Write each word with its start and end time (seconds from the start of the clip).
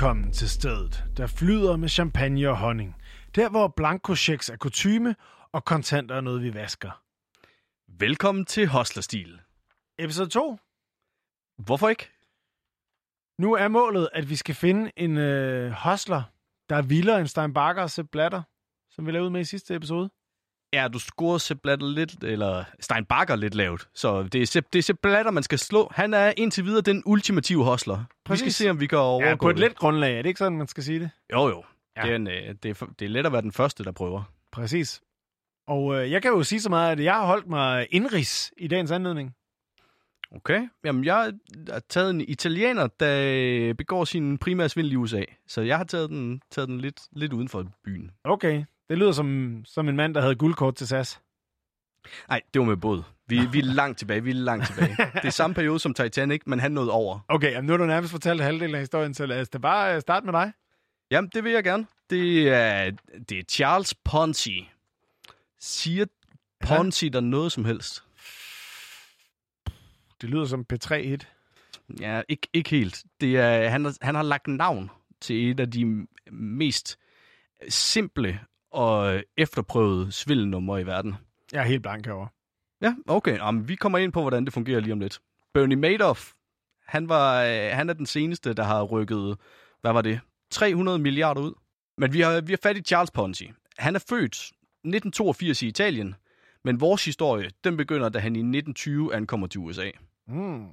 Velkommen 0.00 0.32
til 0.32 0.50
stedet, 0.50 1.04
der 1.16 1.26
flyder 1.26 1.76
med 1.76 1.88
champagne 1.88 2.48
og 2.48 2.56
honning. 2.56 2.96
Der, 3.34 3.50
hvor 3.50 3.68
blankochecks 3.68 4.48
er 4.48 4.56
kutyme, 4.56 5.16
og 5.52 5.64
kontanter 5.64 6.14
er 6.14 6.20
noget, 6.20 6.42
vi 6.42 6.54
vasker. 6.54 7.02
Velkommen 7.88 8.44
til 8.44 8.66
Hostlerstil. 8.68 9.40
Episode 9.98 10.28
2. 10.28 10.58
Hvorfor 11.58 11.88
ikke? 11.88 12.10
Nu 13.38 13.52
er 13.52 13.68
målet, 13.68 14.08
at 14.12 14.30
vi 14.30 14.36
skal 14.36 14.54
finde 14.54 14.92
en 14.96 15.18
øh, 15.18 15.70
hostler, 15.70 16.22
der 16.68 16.76
er 16.76 16.82
vildere 16.82 17.20
end 17.20 17.28
Stein 17.28 17.56
og 17.56 17.90
Sepp 17.90 18.10
Blatter, 18.10 18.42
som 18.90 19.06
vi 19.06 19.12
lavede 19.12 19.30
med 19.30 19.40
i 19.40 19.44
sidste 19.44 19.74
episode. 19.74 20.10
Ja, 20.72 20.88
du 20.88 20.98
scorede 20.98 21.40
Sepp 21.40 21.62
Blatter 21.62 21.86
lidt, 21.86 22.24
eller 22.24 22.64
Stein 22.80 23.04
Bakker 23.04 23.36
lidt 23.36 23.54
lavt. 23.54 23.88
Så 23.94 24.22
det 24.22 24.42
er, 24.42 24.46
Sepp, 24.46 24.66
det 24.72 24.78
er 24.78 24.82
Sepp 24.82 24.98
Blatter, 25.02 25.30
man 25.30 25.42
skal 25.42 25.58
slå. 25.58 25.88
Han 25.94 26.14
er 26.14 26.32
indtil 26.36 26.64
videre 26.64 26.80
den 26.80 27.02
ultimative 27.06 27.64
hostler. 27.64 28.04
Præcis. 28.24 28.44
Vi 28.44 28.50
skal 28.50 28.64
se, 28.64 28.70
om 28.70 28.80
vi 28.80 28.86
kan 28.86 28.98
overgå 28.98 29.26
Ja, 29.28 29.34
på 29.34 29.50
et 29.50 29.58
let 29.58 29.76
grundlag. 29.76 30.18
Er 30.18 30.22
det 30.22 30.28
ikke 30.28 30.38
sådan, 30.38 30.58
man 30.58 30.68
skal 30.68 30.84
sige 30.84 31.00
det? 31.00 31.10
Jo, 31.32 31.48
jo. 31.48 31.64
Ja. 31.96 32.02
Det, 32.02 32.10
er 32.10 32.16
en, 32.16 32.26
øh, 32.28 32.54
det, 32.62 32.82
er, 32.82 32.86
det 32.98 33.04
er 33.04 33.08
let 33.08 33.26
at 33.26 33.32
være 33.32 33.42
den 33.42 33.52
første, 33.52 33.84
der 33.84 33.92
prøver. 33.92 34.22
Præcis. 34.52 35.00
Og 35.68 35.94
øh, 35.94 36.10
jeg 36.10 36.22
kan 36.22 36.30
jo 36.30 36.42
sige 36.42 36.60
så 36.60 36.68
meget, 36.70 36.92
at 36.92 37.04
jeg 37.04 37.14
har 37.14 37.26
holdt 37.26 37.46
mig 37.46 37.86
indrigs 37.90 38.52
i 38.56 38.68
dagens 38.68 38.90
anledning. 38.90 39.34
Okay. 40.36 40.68
Jamen, 40.84 41.04
jeg 41.04 41.14
har 41.14 41.32
taget 41.88 42.10
en 42.10 42.20
italiener, 42.20 42.86
der 42.86 43.74
begår 43.74 44.04
sin 44.04 44.38
primære 44.38 44.68
svindel 44.68 44.92
i 44.92 44.96
USA. 44.96 45.22
Så 45.46 45.60
jeg 45.60 45.76
har 45.76 45.84
taget 45.84 46.10
den, 46.10 46.42
taget 46.50 46.68
den 46.68 46.80
lidt, 46.80 47.00
lidt 47.12 47.32
uden 47.32 47.48
for 47.48 47.66
byen. 47.84 48.10
Okay, 48.24 48.64
det 48.90 48.98
lyder 48.98 49.12
som, 49.12 49.60
som 49.66 49.88
en 49.88 49.96
mand, 49.96 50.14
der 50.14 50.20
havde 50.20 50.34
guldkort 50.34 50.74
til 50.74 50.86
SAS. 50.86 51.20
Nej, 52.28 52.40
det 52.54 52.60
var 52.60 52.66
med 52.66 52.76
båd. 52.76 53.02
Vi, 53.26 53.46
vi 53.52 53.58
er 53.58 53.62
langt 53.62 53.98
tilbage, 53.98 54.24
vi 54.24 54.30
er 54.30 54.34
langt 54.34 54.66
tilbage. 54.66 54.96
Det 55.14 55.24
er 55.24 55.30
samme 55.30 55.54
periode 55.54 55.78
som 55.78 55.94
Titanic, 55.94 56.42
men 56.46 56.60
han 56.60 56.72
nåede 56.72 56.90
over. 56.90 57.18
Okay, 57.28 57.52
jamen 57.52 57.66
nu 57.66 57.72
har 57.72 57.78
du 57.78 57.86
nærmest 57.86 58.10
fortalt 58.10 58.42
halvdelen 58.42 58.74
af 58.74 58.80
historien, 58.80 59.14
så 59.14 59.26
lad 59.26 59.40
os 59.40 59.48
da 59.48 59.58
bare 59.58 59.94
øh, 59.94 60.00
starte 60.00 60.26
med 60.26 60.32
dig. 60.32 60.52
Jamen, 61.10 61.30
det 61.34 61.44
vil 61.44 61.52
jeg 61.52 61.64
gerne. 61.64 61.86
Det 62.10 62.48
er, 62.48 62.90
det 63.28 63.38
er 63.38 63.42
Charles 63.50 63.94
Ponzi. 63.94 64.68
Siger 65.60 66.06
Ponzi 66.60 67.08
der 67.08 67.20
noget 67.20 67.52
som 67.52 67.64
helst? 67.64 68.02
Det 70.20 70.30
lyder 70.30 70.44
som 70.44 70.66
P3-hit. 70.72 71.28
Ja, 72.00 72.22
ikke, 72.28 72.48
ikke 72.52 72.70
helt. 72.70 73.04
Det 73.20 73.36
er, 73.36 73.68
han, 73.68 73.94
han 74.00 74.14
har 74.14 74.22
lagt 74.22 74.46
navn 74.46 74.90
til 75.20 75.50
et 75.50 75.60
af 75.60 75.70
de 75.70 76.06
mest 76.32 76.98
simple 77.68 78.40
og 78.70 79.22
efterprøvede 79.36 80.12
svindelnumre 80.12 80.80
i 80.80 80.86
verden. 80.86 81.14
Jeg 81.52 81.60
er 81.60 81.64
helt 81.64 81.82
blank 81.82 82.06
herovre. 82.06 82.28
Ja, 82.82 82.94
okay. 83.08 83.38
Jamen, 83.38 83.68
vi 83.68 83.74
kommer 83.74 83.98
ind 83.98 84.12
på, 84.12 84.20
hvordan 84.20 84.44
det 84.44 84.52
fungerer 84.52 84.80
lige 84.80 84.92
om 84.92 85.00
lidt. 85.00 85.20
Bernie 85.54 85.76
Madoff, 85.76 86.32
han, 86.86 87.08
var, 87.08 87.42
øh, 87.42 87.70
han 87.72 87.88
er 87.88 87.92
den 87.92 88.06
seneste, 88.06 88.52
der 88.52 88.62
har 88.62 88.82
rykket, 88.82 89.36
hvad 89.80 89.92
var 89.92 90.02
det, 90.02 90.20
300 90.50 90.98
milliarder 90.98 91.40
ud. 91.40 91.52
Men 91.98 92.12
vi 92.12 92.20
har, 92.20 92.40
vi 92.40 92.52
har 92.52 92.58
fat 92.62 92.76
i 92.76 92.82
Charles 92.82 93.10
Ponzi. 93.10 93.52
Han 93.78 93.94
er 93.94 94.04
født 94.08 94.34
1982 94.34 95.62
i 95.62 95.66
Italien, 95.66 96.14
men 96.64 96.80
vores 96.80 97.04
historie, 97.04 97.50
den 97.64 97.76
begynder, 97.76 98.08
da 98.08 98.18
han 98.18 98.36
i 98.36 98.38
1920 98.38 99.14
ankommer 99.14 99.46
til 99.46 99.60
USA. 99.60 99.90
Mm. 100.28 100.66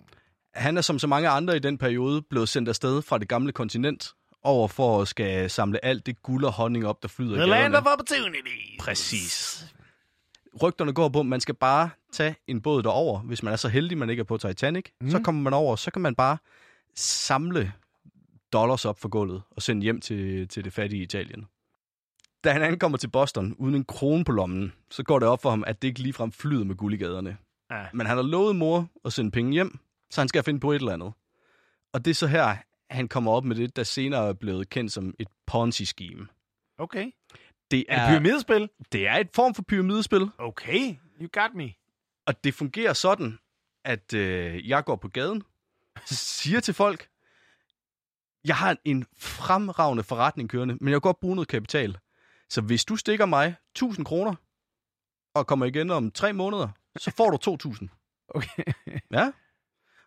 Han 0.54 0.78
er 0.78 0.82
som 0.82 1.00
så 1.00 1.08
mange 1.08 1.30
andre 1.30 1.56
i 1.56 1.60
den 1.60 1.78
periode 1.78 2.22
blevet 2.22 2.50
sendt 2.50 2.70
afsted 2.70 3.02
fra 3.02 3.18
det 3.18 3.30
gamle 3.30 3.52
kontinent 3.52 4.14
over 4.44 4.68
for 4.68 5.02
at 5.02 5.08
skal 5.08 5.50
samle 5.50 5.86
alt 5.86 6.06
det 6.06 6.24
guld 6.24 6.46
og 6.46 6.52
honning 6.54 6.88
op, 6.88 7.02
der 7.04 7.08
flyder 7.08 7.34
i 7.36 7.38
The 7.38 7.46
land 7.46 7.74
gaderne. 7.74 7.78
of 7.78 7.94
opportunity. 7.94 8.78
Præcis. 8.80 9.66
Rygterne 10.62 10.94
går 10.94 11.10
på, 11.10 11.20
at 11.20 11.26
man 11.26 11.40
skal 11.42 11.56
bare 11.56 11.90
tage 12.12 12.36
en 12.48 12.62
båd 12.62 12.84
derover, 12.84 13.20
hvis 13.20 13.44
man 13.44 13.54
er 13.54 13.58
så 13.58 13.70
heldig, 13.70 13.98
man 13.98 14.10
ikke 14.10 14.20
er 14.22 14.24
på 14.24 14.38
Titanic. 14.38 14.86
Mm. 15.02 15.06
Mm. 15.06 15.12
Så 15.12 15.20
kommer 15.20 15.42
man 15.42 15.54
over, 15.54 15.76
så 15.76 15.92
kan 15.92 16.02
man 16.02 16.16
bare 16.16 16.38
samle 16.96 17.74
dollars 18.54 18.86
op 18.86 19.00
for 19.00 19.10
gulvet 19.10 19.42
og 19.52 19.62
sende 19.62 19.82
hjem 19.84 20.02
til, 20.02 20.48
til 20.48 20.64
det 20.64 20.74
fattige 20.74 21.04
Italien. 21.04 21.48
Da 22.44 22.52
han 22.52 22.62
ankommer 22.62 22.98
til 22.98 23.08
Boston 23.08 23.56
uden 23.58 23.76
en 23.76 23.86
krone 23.86 24.24
på 24.26 24.32
lommen, 24.32 24.74
så 24.92 25.04
går 25.04 25.20
det 25.20 25.28
op 25.28 25.42
for 25.42 25.50
ham, 25.50 25.64
at 25.68 25.82
det 25.82 25.88
ikke 25.88 26.00
ligefrem 26.00 26.32
flyder 26.32 26.66
med 26.66 26.76
guld 26.76 26.94
i 26.94 26.98
gaderne. 26.98 27.38
Ja. 27.72 27.86
Men 27.94 28.08
han 28.08 28.18
har 28.18 28.24
lovet 28.24 28.56
mor 28.56 28.88
at 29.06 29.14
sende 29.14 29.32
penge 29.32 29.52
hjem, 29.52 29.80
så 30.12 30.22
han 30.22 30.28
skal 30.28 30.44
finde 30.44 30.60
på 30.60 30.72
et 30.72 30.76
eller 30.76 30.94
andet. 30.94 31.14
Og 31.94 32.06
det 32.06 32.12
er 32.12 32.16
så 32.16 32.28
her, 32.28 32.56
han 32.90 33.08
kommer 33.08 33.32
op 33.32 33.46
med 33.46 33.56
det, 33.56 33.76
der 33.76 33.84
senere 33.84 34.28
er 34.30 34.34
blevet 34.34 34.70
kendt 34.70 34.92
som 34.92 35.14
et 35.20 35.28
Ponzi-scheme. 35.52 36.28
Okay. 36.78 37.12
Det 37.72 37.86
Er 37.90 37.96
det 37.96 38.04
er, 38.04 38.10
pyramidespil? 38.10 38.70
det 38.92 39.08
er 39.08 39.16
et 39.16 39.30
form 39.36 39.56
for 39.56 39.62
pyramidespil, 39.62 40.30
Okay, 40.38 40.96
you 41.22 41.28
got 41.32 41.54
me. 41.56 41.74
og 42.26 42.44
det 42.44 42.54
fungerer 42.54 42.94
sådan, 42.94 43.40
at 43.86 44.14
øh, 44.14 44.70
jeg 44.70 44.86
går 44.86 44.96
på 44.96 45.08
gaden, 45.08 45.44
siger 46.06 46.60
til 46.60 46.74
folk, 46.74 47.10
jeg 48.46 48.56
har 48.56 48.78
en 48.86 49.06
fremragende 49.18 50.04
forretning 50.04 50.50
kørende, 50.50 50.74
men 50.82 50.88
jeg 50.88 50.94
vil 50.96 51.02
godt 51.02 51.20
bruge 51.20 51.36
noget 51.36 51.48
kapital. 51.48 51.98
Så 52.50 52.62
hvis 52.62 52.86
du 52.86 52.96
stikker 52.96 53.26
mig 53.26 53.56
1000 53.76 54.06
kroner, 54.06 54.36
og 55.34 55.48
kommer 55.48 55.66
igen 55.66 55.90
om 55.92 56.12
tre 56.12 56.34
måneder, 56.34 56.70
så 56.98 57.12
får 57.12 57.30
du 57.30 57.38
2000. 57.38 57.90
Okay. 58.30 58.64
Ja. 59.12 59.32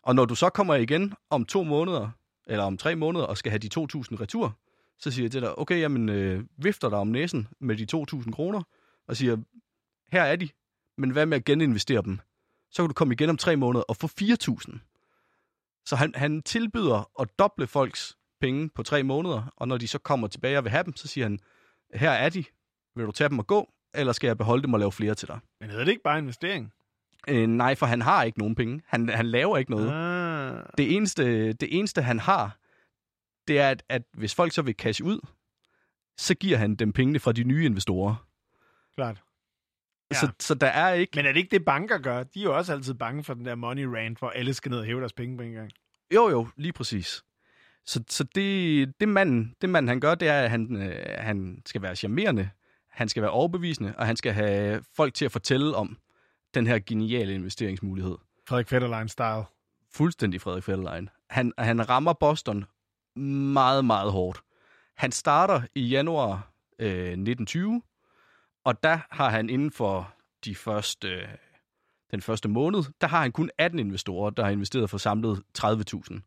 Og 0.03 0.15
når 0.15 0.25
du 0.25 0.35
så 0.35 0.49
kommer 0.49 0.75
igen 0.75 1.13
om 1.29 1.45
to 1.45 1.63
måneder, 1.63 2.09
eller 2.51 2.63
om 2.63 2.77
tre 2.77 2.95
måneder, 2.95 3.25
og 3.25 3.37
skal 3.37 3.49
have 3.49 3.59
de 3.59 3.69
2.000 3.79 3.81
retur, 4.21 4.59
så 4.99 5.11
siger 5.11 5.23
jeg 5.23 5.31
til 5.31 5.41
dig, 5.41 5.59
okay, 5.59 5.79
jamen, 5.79 6.09
øh, 6.09 6.43
vifter 6.57 6.89
dig 6.89 6.97
om 6.97 7.07
næsen 7.07 7.47
med 7.59 7.75
de 7.75 7.87
2.000 8.23 8.31
kroner, 8.31 8.63
og 9.07 9.17
siger, 9.17 9.37
her 10.11 10.23
er 10.23 10.35
de, 10.35 10.49
men 10.97 11.09
hvad 11.09 11.25
med 11.25 11.37
at 11.37 11.45
geninvestere 11.45 12.01
dem? 12.01 12.19
Så 12.71 12.83
kan 12.83 12.87
du 12.87 12.93
komme 12.93 13.13
igen 13.13 13.29
om 13.29 13.37
tre 13.37 13.55
måneder 13.55 13.83
og 13.83 13.97
få 13.97 14.07
4.000. 14.07 15.83
Så 15.85 15.95
han, 15.95 16.15
han 16.15 16.41
tilbyder 16.41 17.21
at 17.21 17.39
doble 17.39 17.67
folks 17.67 18.17
penge 18.41 18.69
på 18.69 18.83
tre 18.83 19.03
måneder, 19.03 19.53
og 19.55 19.67
når 19.67 19.77
de 19.77 19.87
så 19.87 19.99
kommer 19.99 20.27
tilbage 20.27 20.57
og 20.57 20.63
vil 20.63 20.71
have 20.71 20.83
dem, 20.83 20.95
så 20.95 21.07
siger 21.07 21.25
han, 21.25 21.39
her 21.93 22.11
er 22.11 22.29
de, 22.29 22.43
vil 22.95 23.05
du 23.05 23.11
tage 23.11 23.29
dem 23.29 23.39
og 23.39 23.47
gå, 23.47 23.73
eller 23.93 24.13
skal 24.13 24.27
jeg 24.27 24.37
beholde 24.37 24.63
dem 24.63 24.73
og 24.73 24.79
lave 24.79 24.91
flere 24.91 25.15
til 25.15 25.27
dig? 25.27 25.39
Men 25.59 25.69
hedder 25.69 25.85
det 25.85 25.91
ikke 25.91 26.03
bare 26.03 26.17
investering? 26.17 26.73
Øh, 27.27 27.47
nej, 27.47 27.75
for 27.75 27.85
han 27.85 28.01
har 28.01 28.23
ikke 28.23 28.39
nogen 28.39 28.55
penge. 28.55 28.81
Han, 28.87 29.09
han 29.09 29.25
laver 29.25 29.57
ikke 29.57 29.71
noget. 29.71 29.91
Ah. 29.91 30.63
Det 30.77 30.95
eneste, 30.95 31.53
det 31.53 31.77
eneste, 31.77 32.01
han 32.01 32.19
har, 32.19 32.57
det 33.47 33.59
er, 33.59 33.69
at, 33.69 33.83
at 33.89 34.01
hvis 34.13 34.35
folk 34.35 34.53
så 34.53 34.61
vil 34.61 34.75
cash 34.75 35.03
ud, 35.03 35.19
så 36.17 36.35
giver 36.35 36.57
han 36.57 36.75
dem 36.75 36.93
pengene 36.93 37.19
fra 37.19 37.31
de 37.31 37.43
nye 37.43 37.65
investorer. 37.65 38.27
Klart. 38.95 39.21
Ja. 40.11 40.15
Så, 40.15 40.31
så 40.39 40.53
der 40.53 40.67
er 40.67 40.93
ikke... 40.93 41.11
Men 41.15 41.25
er 41.25 41.31
det 41.31 41.39
ikke 41.39 41.51
det, 41.51 41.65
banker 41.65 41.97
gør? 41.97 42.23
De 42.23 42.39
er 42.39 42.43
jo 42.43 42.57
også 42.57 42.73
altid 42.73 42.93
bange 42.93 43.23
for 43.23 43.33
den 43.33 43.45
der 43.45 43.55
money 43.55 43.83
rant, 43.83 44.19
hvor 44.19 44.29
alle 44.29 44.53
skal 44.53 44.69
ned 44.69 44.79
og 44.79 44.85
hæve 44.85 44.99
deres 44.99 45.13
penge 45.13 45.37
på 45.37 45.43
en 45.43 45.51
gang. 45.51 45.71
Jo, 46.13 46.29
jo, 46.29 46.47
lige 46.55 46.73
præcis. 46.73 47.23
Så, 47.85 48.03
så 48.09 48.23
det, 48.23 48.93
det, 48.99 49.09
manden, 49.09 49.55
det 49.61 49.69
manden, 49.69 49.87
han 49.87 49.99
gør, 49.99 50.15
det 50.15 50.27
er, 50.27 50.41
at 50.41 50.49
han, 50.49 50.75
øh, 50.75 51.05
han 51.17 51.61
skal 51.65 51.81
være 51.81 51.95
charmerende, 51.95 52.49
han 52.89 53.09
skal 53.09 53.21
være 53.21 53.31
overbevisende, 53.31 53.93
og 53.97 54.05
han 54.05 54.15
skal 54.15 54.33
have 54.33 54.83
folk 54.95 55.13
til 55.13 55.25
at 55.25 55.31
fortælle 55.31 55.75
om 55.75 55.97
den 56.53 56.67
her 56.67 56.79
geniale 56.85 57.33
investeringsmulighed. 57.33 58.15
Frederik 58.47 58.67
Fetterlein-style. 58.67 59.43
Fuldstændig 59.93 60.41
Frederik 60.41 60.63
Fetterlein. 60.63 61.09
Han, 61.29 61.53
han 61.57 61.89
rammer 61.89 62.13
Boston 62.13 62.65
meget, 63.53 63.85
meget 63.85 64.11
hårdt. 64.11 64.41
Han 64.97 65.11
starter 65.11 65.61
i 65.75 65.87
januar 65.87 66.51
øh, 66.79 66.87
1920, 66.89 67.81
og 68.63 68.83
der 68.83 68.99
har 69.11 69.29
han 69.29 69.49
inden 69.49 69.71
for 69.71 70.13
de 70.45 70.55
første, 70.55 71.07
øh, 71.07 71.27
den 72.11 72.21
første 72.21 72.49
måned, 72.49 72.83
der 73.01 73.07
har 73.07 73.21
han 73.21 73.31
kun 73.31 73.49
18 73.57 73.79
investorer, 73.79 74.29
der 74.29 74.43
har 74.43 74.49
investeret 74.51 74.89
for 74.89 74.97
samlet 74.97 75.43
30.000. 75.59 76.19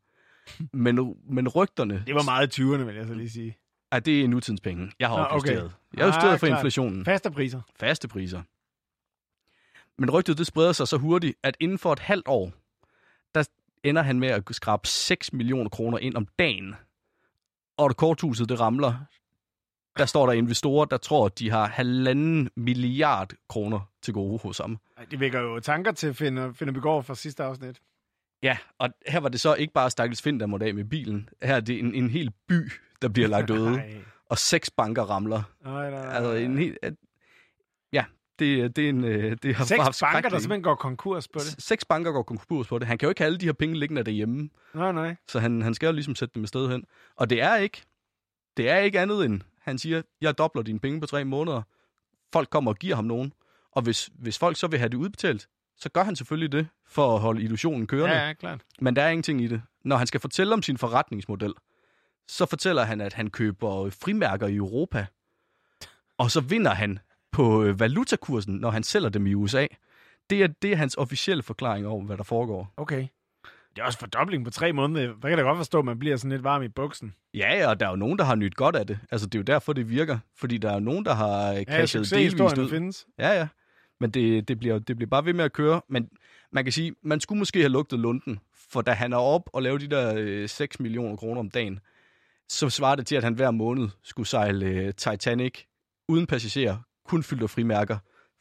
Men, 0.72 1.14
men 1.28 1.48
rygterne, 1.48 2.02
Det 2.06 2.14
var 2.14 2.22
meget 2.22 2.58
i 2.58 2.62
20'erne, 2.62 2.82
vil 2.84 2.94
jeg 2.94 3.06
så 3.06 3.14
lige 3.14 3.30
sige. 3.30 3.56
at 3.92 4.06
det 4.06 4.24
er 4.24 4.28
nutidens 4.28 4.60
penge. 4.60 4.92
Jeg 4.98 5.08
har 5.08 5.16
opjusteret. 5.24 5.64
okay. 5.64 5.74
Jeg 5.96 6.04
har 6.04 6.12
justeret 6.12 6.32
Ah, 6.32 6.38
for 6.40 6.46
inflationen. 6.46 7.04
Faste 7.04 7.30
priser. 7.30 7.60
Faste 7.80 8.08
priser. 8.08 8.42
Men 9.98 10.10
rygtet 10.10 10.38
det 10.38 10.46
spreder 10.46 10.72
sig 10.72 10.88
så 10.88 10.96
hurtigt, 10.96 11.38
at 11.42 11.56
inden 11.60 11.78
for 11.78 11.92
et 11.92 11.98
halvt 11.98 12.28
år, 12.28 12.52
der 13.34 13.48
ender 13.84 14.02
han 14.02 14.20
med 14.20 14.28
at 14.28 14.42
skrabe 14.50 14.86
6 14.88 15.32
millioner 15.32 15.70
kroner 15.70 15.98
ind 15.98 16.16
om 16.16 16.26
dagen. 16.38 16.74
Og 17.76 17.88
det 17.88 17.96
korthuset, 17.96 18.48
det 18.48 18.60
ramler. 18.60 18.94
Der 19.98 20.06
står 20.06 20.26
der 20.26 20.32
investorer, 20.32 20.84
der 20.84 20.96
tror, 20.96 21.26
at 21.26 21.38
de 21.38 21.50
har 21.50 21.66
halvanden 21.66 22.50
milliard 22.56 23.30
kroner 23.48 23.80
til 24.02 24.14
gode 24.14 24.38
hos 24.38 24.58
ham. 24.58 24.78
Det 25.10 25.20
vækker 25.20 25.40
jo 25.40 25.60
tanker 25.60 25.92
til 25.92 26.14
Finder, 26.14 26.52
Finder 26.52 26.74
Begård 26.74 27.04
fra 27.04 27.14
sidste 27.14 27.44
afsnit. 27.44 27.80
Ja, 28.42 28.58
og 28.78 28.88
her 29.08 29.20
var 29.20 29.28
det 29.28 29.40
så 29.40 29.54
ikke 29.54 29.72
bare 29.72 29.90
Stakkels 29.90 30.22
Finn, 30.22 30.40
der 30.40 30.46
måtte 30.46 30.66
af 30.66 30.74
med 30.74 30.84
bilen. 30.84 31.28
Her 31.42 31.56
er 31.56 31.60
det 31.60 31.78
en, 31.78 31.94
en 31.94 32.10
hel 32.10 32.32
by, 32.48 32.72
der 33.02 33.08
bliver 33.08 33.28
lagt 33.28 33.50
øde, 33.58 33.70
Nej, 33.70 33.94
og 34.26 34.38
seks 34.38 34.70
banker 34.70 35.02
ramler. 35.02 35.42
nej, 35.64 35.90
nej. 35.90 36.16
Altså 36.16 36.32
en 36.32 36.58
helt... 36.58 36.78
Det, 38.38 38.76
det 38.76 38.84
er 38.84 38.88
en... 38.88 39.04
øh, 39.04 39.36
Det 39.42 39.54
har 39.54 39.64
Seks 39.64 40.00
banker, 40.00 40.28
der 40.28 40.38
simpelthen 40.38 40.62
går 40.62 40.74
konkurs 40.74 41.28
på 41.28 41.38
det. 41.38 41.62
Seks 41.62 41.84
banker 41.84 42.12
går 42.12 42.22
konkurs 42.22 42.68
på 42.68 42.78
det. 42.78 42.86
Han 42.88 42.98
kan 42.98 43.06
jo 43.06 43.10
ikke 43.10 43.20
have 43.20 43.26
alle 43.26 43.38
de 43.38 43.44
her 43.44 43.52
penge 43.52 43.78
liggende 43.78 44.02
derhjemme, 44.02 44.50
Nej, 44.74 44.92
nej. 44.92 45.16
så 45.28 45.38
han, 45.38 45.62
han 45.62 45.74
skal 45.74 45.86
jo 45.86 45.92
ligesom 45.92 46.14
sætte 46.14 46.34
dem 46.34 46.42
et 46.42 46.48
sted 46.48 46.70
hen. 46.70 46.84
Og 47.16 47.30
det 47.30 47.42
er 47.42 47.56
ikke, 47.56 47.82
det 48.56 48.70
er 48.70 48.78
ikke 48.78 49.00
andet 49.00 49.24
end, 49.24 49.40
han 49.62 49.78
siger, 49.78 50.02
jeg 50.20 50.38
dobler 50.38 50.62
dine 50.62 50.78
penge 50.80 51.00
på 51.00 51.06
tre 51.06 51.24
måneder. 51.24 51.62
Folk 52.32 52.50
kommer 52.50 52.70
og 52.70 52.76
giver 52.78 52.94
ham 52.96 53.04
nogen. 53.04 53.32
Og 53.72 53.82
hvis, 53.82 54.10
hvis 54.14 54.38
folk 54.38 54.56
så 54.56 54.66
vil 54.66 54.78
have 54.78 54.88
det 54.88 54.96
udbetalt, 54.96 55.48
så 55.76 55.88
gør 55.88 56.04
han 56.04 56.16
selvfølgelig 56.16 56.52
det, 56.52 56.68
for 56.86 57.14
at 57.14 57.20
holde 57.20 57.42
illusionen 57.42 57.86
kørende. 57.86 58.16
Ja, 58.16 58.26
ja, 58.26 58.32
klart. 58.32 58.60
Men 58.80 58.96
der 58.96 59.02
er 59.02 59.08
ingenting 59.08 59.40
i 59.40 59.46
det. 59.46 59.62
Når 59.84 59.96
han 59.96 60.06
skal 60.06 60.20
fortælle 60.20 60.54
om 60.54 60.62
sin 60.62 60.78
forretningsmodel, 60.78 61.54
så 62.28 62.46
fortæller 62.46 62.82
han, 62.82 63.00
at 63.00 63.12
han 63.12 63.30
køber 63.30 63.90
frimærker 63.90 64.46
i 64.46 64.54
Europa, 64.56 65.06
og 66.18 66.30
så 66.30 66.40
vinder 66.40 66.74
han 66.74 66.98
på 67.34 67.62
øh, 67.64 67.80
valutakursen, 67.80 68.54
når 68.54 68.70
han 68.70 68.82
sælger 68.82 69.08
dem 69.08 69.26
i 69.26 69.34
USA. 69.34 69.66
Det 70.30 70.42
er, 70.42 70.46
det 70.46 70.72
er 70.72 70.76
hans 70.76 70.94
officielle 70.96 71.42
forklaring 71.42 71.86
over, 71.86 72.04
hvad 72.04 72.16
der 72.16 72.22
foregår. 72.22 72.72
Okay. 72.76 73.06
Det 73.76 73.80
er 73.82 73.84
også 73.86 73.98
fordobling 73.98 74.44
på 74.44 74.50
tre 74.50 74.72
måneder. 74.72 75.06
Der 75.06 75.14
kan 75.20 75.30
jeg 75.30 75.38
da 75.38 75.42
godt 75.42 75.56
forstå, 75.56 75.78
at 75.78 75.84
man 75.84 75.98
bliver 75.98 76.16
sådan 76.16 76.30
lidt 76.30 76.44
varm 76.44 76.62
i 76.62 76.68
buksen. 76.68 77.14
Ja, 77.34 77.58
ja, 77.58 77.68
og 77.70 77.80
der 77.80 77.86
er 77.86 77.90
jo 77.90 77.96
nogen, 77.96 78.18
der 78.18 78.24
har 78.24 78.34
nyt 78.34 78.54
godt 78.56 78.76
af 78.76 78.86
det. 78.86 78.98
Altså, 79.10 79.26
det 79.26 79.34
er 79.34 79.38
jo 79.38 79.42
derfor, 79.44 79.72
det 79.72 79.90
virker. 79.90 80.18
Fordi 80.36 80.58
der 80.58 80.68
er 80.70 80.74
jo 80.74 80.80
nogen, 80.80 81.04
der 81.04 81.14
har 81.14 81.50
øh, 81.50 81.56
Ja, 81.56 81.62
cashet 81.64 81.92
delvist 81.94 82.08
succeshistorien 82.10 82.60
ud. 82.60 82.68
findes. 82.70 83.06
Ja, 83.18 83.28
ja. 83.38 83.48
Men 84.00 84.10
det, 84.10 84.48
det, 84.48 84.58
bliver, 84.58 84.78
det 84.78 84.96
bliver 84.96 85.08
bare 85.10 85.24
ved 85.24 85.32
med 85.32 85.44
at 85.44 85.52
køre. 85.52 85.80
Men 85.88 86.08
man 86.52 86.64
kan 86.64 86.72
sige, 86.72 86.94
man 87.02 87.20
skulle 87.20 87.38
måske 87.38 87.58
have 87.60 87.72
lugtet 87.72 87.98
lunden. 87.98 88.40
For 88.70 88.80
da 88.80 88.92
han 88.92 89.12
er 89.12 89.16
op 89.16 89.50
og 89.52 89.62
laver 89.62 89.78
de 89.78 89.88
der 89.88 90.14
øh, 90.16 90.48
6 90.48 90.80
millioner 90.80 91.16
kroner 91.16 91.40
om 91.40 91.50
dagen, 91.50 91.80
så 92.48 92.70
svarer 92.70 92.94
det 92.96 93.06
til, 93.06 93.16
at 93.16 93.24
han 93.24 93.34
hver 93.34 93.50
måned 93.50 93.88
skulle 94.02 94.26
sejle 94.26 94.66
øh, 94.66 94.92
Titanic 94.94 95.60
uden 96.08 96.26
passagerer, 96.26 96.76
kun 97.08 97.22
fyldt 97.22 97.42
af 97.42 97.50
frimærker, 97.50 97.98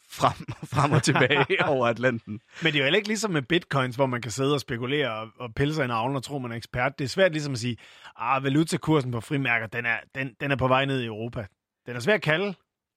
frem, 0.10 0.34
frem 0.74 0.92
og 0.92 1.04
tilbage 1.04 1.66
over 1.74 1.88
Atlanten. 1.88 2.40
Men 2.62 2.74
det 2.74 2.76
er 2.76 2.80
jo 2.80 2.84
heller 2.84 2.98
ikke 2.98 3.08
ligesom 3.10 3.32
med 3.32 3.42
bitcoins, 3.42 3.96
hvor 3.96 4.06
man 4.06 4.22
kan 4.22 4.32
sidde 4.32 4.54
og 4.54 4.60
spekulere 4.60 5.14
og, 5.14 5.28
og 5.40 5.56
pille 5.56 5.74
sig 5.74 5.84
i 5.84 5.88
navlen 5.88 6.16
og 6.16 6.24
tro, 6.24 6.40
man 6.40 6.52
er 6.52 6.56
ekspert. 6.56 7.00
Det 7.00 7.06
er 7.06 7.10
svært 7.10 7.32
ligesom 7.32 7.54
at 7.54 7.60
sige, 7.60 7.78
ah, 8.18 8.44
valutakursen 8.44 9.12
på 9.12 9.22
frimærker, 9.22 9.68
den 9.68 9.86
er, 9.86 9.98
den, 10.16 10.36
den 10.42 10.52
er 10.52 10.56
på 10.56 10.68
vej 10.68 10.86
ned 10.86 11.02
i 11.02 11.06
Europa. 11.06 11.46
Den 11.86 11.96
er 11.96 12.00
svær 12.00 12.14
at 12.14 12.22
kalde. 12.22 12.54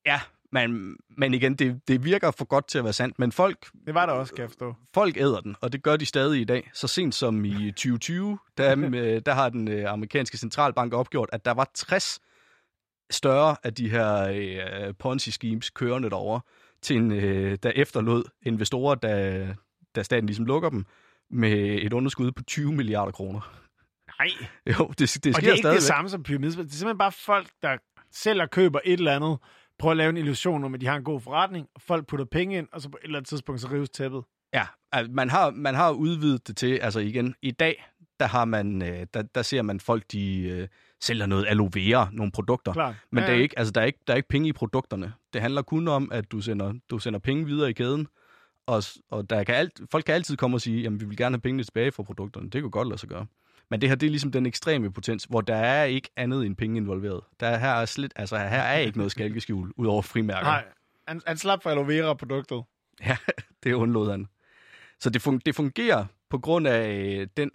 Ja, 0.07 0.21
men, 0.53 0.97
men 1.19 1.35
igen, 1.35 1.55
det, 1.55 1.81
det 1.89 2.05
virker 2.05 2.31
for 2.31 2.45
godt 2.45 2.69
til 2.69 2.79
at 2.79 2.85
være 2.85 2.93
sandt. 2.93 3.19
Men 3.19 3.33
folk, 3.33 3.67
Det 3.87 3.95
var 3.95 4.07
der 4.07 4.13
også, 4.13 4.35
kan 4.35 4.43
jeg 4.43 4.51
forstå. 4.51 4.75
folk 4.95 5.17
æder 5.17 5.41
den, 5.41 5.57
og 5.61 5.73
det 5.73 5.83
gør 5.83 5.97
de 5.97 6.07
stadig 6.07 6.41
i 6.41 6.45
dag. 6.45 6.71
Så 6.75 6.89
sent 6.89 7.15
som 7.15 7.45
i 7.45 7.71
2020, 7.71 8.39
der, 8.59 8.77
øh, 8.95 9.23
der 9.27 9.35
har 9.35 9.49
den 9.49 9.69
øh, 9.69 9.93
amerikanske 9.93 10.37
centralbank 10.39 10.93
opgjort, 10.93 11.29
at 11.33 11.45
der 11.45 11.51
var 11.55 11.71
60 11.75 12.21
større 13.11 13.57
af 13.63 13.75
de 13.75 13.91
her 13.91 14.23
øh, 14.29 14.95
Ponzi-schemes 14.99 15.71
kørende 15.75 16.11
derovre, 16.11 16.41
til 16.83 16.97
en, 16.97 17.13
øh, 17.13 17.59
der 17.63 17.71
efterlod 17.71 18.25
investorer, 18.43 18.95
da, 18.95 19.55
da 19.97 20.03
staten 20.03 20.27
ligesom 20.27 20.47
lukker 20.47 20.71
dem, 20.71 20.85
med 21.31 21.79
et 21.83 21.93
underskud 21.93 22.33
på 22.33 22.43
20 22.43 22.73
milliarder 22.73 23.13
kroner. 23.13 23.41
Nej. 24.19 24.29
Jo, 24.79 24.87
det, 24.87 24.99
det 24.99 25.09
sker 25.11 25.33
Og 25.35 25.41
det 25.43 25.49
er 25.49 25.53
ikke 25.53 25.59
stadigvæk. 25.63 25.77
det 25.77 25.83
samme 25.83 26.11
som 26.11 26.23
pyramidespil. 26.23 26.65
Det 26.65 26.73
er 26.73 26.77
simpelthen 26.77 26.99
bare 26.99 27.13
folk, 27.13 27.49
der 27.63 27.77
sælger 28.13 28.47
køber 28.47 28.81
et 28.85 28.93
eller 28.93 29.17
andet, 29.17 29.39
prøver 29.79 29.91
at 29.91 29.97
lave 29.97 30.11
en 30.11 30.17
illusion 30.17 30.65
om, 30.65 30.75
at 30.75 30.81
de 30.81 30.87
har 30.87 30.97
en 30.97 31.05
god 31.05 31.21
forretning, 31.21 31.67
og 31.75 31.83
folk 31.83 32.07
putter 32.07 32.25
penge 32.25 32.59
ind, 32.59 32.69
og 32.73 32.81
så 32.81 32.89
på 32.89 32.97
et 33.01 33.05
eller 33.05 33.19
andet 33.19 33.29
tidspunkt, 33.29 33.61
så 33.61 33.69
rives 33.73 33.91
tæppet. 33.91 34.25
Ja, 34.55 34.67
altså, 34.93 35.13
man 35.13 35.31
har, 35.31 35.51
man 35.51 35.75
har 35.75 35.91
udvidet 35.91 36.49
det 36.49 36.57
til, 36.57 36.79
altså 36.79 37.01
igen, 37.01 37.35
i 37.43 37.51
dag, 37.51 37.85
der, 38.21 38.27
har 38.27 38.45
man, 38.45 38.83
øh, 38.83 39.07
der, 39.15 39.23
der 39.23 39.43
ser 39.43 39.63
man 39.63 39.81
folk, 39.81 40.05
de 40.13 40.43
øh, 40.43 40.69
sælger 41.01 41.27
noget 41.27 41.47
aloe 41.49 41.71
vera, 41.75 42.09
nogle 42.13 42.33
produkter. 42.33 42.73
Klart. 42.73 42.95
Men 43.11 43.21
Ja, 43.23 43.27
det 43.27 43.33
er 43.33 43.37
ja. 43.37 43.43
ikke, 43.43 43.59
altså, 43.59 43.73
der, 43.73 43.81
er 43.81 43.85
ikke, 43.85 43.99
der 44.07 44.13
er 44.13 44.17
ikke 44.17 44.29
penge 44.29 44.49
i 44.49 44.53
produkterne. 44.53 45.13
Det 45.33 45.41
handler 45.41 45.63
kun 45.63 45.89
om, 45.89 46.13
at 46.13 46.33
du 46.33 46.41
sender, 46.41 46.73
du 46.91 46.99
sender 46.99 47.19
penge 47.19 47.47
videre 47.47 47.71
i 47.71 47.73
kæden, 47.73 48.07
og, 48.67 48.83
og 49.11 49.31
der 49.31 49.45
kan 49.45 49.55
alt, 49.55 49.81
folk 49.91 50.05
kan 50.05 50.15
altid 50.15 50.37
komme 50.37 50.57
og 50.57 50.61
sige, 50.61 50.83
jamen 50.83 51.01
vi 51.01 51.05
vil 51.07 51.17
gerne 51.17 51.35
have 51.37 51.41
pengene 51.41 51.65
tilbage 51.65 51.93
fra 51.93 52.03
produkterne. 52.03 52.51
Det 52.51 52.63
kan 52.63 52.71
godt 52.71 52.89
lade 52.89 52.99
sig 52.99 53.09
gøre. 53.09 53.27
Men 53.71 53.81
det 53.81 53.89
her, 53.89 53.97
det 53.97 54.07
er 54.07 54.11
ligesom 54.11 54.33
den 54.33 54.47
ekstreme 54.47 54.93
potens, 54.93 55.25
hvor 55.25 55.41
der 55.41 55.57
er 55.57 55.85
ikke 55.85 56.09
andet 56.17 56.47
end 56.47 56.57
penge 56.57 56.77
involveret. 56.77 57.21
Der 57.41 57.47
er 57.47 57.59
her 57.59 57.69
er 57.73 57.85
slet, 57.85 58.13
altså 58.17 58.37
her 58.37 58.45
er 58.45 58.79
ikke 58.79 58.99
noget 58.99 59.13
skalkeskjul, 59.13 59.73
ud 59.77 59.87
over 59.87 60.03
frimærker. 60.03 60.43
Nej, 60.45 60.65
han, 61.09 61.21
han 61.27 61.37
slap 61.37 61.63
for 61.63 61.71
aloe 61.71 61.87
vera-produktet. 61.89 62.63
Ja, 63.07 63.17
det 63.65 63.73
undlod 63.73 64.11
han. 64.11 64.27
Så 65.01 65.11
det, 65.11 65.27
fun- 65.27 65.39
det 65.47 65.55
fungerer 65.55 66.05
på 66.31 66.39
grund 66.39 66.67
af 66.69 66.89
øh, 66.89 67.27
den 67.37 67.51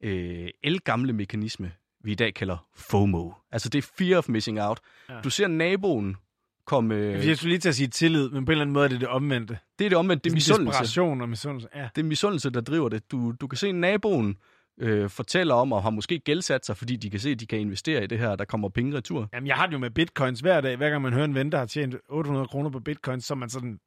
øh, 0.00 0.48
elgamle 0.62 1.12
mekanisme, 1.12 1.72
vi 2.04 2.12
i 2.12 2.14
dag 2.14 2.34
kalder 2.34 2.66
FOMO. 2.76 3.30
Altså 3.52 3.68
det 3.68 3.78
er 3.78 3.88
fear 3.98 4.18
of 4.18 4.28
missing 4.28 4.62
out. 4.62 4.80
Ja. 5.10 5.20
Du 5.24 5.30
ser 5.30 5.48
naboen 5.48 6.16
komme... 6.66 6.94
Øh, 6.94 7.26
Jeg 7.28 7.36
skulle 7.36 7.50
lige 7.50 7.58
til 7.60 7.68
at 7.68 7.74
sige 7.74 7.88
tillid, 7.88 8.30
men 8.30 8.44
på 8.44 8.50
en 8.50 8.52
eller 8.52 8.62
anden 8.62 8.72
måde 8.74 8.84
er 8.84 8.88
det 8.88 9.00
det 9.00 9.08
omvendte. 9.08 9.58
det 9.78 9.84
er 9.84 9.88
det 9.88 9.98
omvendt, 9.98 10.24
det 10.24 10.30
er 10.30 10.32
Sådan 10.32 10.36
misundelse. 10.36 10.70
Desperation 10.82 11.20
og 11.20 11.28
misundelse, 11.28 11.68
ja. 11.74 11.88
Det 11.96 12.02
er 12.02 12.06
misundelse, 12.06 12.50
der 12.50 12.60
driver 12.60 12.88
det. 12.88 13.10
Du, 13.10 13.32
du 13.40 13.46
kan 13.46 13.56
se 13.56 13.72
naboen 13.72 14.36
øh, 14.80 15.10
fortæller 15.10 15.54
om, 15.54 15.72
og 15.72 15.82
har 15.82 15.90
måske 15.90 16.18
gældsat 16.18 16.66
sig, 16.66 16.76
fordi 16.76 16.96
de 16.96 17.10
kan 17.10 17.20
se, 17.20 17.30
at 17.30 17.40
de 17.40 17.46
kan 17.46 17.58
investere 17.58 18.04
i 18.04 18.06
det 18.06 18.18
her, 18.18 18.36
der 18.36 18.44
kommer 18.44 18.68
penge 18.68 18.96
retur. 18.96 19.28
Jamen, 19.32 19.46
jeg 19.46 19.56
har 19.56 19.66
det 19.66 19.72
jo 19.72 19.78
med 19.78 19.90
bitcoins 19.90 20.40
hver 20.40 20.60
dag. 20.60 20.76
Hver 20.76 20.90
gang 20.90 21.02
man 21.02 21.12
hører 21.12 21.24
en 21.24 21.34
ven, 21.34 21.52
der 21.52 21.58
har 21.58 21.66
tjent 21.66 21.94
800 22.08 22.46
kroner 22.48 22.70
på 22.70 22.80
bitcoins, 22.80 23.24
så 23.24 23.34
er 23.34 23.36
man 23.38 23.50
sådan, 23.50 23.78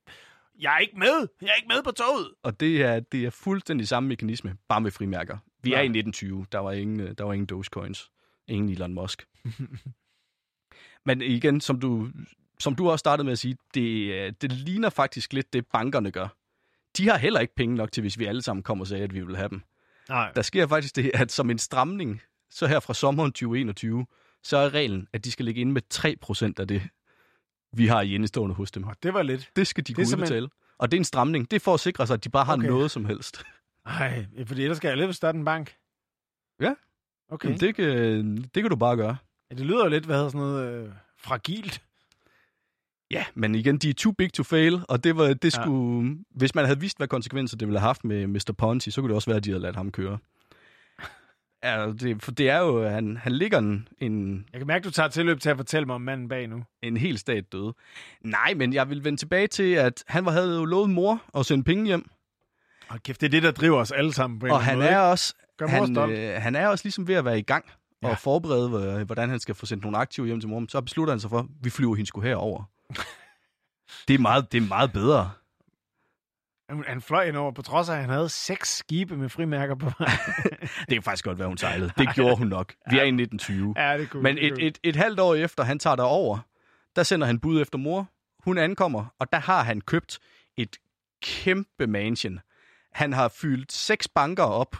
jeg 0.60 0.74
er 0.76 0.78
ikke 0.80 0.98
med! 1.00 1.28
Jeg 1.42 1.48
er 1.50 1.54
ikke 1.56 1.68
med 1.68 1.84
på 1.84 1.92
toget! 1.92 2.28
Og 2.44 2.60
det 2.60 2.82
er, 2.82 3.00
det 3.00 3.26
er 3.26 3.30
fuldstændig 3.30 3.88
samme 3.88 4.10
mekanisme, 4.10 4.56
bare 4.70 4.82
med 4.82 4.92
frimærker. 4.92 5.38
Vi 5.64 5.70
Ja. 5.70 5.76
er 5.78 5.82
i 5.82 5.86
1920, 5.86 6.46
der 6.52 6.60
var 6.60 6.72
ingen, 6.72 7.00
øh, 7.00 7.14
der 7.18 7.24
var 7.24 7.34
ingen 7.34 7.46
Dogecoins, 7.46 8.10
ingen 8.48 8.70
Elon 8.70 8.94
Musk. 8.94 9.28
Men 11.06 11.22
igen, 11.22 11.62
som 11.62 11.80
du, 11.80 12.10
som 12.60 12.76
du 12.76 12.90
også 12.90 13.00
startede 13.00 13.24
med 13.24 13.32
at 13.32 13.40
sige, 13.40 13.58
det, 13.74 14.14
øh, 14.14 14.34
det 14.42 14.52
ligner 14.52 14.90
faktisk 14.90 15.34
lidt 15.34 15.54
det, 15.54 15.68
bankerne 15.68 16.12
gør. 16.12 16.28
De 16.98 17.10
har 17.10 17.18
heller 17.18 17.40
ikke 17.40 17.56
penge 17.56 17.76
nok 17.76 17.92
til, 17.92 18.02
hvis 18.02 18.20
vi 18.20 18.26
alle 18.26 18.42
sammen 18.42 18.64
kommer 18.64 18.84
og 18.84 18.88
siger, 18.88 19.04
at 19.04 19.14
vi 19.14 19.22
vil 19.22 19.36
have 19.38 19.50
dem. 19.50 19.62
Nej. 20.10 20.32
Der 20.36 20.42
sker 20.42 20.68
faktisk 20.68 20.96
det, 20.96 21.12
at 21.14 21.32
som 21.32 21.50
en 21.50 21.58
stramning, 21.58 22.22
så 22.50 22.68
her 22.68 22.80
fra 22.80 22.94
sommeren 22.94 23.32
2021, 23.32 24.06
så 24.44 24.58
er 24.58 24.74
reglen, 24.74 25.08
at 25.14 25.26
de 25.26 25.32
skal 25.32 25.46
ligge 25.46 25.62
inde 25.62 25.72
med 25.74 25.82
3% 25.94 26.60
af 26.60 26.68
det, 26.68 26.82
vi 27.74 27.88
har 27.88 28.02
i 28.02 28.16
indestående 28.16 28.56
hos 28.56 28.72
dem. 28.72 28.86
Det 29.04 29.14
var 29.14 29.24
lidt. 29.24 29.52
Det 29.56 29.68
skal 29.68 29.84
de 29.84 29.94
Det 29.94 29.96
kunne 29.96 30.18
udbetale. 30.18 30.50
Og 30.78 30.92
det 30.92 30.98
er 30.98 31.02
en 31.02 31.06
stramning. 31.06 31.52
Det 31.52 31.56
er 31.56 31.60
for 31.60 31.74
at 31.74 31.80
sikre 31.80 32.08
sig, 32.08 32.14
at 32.14 32.24
de 32.24 32.30
bare 32.30 32.46
har 32.46 32.54
Okay. 32.54 32.68
noget 32.68 32.92
som 32.92 33.06
helst. 33.06 33.44
Nej, 33.88 34.26
fordi 34.46 34.64
ellers 34.64 34.78
skal 34.78 34.88
jeg 34.88 34.98
lidt 34.98 35.16
starte 35.16 35.38
en 35.38 35.46
bank. 35.46 35.76
Ja. 36.62 36.74
Okay. 37.30 37.48
Jamen, 37.48 37.60
det, 37.60 37.76
kan, 37.76 38.38
det 38.38 38.64
kan 38.64 38.70
du 38.70 38.76
bare 38.76 38.96
gøre. 38.98 39.18
Ja, 39.52 39.56
det 39.56 39.66
lyder 39.66 39.84
jo 39.84 39.90
lidt, 39.90 40.06
hvad 40.06 40.16
hedder 40.16 40.30
sådan 40.30 40.48
noget, 40.48 40.84
øh, 40.86 40.92
fragilt. 41.18 41.82
Ja, 43.12 43.26
men 43.36 43.56
igen, 43.56 43.78
de 43.78 43.90
er 43.90 43.94
too 43.94 44.12
big 44.12 44.34
to 44.34 44.44
fail, 44.44 44.82
og 44.90 45.04
det 45.04 45.18
var, 45.18 45.34
det 45.34 45.44
Ja. 45.58 45.62
skulle, 45.64 46.18
hvis 46.30 46.56
man 46.56 46.66
havde 46.66 46.80
vidst, 46.80 46.98
hvad 46.98 47.08
konsekvenser 47.08 47.58
det 47.58 47.68
ville 47.68 47.80
have 47.80 47.88
haft 47.88 48.04
med 48.04 48.28
Mr. 48.28 48.54
Ponzi, 48.58 48.92
så 48.92 49.02
kunne 49.02 49.10
det 49.10 49.16
også 49.16 49.30
være, 49.30 49.38
at 49.38 49.46
de 49.46 49.50
havde 49.50 49.62
ladt 49.62 49.76
ham 49.76 49.92
køre. 49.92 50.18
Ja, 51.64 51.92
det, 52.00 52.24
for 52.24 52.32
det 52.32 52.50
er 52.50 52.60
jo, 52.60 52.88
han, 52.88 53.18
han 53.18 53.32
ligger 53.32 53.58
en, 53.60 53.88
en, 54.00 54.46
Jeg 54.54 54.60
kan 54.60 54.68
mærke, 54.68 54.84
du 54.84 54.92
tager 54.92 55.10
tilløb 55.10 55.40
til 55.40 55.50
at 55.50 55.58
fortælle 55.58 55.86
mig 55.86 55.96
om 55.96 56.02
manden 56.02 56.28
bag 56.28 56.48
nu. 56.48 56.64
en 56.82 56.98
hel 56.98 57.18
stat 57.18 57.52
døde. 57.52 57.74
Nej, 58.22 58.54
men 58.54 58.74
jeg 58.74 58.90
vil 58.90 59.04
vende 59.04 59.20
tilbage 59.20 59.48
til, 59.48 59.74
at 59.74 60.04
han 60.08 60.26
var, 60.26 60.32
havde 60.32 60.58
jo 60.60 60.66
lovet 60.66 60.90
mor 60.90 61.24
at 61.38 61.46
sende 61.46 61.64
penge 61.64 61.86
hjem, 61.86 62.10
Og 62.90 63.04
kæft, 63.04 63.22
det 63.22 63.28
er 63.28 63.32
det, 63.32 63.44
der 63.44 63.52
driver 63.52 63.78
os 63.80 63.92
alle 63.92 64.14
sammen 64.14 64.40
på 64.40 64.46
en 64.46 64.52
og 64.52 64.64
han 64.64 64.76
måde, 64.78 64.88
er 64.88 64.92
ikke? 64.92 65.02
også 65.02 65.34
han, 65.62 65.98
øh, 66.12 66.42
han 66.42 66.56
er 66.56 66.68
også 66.68 66.86
ligesom 66.86 67.08
ved 67.08 67.16
at 67.16 67.26
være 67.26 67.40
i 67.40 67.42
gang 67.42 67.66
og 68.04 68.10
Ja. 68.10 68.14
forberede, 68.16 68.70
hvor- 68.70 69.04
hvordan 69.04 69.30
han 69.30 69.40
skal 69.40 69.56
få 69.56 69.66
sendt 69.66 69.84
nogle 69.84 69.98
aktiver 69.98 70.28
hjem 70.28 70.40
til 70.40 70.50
mor. 70.50 70.66
Så 70.70 70.82
beslutter 70.82 71.14
han 71.14 71.20
sig 71.20 71.30
for, 71.30 71.40
at 71.40 71.46
vi 71.62 71.70
flyver 71.70 71.96
hende 71.96 72.08
sgu 72.08 72.22
herover. 72.22 72.64
det, 74.08 74.14
er 74.14 74.20
meget, 74.20 74.52
det 74.52 74.64
er 74.64 74.68
meget 74.68 74.92
bedre. 74.94 75.32
Han, 76.88 77.02
fløj 77.02 77.24
ind 77.24 77.38
over, 77.38 77.52
på 77.52 77.62
trods 77.62 77.90
af, 77.90 77.94
at 77.96 78.02
han 78.02 78.10
havde 78.10 78.30
seks 78.30 78.78
skibe 78.78 79.18
med 79.18 79.30
frimærker 79.30 79.76
på 79.76 79.86
vej. 80.00 80.08
Det 80.90 80.90
kan 80.90 81.04
faktisk 81.04 81.26
godt 81.26 81.40
være, 81.40 81.48
hun 81.48 81.58
sejlede. 81.58 81.92
Det 81.98 82.10
gjorde 82.16 82.38
hun 82.38 82.48
nok. 82.48 82.74
Vi 82.92 82.98
er 83.00 83.04
i 83.04 83.08
1920. 83.08 83.74
ja, 83.78 83.98
det 83.98 84.10
kunne 84.10 84.24
Men 84.24 84.38
et, 84.38 84.54
et, 84.60 84.78
et 84.84 84.96
halvt 84.96 85.20
år 85.20 85.36
efter, 85.36 85.64
han 85.64 85.80
tager 85.80 85.96
derover, 85.96 86.40
der 86.96 87.04
sender 87.04 87.28
han 87.28 87.40
bud 87.40 87.62
efter 87.62 87.78
mor. 87.78 88.08
Hun 88.44 88.58
ankommer, 88.58 89.06
og 89.20 89.34
der 89.34 89.40
har 89.40 89.64
han 89.64 89.82
købt 89.82 90.20
et 90.58 90.78
kæmpe 91.24 91.88
mansion. 91.88 92.40
Han 92.98 93.14
har 93.14 93.28
fyldt 93.28 93.72
seks 93.72 94.08
banker 94.08 94.44
op 94.44 94.76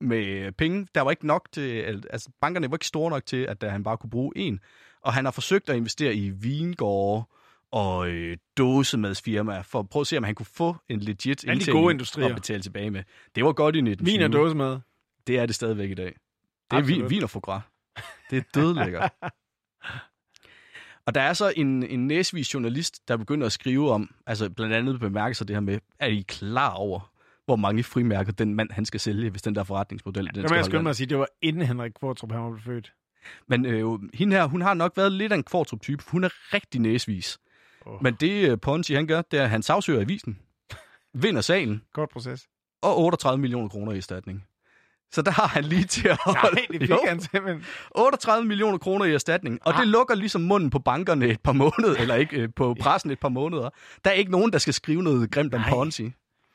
med 0.00 0.52
penge. 0.52 0.86
Der 0.94 1.00
var 1.00 1.10
ikke 1.10 1.26
nok 1.26 1.48
til, 1.52 1.62
altså 2.10 2.30
bankerne 2.40 2.70
var 2.70 2.76
ikke 2.76 2.86
store 2.86 3.10
nok 3.10 3.26
til, 3.26 3.36
at 3.36 3.70
han 3.70 3.82
bare 3.82 3.96
kunne 3.96 4.10
bruge 4.10 4.32
en. 4.36 4.60
Og 5.02 5.12
han 5.12 5.24
har 5.24 5.32
forsøgt 5.32 5.70
at 5.70 5.76
investere 5.76 6.14
i 6.14 6.30
vingårde 6.30 7.24
og 7.70 8.08
øh, 8.08 8.36
dåsemadsfirmaer, 8.56 9.62
for 9.62 9.78
at 9.78 9.88
prøve 9.88 10.00
at 10.00 10.06
se, 10.06 10.16
om 10.16 10.24
han 10.24 10.34
kunne 10.34 10.46
få 10.46 10.76
en 10.88 11.00
legit 11.00 11.44
Alle 11.44 11.48
de 11.48 11.52
indtjening 11.52 11.82
gode 11.82 11.92
industrier. 11.92 12.28
at 12.28 12.34
betale 12.34 12.62
tilbage 12.62 12.90
med. 12.90 13.02
Det 13.34 13.44
var 13.44 13.52
godt 13.52 13.76
i 13.76 13.78
1920. 13.78 14.12
Vin 14.12 14.22
og 14.22 14.32
dåsemad. 14.32 14.80
Det 15.26 15.38
er 15.38 15.46
det 15.46 15.54
stadigvæk 15.54 15.90
i 15.90 15.94
dag. 15.94 16.06
Det 16.06 16.14
er 16.70 16.76
Absolut. 16.76 17.02
vin, 17.02 17.10
vin 17.10 17.22
og 17.22 17.30
foie 17.30 17.40
gras. 17.40 17.62
Det 18.30 18.38
er 18.38 18.42
dødlækkert. 18.54 19.12
og 21.06 21.14
der 21.14 21.20
er 21.20 21.32
så 21.32 21.52
en, 21.56 21.82
en 21.82 22.06
næsvis 22.06 22.54
journalist, 22.54 23.08
der 23.08 23.16
begynder 23.16 23.46
at 23.46 23.52
skrive 23.52 23.90
om, 23.90 24.14
altså 24.26 24.50
blandt 24.50 24.74
andet 24.74 25.00
bemærker 25.00 25.34
sig 25.34 25.48
det 25.48 25.56
her 25.56 25.60
med, 25.60 25.78
er 25.98 26.06
I 26.06 26.24
klar 26.28 26.70
over, 26.70 27.11
hvor 27.52 27.56
mange 27.56 27.82
frimærker 27.82 28.32
den 28.32 28.54
mand, 28.54 28.70
han 28.70 28.84
skal 28.84 29.00
sælge, 29.00 29.30
hvis 29.30 29.42
den 29.42 29.54
der 29.54 29.64
forretningsmodel, 29.64 30.30
den 30.34 30.42
må 30.42 30.48
skal 30.48 30.56
jeg 30.56 30.64
skynde 30.64 30.82
mig 30.82 30.90
at 30.90 30.96
sige, 30.96 31.06
det 31.06 31.18
var 31.18 31.26
inden 31.42 31.62
Henrik 31.66 31.92
Kvartrup, 32.00 32.32
han 32.32 32.40
var 32.40 32.58
født. 32.64 32.92
Men 33.48 33.66
øh, 33.66 33.84
hende 34.14 34.36
her, 34.36 34.44
hun 34.46 34.62
har 34.62 34.74
nok 34.74 34.92
været 34.96 35.12
lidt 35.12 35.32
af 35.32 35.36
en 35.36 35.42
kvartrup-type. 35.42 36.04
Hun 36.08 36.24
er 36.24 36.28
rigtig 36.54 36.80
næsvis. 36.80 37.38
Oh. 37.86 38.02
Men 38.02 38.14
det 38.20 38.50
øh, 38.50 38.58
Ponzi, 38.58 38.94
han 38.94 39.06
gør, 39.06 39.22
det 39.22 39.38
er, 39.38 39.44
at 39.44 39.50
han 39.50 39.62
sagsøger 39.62 40.00
avisen, 40.00 40.38
vinder 41.14 41.40
sagen, 41.40 41.82
Kort 41.94 42.08
proces. 42.12 42.46
og 42.82 42.98
38 42.98 43.40
millioner 43.40 43.68
kroner 43.68 43.92
i 43.92 43.96
erstatning. 43.96 44.44
Så 45.12 45.22
der 45.22 45.30
har 45.30 45.46
han 45.46 45.64
lige 45.64 45.84
til 45.84 46.08
at 46.08 46.18
holde... 46.26 46.38
Nej, 46.54 46.66
det 46.70 46.80
fik 46.80 46.90
Jo. 46.90 46.98
han 47.08 47.20
simpelthen. 47.20 47.64
38 47.90 48.46
millioner 48.48 48.78
kroner 48.78 49.04
i 49.04 49.12
erstatning, 49.14 49.58
og 49.62 49.74
Ah. 49.74 49.80
det 49.80 49.88
lukker 49.88 50.14
ligesom 50.14 50.40
munden 50.40 50.70
på 50.70 50.78
bankerne 50.78 51.26
et 51.26 51.40
par 51.40 51.52
måneder, 51.52 51.94
eller 51.98 52.14
ikke 52.14 52.36
øh, 52.40 52.48
på 52.56 52.74
pressen 52.80 53.10
et 53.10 53.20
par 53.20 53.28
måneder. 53.28 53.70
Der 54.04 54.10
er 54.10 54.14
ikke 54.14 54.30
nogen, 54.30 54.52
der 54.52 54.58
skal 54.58 54.74
skrive 54.74 55.02
noget 55.02 55.30
grimt 55.30 55.54
om. 55.54 55.60
Ponzi. 55.68 56.12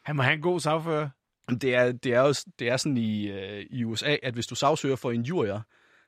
Han 0.08 0.16
må 0.16 0.22
have 0.22 0.34
en 0.34 0.42
god 0.42 0.60
sagfører. 0.60 1.10
Det 1.62 1.76
er, 1.76 1.92
det 1.92 2.14
er, 2.14 2.22
jo, 2.22 2.34
det 2.60 2.70
er 2.70 2.78
sådan 2.78 2.98
i, 2.98 3.28
øh, 3.32 3.66
i 3.70 3.84
USA, 3.84 4.16
at 4.24 4.34
hvis 4.34 4.48
du 4.48 4.56
sagsøger 4.56 4.96
for 4.96 5.12
en 5.12 5.22
jurier, 5.22 5.62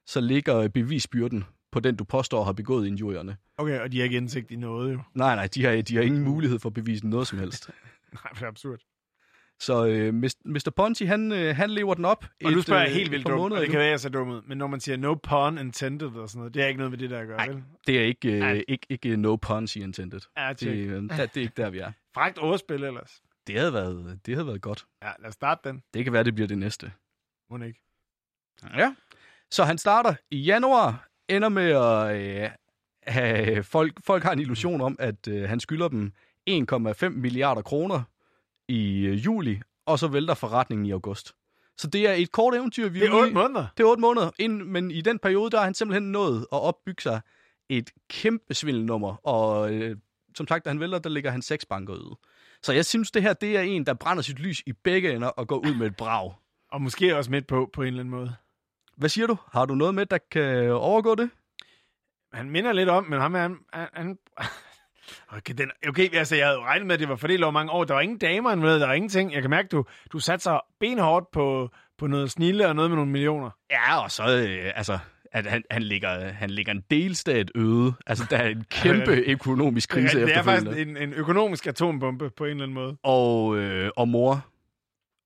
så 0.06 0.22
ligger 0.22 0.68
bevisbyrden 0.68 1.44
på 1.72 1.79
den, 1.79 1.96
du 1.96 2.03
påstår 2.03 2.44
har 2.44 2.53
begået 2.53 2.88
injurierne. 2.88 3.38
Okay, 3.58 3.79
og 3.79 3.91
de 3.91 3.98
har 3.98 4.03
ikke 4.03 4.18
indsigt 4.18 4.51
i 4.51 4.56
noget, 4.56 4.94
jo. 4.94 5.00
Nej, 5.13 5.36
nej, 5.36 5.48
de 5.48 5.65
har, 5.65 5.82
de 5.82 5.96
har 5.96 6.03
ingen 6.03 6.24
mulighed 6.24 6.60
for 6.60 6.70
at 6.70 6.74
bevise 6.74 7.08
noget 7.08 7.27
som 7.27 7.39
helst. 7.39 7.70
Nej, 8.13 8.32
det 8.34 8.41
er 8.41 8.48
absurd. 8.48 8.79
Så 9.60 9.86
øh, 9.86 10.13
Mr. 10.46 10.72
Ponti, 10.75 11.06
han, 11.06 11.32
øh, 11.32 11.56
han 11.56 11.70
lever 11.70 11.94
den 11.94 12.06
op. 12.06 12.25
Og 12.46 12.51
nu 12.51 12.62
spørger 12.62 12.82
jeg 12.82 12.89
øh, 12.89 12.96
helt 12.96 13.08
et 13.08 13.12
vildt 13.12 13.27
dumt, 13.27 13.56
det 13.56 13.70
kan 13.70 13.79
være, 13.79 13.89
jeg 13.89 14.00
ser 14.00 14.10
dum 14.10 14.29
ud, 14.29 14.41
men 14.48 14.58
når 14.58 14.68
man 14.68 14.79
siger 14.79 14.98
no 14.98 15.15
pun 15.15 15.58
intended 15.58 16.08
og 16.08 16.29
sådan 16.29 16.39
noget, 16.39 16.53
det 16.53 16.63
er 16.63 16.68
ikke 16.68 16.77
noget 16.77 16.91
med 16.91 16.98
det, 16.98 17.10
der 17.10 17.25
gør, 17.25 17.38
Nej. 17.38 17.48
vel? 17.48 17.63
Det 17.88 18.00
er 18.00 18.03
ikke, 18.03 18.56
øh, 18.56 18.62
ikke, 18.68 18.88
ikke 18.89 19.18
no 19.18 19.36
Ponzi 19.36 19.82
intended. 19.82 20.20
Ja, 20.38 20.53
Det, 20.53 20.68
øh, 20.68 21.01
det, 21.01 21.10
det 21.12 21.20
er 21.20 21.41
ikke 21.41 21.53
der, 21.58 21.70
vi 21.70 21.79
er. 21.79 21.91
Fragt 22.13 22.39
ordspil 22.39 22.84
ellers. 22.84 23.22
Det 23.50 23.60
havde 23.60 23.74
været, 23.74 24.20
det 24.25 24.36
havde 24.36 24.48
været 24.48 24.62
godt. 24.62 24.86
Ja, 25.03 25.12
lad 25.20 25.27
os 25.27 25.34
starte 25.34 25.70
den. 25.70 25.84
Det 25.94 26.03
kan 26.03 26.13
være, 26.13 26.24
det 26.24 26.36
bliver 26.36 26.48
det 26.48 26.58
næste. 26.58 26.91
Må 27.50 27.58
ikke. 27.58 27.82
Ja. 28.77 28.96
Så 29.51 29.63
han 29.63 29.77
starter 29.77 30.15
i 30.32 30.38
januar, 30.38 31.08
ender 31.27 31.50
med 31.50 31.72
at 31.72 32.15
øh, 32.15 32.50
have... 33.08 33.63
Folk, 33.63 34.06
folk 34.06 34.24
har 34.24 34.32
en 34.32 34.39
illusion 34.39 34.82
om, 34.82 34.96
at 35.00 35.27
øh, 35.27 35.50
han 35.50 35.60
skylder 35.60 35.88
dem 35.88 36.13
1,5 36.50 37.10
milliarder 37.10 37.62
kroner 37.62 38.03
i 38.68 39.06
øh, 39.06 39.25
juli, 39.25 39.60
og 39.86 40.00
så 40.00 40.08
vælter 40.08 40.34
forretningen 40.34 40.86
i 40.86 40.91
august. 40.91 41.34
Så 41.77 41.88
det 41.88 42.08
er 42.08 42.13
et 42.13 42.32
kort 42.32 42.56
eventyr, 42.56 42.89
vi 42.89 43.00
Det 43.00 43.10
er 43.10 43.13
otte 43.13 43.34
måneder. 43.34 43.68
Det 43.77 43.84
er 43.84 43.88
otte 43.88 44.01
måneder, 44.01 44.32
ind, 44.39 44.63
men 44.63 44.91
i 44.91 45.01
den 45.01 45.20
periode, 45.20 45.51
der 45.51 45.58
har 45.58 45.65
han 45.65 45.74
simpelthen 45.74 46.12
nået 46.12 46.39
at 46.39 46.62
opbygge 46.62 47.01
sig 47.01 47.22
et 47.70 47.89
kæmpe 48.10 48.53
svindelnummer, 48.53 49.15
og 49.27 49.74
øh, 49.74 49.98
som 50.36 50.48
sagt, 50.48 50.65
da 50.65 50.70
han 50.70 50.79
vælter, 50.79 51.00
der 51.00 51.10
ligger 51.10 51.32
han 51.32 51.41
seks 51.41 51.65
banker 51.65 51.94
ude. 51.94 52.18
Så 52.63 52.74
jeg 52.74 52.86
synes, 52.86 53.12
det 53.12 53.22
her 53.22 53.34
det 53.34 53.58
er 53.58 53.62
en, 53.62 53.86
der 53.86 53.94
brænder 53.94 54.24
sit 54.24 54.39
lys 54.39 54.63
i 54.66 54.74
begge 54.74 55.16
ender 55.16 55.28
og 55.28 55.48
går 55.48 55.58
ud 55.58 55.75
med 55.75 55.88
et 55.88 55.96
brag. 55.96 56.34
Og 56.72 56.82
måske 56.82 57.18
også 57.18 57.32
midt 57.32 57.48
på, 57.48 57.70
på 57.74 57.82
en 57.82 57.88
eller 57.88 58.00
anden 58.00 58.12
måde. 58.12 58.36
Hvad 58.98 59.10
siger 59.10 59.28
du? 59.28 59.38
Har 59.51 59.66
du 59.66 59.75
noget 59.75 59.96
med, 59.96 60.06
der 60.06 60.18
kan 60.32 60.72
overgå 60.72 61.16
det? 61.16 61.30
Han 62.34 62.50
minder 62.50 62.74
lidt 62.74 62.89
om, 62.89 63.04
men 63.04 63.20
ham 63.22 63.36
er... 63.36 63.39
Han, 63.39 63.58
han, 63.74 63.88
han 63.94 64.18
Okay, 65.38 65.54
den, 65.58 65.72
okay, 65.88 66.16
altså 66.16 66.36
jeg 66.36 66.48
havde 66.48 66.60
regnet 66.60 66.88
med, 66.88 66.94
at 66.94 67.00
det 67.00 67.10
var 67.10 67.16
fordelt 67.16 67.44
over 67.44 67.51
mange 67.51 67.72
år. 67.72 67.84
Der 67.84 67.94
var 67.94 68.01
ingen 68.01 68.18
damer 68.18 68.56
med, 68.56 68.80
der 68.80 68.88
var 68.88 68.94
ingenting. 68.94 69.34
Jeg 69.34 69.42
kan 69.42 69.50
mærke, 69.50 69.68
du, 69.68 69.86
du 70.12 70.20
satser 70.20 70.60
benhårdt 70.80 71.32
på, 71.32 71.70
på 71.98 72.08
noget 72.08 72.32
snille 72.32 72.68
og 72.68 72.75
noget 72.75 72.92
med 72.92 72.96
nogle 72.96 73.12
millioner. 73.12 73.50
Ja, 73.72 74.04
og 74.04 74.12
så, 74.12 74.24
øh, 74.24 74.72
altså, 74.75 75.00
at 75.31 75.45
han, 75.45 75.63
han, 75.71 75.83
ligger, 75.83 76.31
han 76.31 76.50
ligger 76.50 76.71
en 76.71 76.83
delstat 76.91 77.51
øde. 77.55 77.93
Altså, 78.07 78.25
der 78.29 78.38
er 78.38 78.48
en 78.48 78.63
kæmpe 78.83 79.12
økonomisk 79.12 79.89
krise 79.89 80.17
det 80.19 80.24
er 80.24 80.27
efterfølgende. 80.27 80.71
faktisk 80.71 80.88
en, 80.89 80.98
en 80.98 81.13
økonomisk 81.13 81.67
atombombe 81.67 82.29
på 82.29 82.45
en 82.45 82.51
eller 82.51 82.63
anden 82.63 82.74
måde. 82.74 82.98
Og, 83.03 83.57
øh, 83.57 83.91
og 83.98 84.07
mor, 84.07 84.45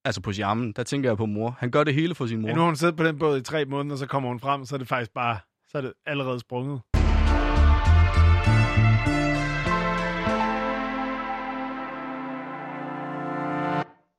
altså 0.05 0.21
på 0.21 0.31
jammen, 0.31 0.71
der 0.71 0.83
tænker 0.83 1.09
jeg 1.09 1.17
på 1.17 1.25
mor. 1.25 1.55
Han 1.59 1.71
gør 1.71 1.83
det 1.83 1.93
hele 1.93 2.15
for 2.15 2.25
sin 2.25 2.41
mor. 2.41 2.47
Ja, 2.49 2.53
nu 2.53 2.59
har 2.59 2.65
hun 2.65 2.75
siddet 2.75 2.95
på 2.97 3.03
den 3.03 3.19
båd 3.19 3.37
i 3.37 3.41
tre 3.41 3.65
måneder, 3.65 3.95
så 3.95 4.05
kommer 4.05 4.29
hun 4.29 4.39
frem, 4.39 4.65
så 4.65 4.75
er 4.75 4.79
det 4.79 4.87
faktisk 4.87 5.13
bare, 5.13 5.37
så 5.67 5.77
er 5.77 5.81
det 5.81 5.93
allerede 6.05 6.39
sprunget. 6.39 6.81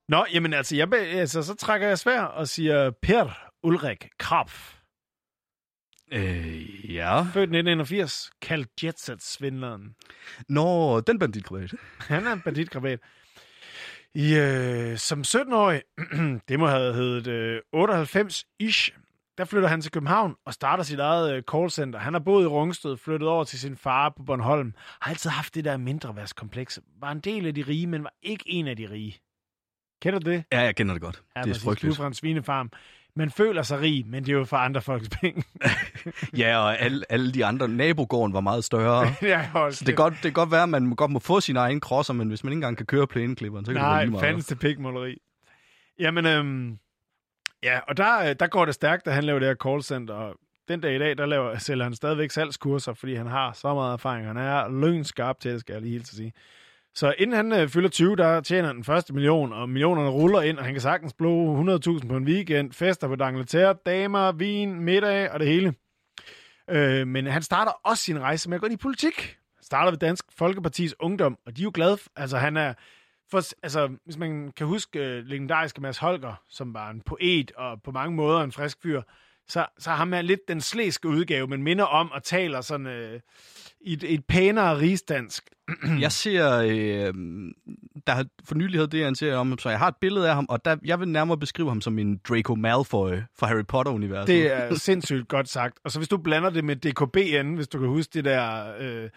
Nå, 0.09 0.27
jamen 0.35 0.53
altså, 0.55 0.77
jeg, 0.77 0.95
altså, 0.95 1.43
så 1.43 1.55
trækker 1.55 1.89
jeg 1.89 1.99
svær 1.99 2.21
og 2.21 2.49
siger 2.49 2.91
Per 3.03 3.51
Ulrik 3.63 4.09
Krapf. 4.19 4.75
Øh, 6.15 6.95
ja. 6.95 7.23
Født 7.23 7.51
1981, 7.51 8.31
kaldt 8.43 8.85
Jetset-svindleren. 8.85 9.97
Nå, 10.49 11.01
den 11.01 11.19
banditkrabat. 11.19 11.75
Han 12.09 12.27
er 12.27 12.33
en 12.33 12.41
banditkrabat. 12.41 13.01
I, 14.15 14.35
øh, 14.35 14.99
som 14.99 15.21
17-årig, 15.21 15.83
det 16.49 16.59
må 16.59 16.67
have 16.67 16.95
heddet 16.95 17.27
øh, 17.27 17.61
98-ish, 17.77 18.91
der 19.39 19.45
flytter 19.45 19.69
han 19.69 19.81
til 19.81 19.93
København 19.93 20.35
og 20.47 20.55
starter 20.55 20.85
sit 20.85 20.99
eget 20.99 21.35
øh, 21.35 21.43
callcenter. 21.53 21.99
Han 21.99 22.13
har 22.13 22.21
boet 22.21 22.45
i 22.45 22.47
Rungsted, 22.47 22.97
flyttet 22.97 23.29
over 23.29 23.45
til 23.45 23.59
sin 23.59 23.77
far 23.77 24.09
på 24.17 24.23
Bornholm. 24.23 24.75
Har 25.01 25.11
altid 25.11 25.31
haft 25.31 25.55
det 25.55 25.65
der 25.65 25.77
mindre 25.77 26.17
værtskompleks. 26.17 26.81
Var 27.01 27.13
en 27.13 27.21
del 27.21 27.47
af 27.47 27.55
de 27.55 27.63
rige, 27.63 27.87
men 27.87 28.05
var 28.05 28.15
ikke 28.23 28.45
en 28.47 28.69
af 28.69 28.77
de 28.77 28.91
rige. 28.91 29.19
Kender 30.03 30.19
du 30.19 30.31
det? 30.31 30.45
Ja, 30.53 30.61
jeg 30.61 30.77
kender 30.77 30.95
det 30.95 31.03
godt. 31.03 31.23
Ja, 31.37 31.41
det 31.41 31.47
er 31.47 31.51
præcis. 31.51 31.63
Du 31.63 31.69
er 31.69 31.73
frygteligt. 31.73 31.97
fra 31.97 32.07
en 32.07 32.15
svinefarm. 32.15 32.71
Man 33.17 33.31
føler 33.31 33.63
sig 33.63 33.81
rig, 33.81 34.07
men 34.07 34.25
det 34.25 34.33
er 34.33 34.37
jo 34.37 34.45
for 34.45 34.57
andre 34.57 34.83
folks 34.83 35.09
penge. 35.09 35.43
Ja, 36.39 36.59
og 36.59 36.79
alle, 36.81 37.05
alle 37.13 37.33
de 37.33 37.45
andre. 37.45 37.69
Nabogården 37.69 38.33
var 38.35 38.41
meget 38.41 38.65
større. 38.65 39.15
ja, 39.23 39.47
hold 39.47 39.73
Så 39.73 39.85
det 39.85 39.97
kan, 39.97 40.03
godt, 40.03 40.15
det 40.15 40.23
kan 40.23 40.33
godt 40.33 40.51
være, 40.51 40.63
at 40.63 40.69
man 40.69 40.91
godt 40.91 41.11
må 41.11 41.19
få 41.19 41.41
sin 41.41 41.57
egen 41.57 41.81
crosser, 41.81 42.15
men 42.15 42.29
hvis 42.29 42.45
man 42.45 42.53
ikke 42.53 42.57
engang 42.57 42.77
kan 42.77 42.87
køre 42.87 43.07
plæneklipperen, 43.07 43.65
så 43.65 43.73
kan 43.73 43.77
det 43.77 43.83
være 43.83 43.93
Nej, 43.93 44.03
lige 44.05 44.11
meget. 44.11 44.25
fandens 44.25 44.47
til 44.47 44.57
pikmåleri. 44.57 45.17
Jamen, 45.99 46.27
øhm, 46.27 46.79
ja, 47.63 47.81
og 47.89 47.97
der, 47.97 48.29
øh, 48.29 48.37
der 48.41 48.47
går 48.47 48.65
det 48.65 48.75
stærkt, 48.75 49.07
at 49.09 49.15
han 49.15 49.25
laver 49.25 49.39
det 49.39 49.49
her 49.49 49.55
callcenter, 49.55 50.15
og 50.15 50.35
den 50.69 50.81
dag 50.81 50.95
i 50.95 50.99
dag, 50.99 51.19
der 51.19 51.27
laver, 51.27 51.59
sælger 51.59 51.85
han 51.85 51.95
stadigvæk 51.95 52.31
salgskurser, 52.31 52.95
fordi 52.95 53.15
han 53.15 53.27
har 53.27 53.53
så 53.53 53.75
meget 53.75 53.93
erfaring. 53.93 54.27
Han 54.27 54.37
er 54.37 54.69
lønskarp 54.69 55.41
til 55.41 55.53
det, 55.53 55.61
skal 55.61 55.73
jeg 55.73 55.83
lige 55.83 55.93
helt 55.93 56.07
sige. 56.09 56.33
Så 56.95 57.15
inden 57.19 57.37
han 57.37 57.61
øh, 57.61 57.69
fylder 57.69 57.89
20, 57.89 58.17
der 58.17 58.41
tjener 58.41 58.67
han 58.67 58.77
den 58.77 58.85
første 58.85 59.15
million, 59.15 59.53
og 59.53 59.69
millionerne 59.69 60.11
ruller 60.11 60.41
ind, 60.41 60.59
og 60.59 60.65
han 60.65 60.75
kan 60.75 60.81
sagtens 60.81 61.13
blow 61.13 61.63
100.000 61.79 62.09
på 62.09 62.17
en 62.17 62.25
weekend, 62.25 62.73
fester 62.73 63.09
på 63.09 63.15
D'Angleterre, 63.15 63.83
damer, 63.87 64.33
vin, 64.33 64.81
middag 64.81 65.31
og 65.31 65.41
det 65.41 65.49
hele. 65.49 65.75
Øh, 66.71 67.07
men 67.07 67.27
han 67.27 67.43
starter 67.43 67.73
også 67.85 68.03
sin 68.03 68.21
rejse 68.21 68.49
med 68.49 68.55
at 68.55 68.61
gå 68.61 68.67
ind 68.67 68.75
i 68.75 68.83
politik. 68.83 69.37
Han 69.57 69.65
starter 69.65 69.91
ved 69.91 69.99
Dansk 69.99 70.25
Folkepartis 70.39 70.95
Ungdom, 71.01 71.39
og 71.47 71.57
de 71.57 71.63
er 71.63 71.65
jo 71.65 71.71
glade. 71.75 71.97
For, 71.97 72.11
altså, 72.17 72.39
han 72.39 72.57
er... 72.57 72.75
For, 73.31 73.43
altså, 73.63 73.97
hvis 74.05 74.17
man 74.17 74.53
kan 74.57 74.67
huske 74.67 74.99
øh, 74.99 75.25
legendariske 75.27 75.81
Mads 75.81 75.99
Holger, 75.99 76.43
som 76.49 76.75
var 76.75 76.91
en 76.91 77.01
poet 77.01 77.53
og 77.57 77.83
på 77.83 77.91
mange 77.91 78.17
måder 78.17 78.41
en 78.41 78.53
frisk 78.53 78.83
fyr, 78.83 79.03
så, 79.49 79.67
så 79.79 79.91
har 79.91 80.07
han 80.07 80.25
lidt 80.25 80.41
den 80.49 80.61
slæske 80.61 81.09
udgave, 81.09 81.47
men 81.47 81.63
minder 81.63 81.85
om 81.85 82.13
og 82.13 82.23
taler 82.23 82.61
sådan 82.61 83.21
i 83.81 83.93
et, 83.93 84.05
et 84.15 84.25
pænere 84.25 84.79
rigsdansk. 84.79 85.51
Jeg 86.01 86.13
ser, 86.13 86.59
øh, 86.59 87.15
der 88.07 88.25
for 88.45 88.55
nylig 88.55 88.79
havde 88.79 88.91
det, 88.91 89.05
han 89.05 89.15
ser 89.15 89.37
om 89.37 89.59
så 89.59 89.71
jeg 89.71 89.79
har 89.79 89.89
et 89.89 89.97
billede 90.01 90.29
af 90.29 90.35
ham, 90.35 90.47
og 90.49 90.65
der, 90.65 90.77
jeg 90.85 91.01
vil 91.01 91.09
nærmere 91.09 91.39
beskrive 91.39 91.69
ham 91.69 91.81
som 91.81 91.99
en 91.99 92.21
Draco 92.29 92.55
Malfoy 92.55 93.11
fra 93.39 93.47
Harry 93.47 93.65
Potter-universet. 93.69 94.27
Det 94.27 94.53
er 94.53 94.75
sindssygt 94.89 95.29
godt 95.29 95.49
sagt. 95.49 95.79
Og 95.85 95.91
så 95.91 95.99
hvis 95.99 96.09
du 96.09 96.17
blander 96.17 96.51
det 96.51 96.65
med 96.65 96.77
DKBN, 96.77 97.55
hvis 97.55 97.69
du 97.69 97.79
kan 97.79 97.89
huske 97.89 98.11
det 98.15 98.25
der 98.25 98.75
øh, 98.79 99.11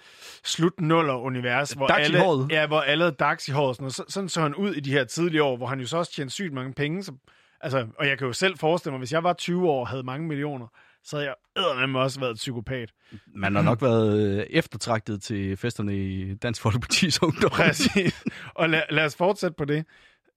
slut-nuller-univers, 0.43 1.71
hvor 1.71 1.87
Dags 1.87 2.05
alle, 2.05 2.19
ja, 2.49 2.67
hvor 2.67 2.81
alle 2.81 3.03
havde 3.03 3.15
dags 3.19 3.47
i 3.47 3.51
håret, 3.51 3.75
sådan, 3.75 3.91
så, 3.91 4.03
sådan 4.09 4.29
så 4.29 4.41
han 4.41 4.55
ud 4.55 4.73
i 4.73 4.79
de 4.79 4.91
her 4.91 5.03
tidlige 5.03 5.43
år, 5.43 5.57
hvor 5.57 5.67
han 5.67 5.79
jo 5.79 5.87
så 5.87 5.97
også 5.97 6.11
tjente 6.11 6.33
sygt 6.33 6.53
mange 6.53 6.73
penge. 6.73 7.03
Så, 7.03 7.11
altså, 7.61 7.87
og 7.99 8.07
jeg 8.07 8.17
kan 8.17 8.27
jo 8.27 8.33
selv 8.33 8.57
forestille 8.57 8.91
mig, 8.91 8.97
hvis 8.99 9.13
jeg 9.13 9.23
var 9.23 9.33
20 9.33 9.69
år 9.69 9.79
og 9.79 9.87
havde 9.87 10.03
mange 10.03 10.27
millioner, 10.27 10.67
så 11.03 11.15
havde 11.15 11.27
jeg 11.27 11.35
eddermame 11.55 11.99
også 11.99 12.19
været 12.19 12.31
et 12.31 12.37
psykopat. 12.37 12.91
Man 13.35 13.55
har 13.55 13.61
nok 13.61 13.81
været 13.81 14.37
øh, 14.39 14.45
eftertragtet 14.49 15.21
til 15.21 15.57
festerne 15.57 15.97
i 15.97 16.35
Dansk 16.35 16.65
Folkeparti's 16.65 17.19
Ungdom. 17.27 17.49
Præcis. 17.49 18.23
Og 18.55 18.69
lad, 18.69 18.81
lad 18.89 19.05
os 19.05 19.15
fortsætte 19.15 19.55
på 19.57 19.65
det. 19.65 19.85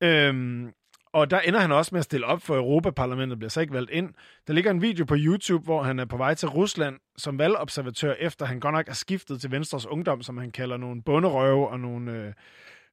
Øhm, 0.02 0.72
og 1.12 1.30
der 1.30 1.40
ender 1.40 1.60
han 1.60 1.72
også 1.72 1.94
med 1.94 1.98
at 1.98 2.04
stille 2.04 2.26
op 2.26 2.42
for 2.42 2.56
Europaparlamentet, 2.56 3.38
bliver 3.38 3.50
så 3.50 3.60
ikke 3.60 3.72
valgt 3.72 3.90
ind. 3.90 4.08
Der 4.46 4.52
ligger 4.52 4.70
en 4.70 4.82
video 4.82 5.04
på 5.04 5.14
YouTube, 5.18 5.64
hvor 5.64 5.82
han 5.82 5.98
er 5.98 6.04
på 6.04 6.16
vej 6.16 6.34
til 6.34 6.48
Rusland 6.48 6.98
som 7.16 7.38
valgobservatør, 7.38 8.14
efter 8.18 8.46
han 8.46 8.60
godt 8.60 8.74
nok 8.74 8.88
er 8.88 8.92
skiftet 8.92 9.40
til 9.40 9.50
Venstres 9.50 9.86
Ungdom, 9.86 10.22
som 10.22 10.38
han 10.38 10.50
kalder 10.50 10.76
nogle 10.76 11.02
bunderøve 11.02 11.68
og 11.68 11.80
nogle, 11.80 12.12
øh, 12.12 12.32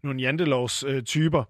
nogle 0.04 0.22
jantelovs 0.22 0.84
øh, 0.84 1.04
typer. 1.04 1.44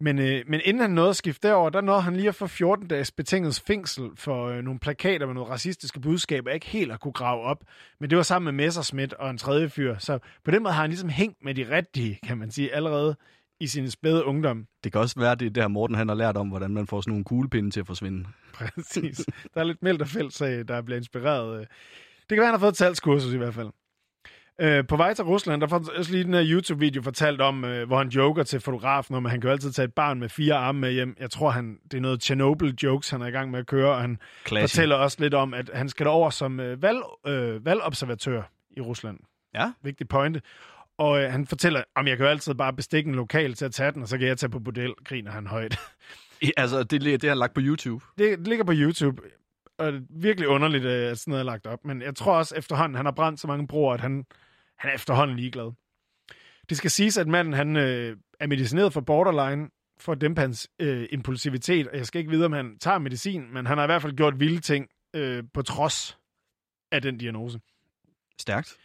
Men, 0.00 0.18
øh, 0.18 0.44
men 0.46 0.60
inden 0.64 0.80
han 0.80 0.90
nåede 0.90 1.10
at 1.10 1.16
skifte 1.16 1.48
derover, 1.48 1.70
der 1.70 1.80
nåede 1.80 2.00
han 2.00 2.16
lige 2.16 2.28
at 2.28 2.34
få 2.34 2.46
14 2.46 2.88
dages 2.88 3.12
betinget 3.12 3.62
fængsel 3.66 4.10
for 4.14 4.46
øh, 4.46 4.62
nogle 4.62 4.80
plakater 4.80 5.26
med 5.26 5.34
nogle 5.34 5.50
racistiske 5.50 6.00
budskaber, 6.00 6.50
jeg 6.50 6.54
ikke 6.54 6.66
helt 6.66 6.90
har 6.90 6.98
kunne 6.98 7.12
grave 7.12 7.42
op. 7.42 7.64
Men 8.00 8.10
det 8.10 8.16
var 8.16 8.22
sammen 8.22 8.54
med 8.54 8.64
Messerschmidt 8.64 9.12
og 9.12 9.30
en 9.30 9.38
tredje 9.38 9.68
fyr. 9.68 9.98
Så 9.98 10.18
på 10.44 10.50
den 10.50 10.62
måde 10.62 10.72
har 10.72 10.80
han 10.80 10.90
ligesom 10.90 11.08
hængt 11.08 11.44
med 11.44 11.54
de 11.54 11.76
rigtige, 11.76 12.18
kan 12.26 12.38
man 12.38 12.50
sige, 12.50 12.74
allerede 12.74 13.16
i 13.60 13.66
sin 13.66 13.90
spæde 13.90 14.24
ungdom. 14.24 14.66
Det 14.84 14.92
kan 14.92 15.00
også 15.00 15.20
være, 15.20 15.34
det 15.34 15.46
er 15.46 15.50
der 15.50 15.68
Morten 15.68 15.96
han 15.96 16.08
har 16.08 16.14
lært 16.14 16.36
om, 16.36 16.48
hvordan 16.48 16.70
man 16.70 16.86
får 16.86 17.00
sådan 17.00 17.10
nogle 17.10 17.24
kuglepinde 17.24 17.70
til 17.70 17.80
at 17.80 17.86
forsvinde. 17.86 18.24
Præcis. 18.54 19.26
Der 19.54 19.60
er 19.60 19.64
lidt 19.64 20.08
fællesag, 20.08 20.68
der 20.68 20.82
bliver 20.82 20.98
inspireret. 20.98 21.60
øh. 21.60 21.66
Det 22.30 22.36
kan 22.36 22.38
være, 22.38 22.46
han 22.46 22.54
har 22.54 22.60
fået 22.60 22.70
et 22.70 22.76
salgskursus 22.76 23.34
i 23.34 23.36
hvert 23.36 23.54
fald. 23.54 23.70
Øh, 24.60 24.86
på 24.86 24.96
vej 24.96 25.14
til 25.14 25.24
Rusland, 25.24 25.60
der 25.60 25.66
får 25.66 25.82
også 25.96 26.12
lige 26.12 26.24
den 26.24 26.34
her 26.34 26.44
YouTube-video 26.46 27.02
fortalt 27.02 27.40
om, 27.40 27.64
øh, 27.64 27.86
hvor 27.86 27.98
han 27.98 28.08
joker 28.08 28.42
til 28.42 28.60
fotografen 28.60 29.14
om, 29.14 29.26
at 29.26 29.30
han 29.32 29.40
kan 29.40 29.48
jo 29.48 29.52
altid 29.52 29.72
tage 29.72 29.84
et 29.84 29.94
barn 29.94 30.20
med 30.20 30.28
fire 30.28 30.54
arme 30.54 30.80
med 30.80 30.92
hjem. 30.92 31.16
Jeg 31.20 31.30
tror, 31.30 31.50
han, 31.50 31.78
det 31.90 31.94
er 31.96 32.00
noget 32.00 32.22
Chernobyl-jokes, 32.24 33.10
han 33.10 33.22
er 33.22 33.26
i 33.26 33.30
gang 33.30 33.50
med 33.50 33.58
at 33.58 33.66
køre, 33.66 33.90
og 33.94 34.00
han 34.00 34.18
Classic. 34.48 34.70
fortæller 34.76 34.96
også 34.96 35.16
lidt 35.20 35.34
om, 35.34 35.54
at 35.54 35.70
han 35.74 35.88
skal 35.88 36.06
derover 36.06 36.30
som 36.30 36.60
øh, 36.60 36.82
valg, 36.82 36.98
øh, 37.26 37.64
valgobservatør 37.64 38.42
i 38.76 38.80
Rusland. 38.80 39.18
Ja. 39.54 39.72
Vigtig 39.82 40.08
pointe. 40.08 40.42
Og 40.98 41.22
øh, 41.22 41.32
han 41.32 41.46
fortæller, 41.46 41.82
om 41.96 42.06
jeg 42.06 42.16
kan 42.16 42.24
jo 42.26 42.30
altid 42.30 42.54
bare 42.54 42.72
bestikke 42.72 43.08
en 43.08 43.14
lokal 43.14 43.54
til 43.54 43.64
at 43.64 43.72
tage 43.72 43.92
den, 43.92 44.02
og 44.02 44.08
så 44.08 44.18
kan 44.18 44.26
jeg 44.28 44.38
tage 44.38 44.50
på 44.50 44.58
bordel, 44.60 44.94
griner 45.04 45.30
han 45.30 45.46
højt. 45.46 45.78
I- 46.42 46.52
Altså, 46.56 46.82
det, 46.82 47.02
det 47.02 47.24
har 47.24 47.34
lagt 47.34 47.54
på 47.54 47.60
YouTube. 47.64 48.04
Det, 48.18 48.38
det 48.38 48.46
ligger 48.48 48.64
på 48.64 48.72
YouTube, 48.74 49.22
og 49.78 49.92
det 49.92 49.98
er 50.00 50.04
virkelig 50.20 50.48
underligt, 50.48 50.84
at 50.86 51.18
sådan 51.18 51.30
noget 51.30 51.40
er 51.40 51.46
lagt 51.46 51.66
op. 51.66 51.84
Men 51.84 52.02
jeg 52.02 52.14
tror 52.14 52.32
også 52.36 52.54
efterhånden, 52.56 52.96
han 52.96 53.04
har 53.04 53.12
brændt 53.12 53.40
så 53.40 53.46
mange 53.46 53.66
broer, 53.66 53.94
at 53.94 54.00
han, 54.00 54.24
han 54.80 54.90
er 54.90 54.94
efterhånden 54.94 55.36
ligeglad. 55.36 55.72
Det 56.68 56.76
skal 56.76 56.90
siges, 56.90 57.18
at 57.18 57.28
manden 57.28 57.54
han, 57.54 57.76
øh, 57.76 58.16
er 58.40 58.46
medicineret 58.46 58.92
for 58.92 59.00
borderline, 59.00 59.68
for 60.00 60.12
at 60.12 60.20
dæmpe 60.20 60.40
hans 60.40 60.68
øh, 60.78 61.08
impulsivitet. 61.10 61.88
Og 61.88 61.96
jeg 61.96 62.06
skal 62.06 62.18
ikke 62.18 62.30
vide, 62.30 62.44
om 62.44 62.52
han 62.52 62.78
tager 62.78 62.98
medicin, 62.98 63.52
men 63.52 63.66
han 63.66 63.78
har 63.78 63.84
i 63.84 63.86
hvert 63.86 64.02
fald 64.02 64.16
gjort 64.16 64.40
vilde 64.40 64.60
ting 64.60 64.88
øh, 65.14 65.44
på 65.54 65.62
trods 65.62 66.18
af 66.92 67.02
den 67.02 67.18
diagnose. 67.18 67.60
Stærkt. 68.38 68.76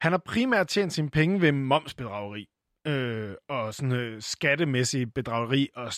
Han 0.00 0.12
har 0.12 0.18
primært 0.18 0.68
tjent 0.68 0.92
sine 0.92 1.10
penge 1.10 1.40
ved 1.40 1.52
momsbedrageri 1.52 2.48
øh, 2.86 3.34
og 3.48 3.74
sådan 3.74 3.92
øh, 3.92 4.22
skattemæssig 4.22 5.14
bedrageri. 5.14 5.68
Og 5.74 5.92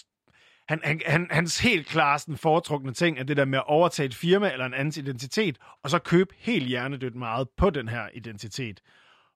han, 0.69 0.81
han, 0.85 1.01
han, 1.07 1.29
hans 1.31 1.59
helt 1.59 1.87
klare 1.87 2.19
sådan, 2.19 2.37
foretrukne 2.37 2.93
ting 2.93 3.19
er 3.19 3.23
det 3.23 3.37
der 3.37 3.45
med 3.45 3.59
at 3.59 3.67
overtage 3.67 4.07
et 4.07 4.15
firma 4.15 4.53
eller 4.53 4.67
en 4.67 4.75
andens 4.75 4.97
identitet, 4.97 5.59
og 5.83 5.91
så 5.91 5.99
købe 5.99 6.35
helt 6.39 6.67
hjernedødt 6.67 7.15
meget 7.15 7.49
på 7.57 7.71
den 7.71 7.89
her 7.89 8.09
identitet. 8.15 8.81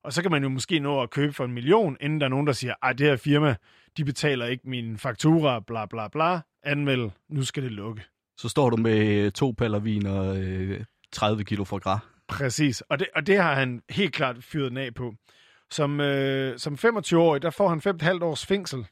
Og 0.03 0.13
så 0.13 0.21
kan 0.21 0.31
man 0.31 0.43
jo 0.43 0.49
måske 0.49 0.79
nå 0.79 1.01
at 1.01 1.09
købe 1.09 1.33
for 1.33 1.45
en 1.45 1.51
million, 1.51 1.97
inden 2.01 2.19
der 2.19 2.25
er 2.25 2.29
nogen, 2.29 2.47
der 2.47 2.53
siger, 2.53 2.73
ej, 2.83 2.93
det 2.93 3.07
her 3.07 3.15
firma, 3.17 3.55
de 3.97 4.05
betaler 4.05 4.45
ikke 4.45 4.69
min 4.69 4.97
faktura, 4.97 5.59
bla 5.59 5.85
bla 5.85 6.07
bla. 6.07 6.39
Anmeld, 6.63 7.09
nu 7.29 7.43
skal 7.43 7.63
det 7.63 7.71
lukke. 7.71 8.03
Så 8.37 8.49
står 8.49 8.69
du 8.69 8.77
med 8.77 9.07
øh, 9.07 9.31
to 9.31 9.51
paller 9.57 9.79
vin 9.79 10.05
og 10.05 10.37
øh, 10.37 10.83
30 11.11 11.43
kilo 11.43 11.63
for 11.63 11.79
gras. 11.79 11.99
Præcis, 12.27 12.81
og 12.81 12.99
det, 12.99 13.07
og 13.15 13.27
det 13.27 13.37
har 13.37 13.55
han 13.55 13.81
helt 13.89 14.13
klart 14.13 14.43
fyret 14.43 14.69
den 14.69 14.77
af 14.77 14.93
på. 14.93 15.13
Som, 15.71 15.99
øh, 15.99 16.59
som 16.59 16.73
25-årig, 16.73 17.41
der 17.41 17.49
får 17.49 17.69
han 17.69 17.81
5,5 18.19 18.23
års 18.23 18.45
fængsel, 18.45 18.85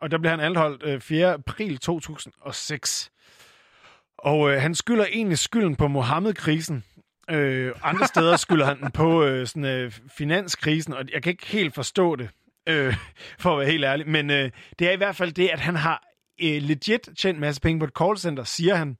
og 0.00 0.10
der 0.10 0.18
bliver 0.18 0.30
han 0.30 0.40
anholdt 0.40 0.82
øh, 0.82 1.00
4. 1.00 1.32
april 1.32 1.78
2006. 1.78 3.10
Og 4.18 4.50
øh, 4.50 4.62
han 4.62 4.74
skylder 4.74 5.06
egentlig 5.12 5.38
skylden 5.38 5.76
på 5.76 5.88
Mohammed-krisen. 5.88 6.84
Øh, 7.30 7.72
andre 7.82 8.06
steder 8.06 8.36
skylder 8.36 8.66
han 8.66 8.80
den 8.80 8.90
på 8.90 9.24
øh, 9.24 9.46
sådan, 9.46 9.64
øh, 9.64 9.92
finanskrisen, 10.08 10.94
og 10.94 11.04
jeg 11.12 11.22
kan 11.22 11.30
ikke 11.30 11.46
helt 11.46 11.74
forstå 11.74 12.16
det, 12.16 12.28
øh, 12.66 12.96
for 13.42 13.52
at 13.52 13.58
være 13.58 13.70
helt 13.70 13.84
ærlig. 13.84 14.08
Men 14.08 14.30
øh, 14.30 14.50
det 14.78 14.88
er 14.88 14.92
i 14.92 14.96
hvert 14.96 15.16
fald 15.16 15.32
det, 15.32 15.48
at 15.48 15.60
han 15.60 15.76
har 15.76 16.02
øh, 16.42 16.62
legit 16.62 17.08
tjent 17.18 17.36
en 17.36 17.40
masse 17.40 17.60
penge 17.60 17.78
på 17.78 17.84
et 17.84 17.92
callcenter, 17.98 18.44
siger 18.44 18.74
han. 18.74 18.96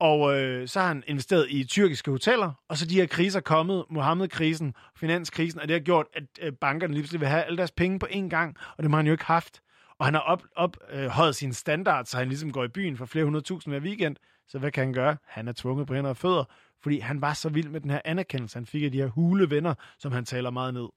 Og 0.00 0.40
øh, 0.40 0.68
så 0.68 0.80
har 0.80 0.88
han 0.88 1.02
investeret 1.06 1.46
i 1.50 1.64
tyrkiske 1.64 2.10
hoteller, 2.10 2.52
og 2.68 2.76
så 2.76 2.86
de 2.86 2.94
her 2.94 3.06
kriser 3.06 3.40
kommet, 3.40 3.84
Mohammed-krisen, 3.90 4.74
finanskrisen, 4.96 5.60
og 5.60 5.68
det 5.68 5.74
har 5.74 5.80
gjort, 5.80 6.06
at 6.14 6.24
øh, 6.40 6.52
bankerne 6.52 6.92
lige 6.92 7.02
pludselig 7.02 7.20
vil 7.20 7.28
have 7.28 7.42
alle 7.42 7.56
deres 7.56 7.70
penge 7.70 7.98
på 7.98 8.06
én 8.10 8.28
gang, 8.28 8.56
og 8.76 8.82
det 8.82 8.90
har 8.90 8.96
han 8.96 9.06
jo 9.06 9.12
ikke 9.12 9.24
haft. 9.24 9.60
Og 9.98 10.06
han 10.06 10.14
har 10.14 10.20
ophøjet 10.20 10.50
op, 10.56 10.76
øh, 10.90 11.06
højet 11.06 11.36
sin 11.36 11.52
standard, 11.52 12.04
så 12.06 12.18
han 12.18 12.28
ligesom 12.28 12.52
går 12.52 12.64
i 12.64 12.68
byen 12.68 12.96
for 12.96 13.06
flere 13.06 13.24
hundrede 13.24 13.44
tusind 13.44 13.74
hver 13.74 13.80
weekend. 13.80 14.16
Så 14.48 14.58
hvad 14.58 14.70
kan 14.70 14.84
han 14.84 14.92
gøre? 14.92 15.16
Han 15.26 15.48
er 15.48 15.52
tvunget 15.52 15.86
på 15.86 15.94
hænder 15.94 16.10
og 16.10 16.16
fødder, 16.16 16.44
fordi 16.82 16.98
han 16.98 17.20
var 17.20 17.32
så 17.32 17.48
vild 17.48 17.68
med 17.68 17.80
den 17.80 17.90
her 17.90 18.00
anerkendelse, 18.04 18.58
han 18.58 18.66
fik 18.66 18.82
af 18.82 18.92
de 18.92 18.98
her 18.98 19.06
hule 19.06 19.50
venner, 19.50 19.74
som 19.98 20.12
han 20.12 20.24
taler 20.24 20.50
meget 20.50 20.74
ned. 20.74 20.88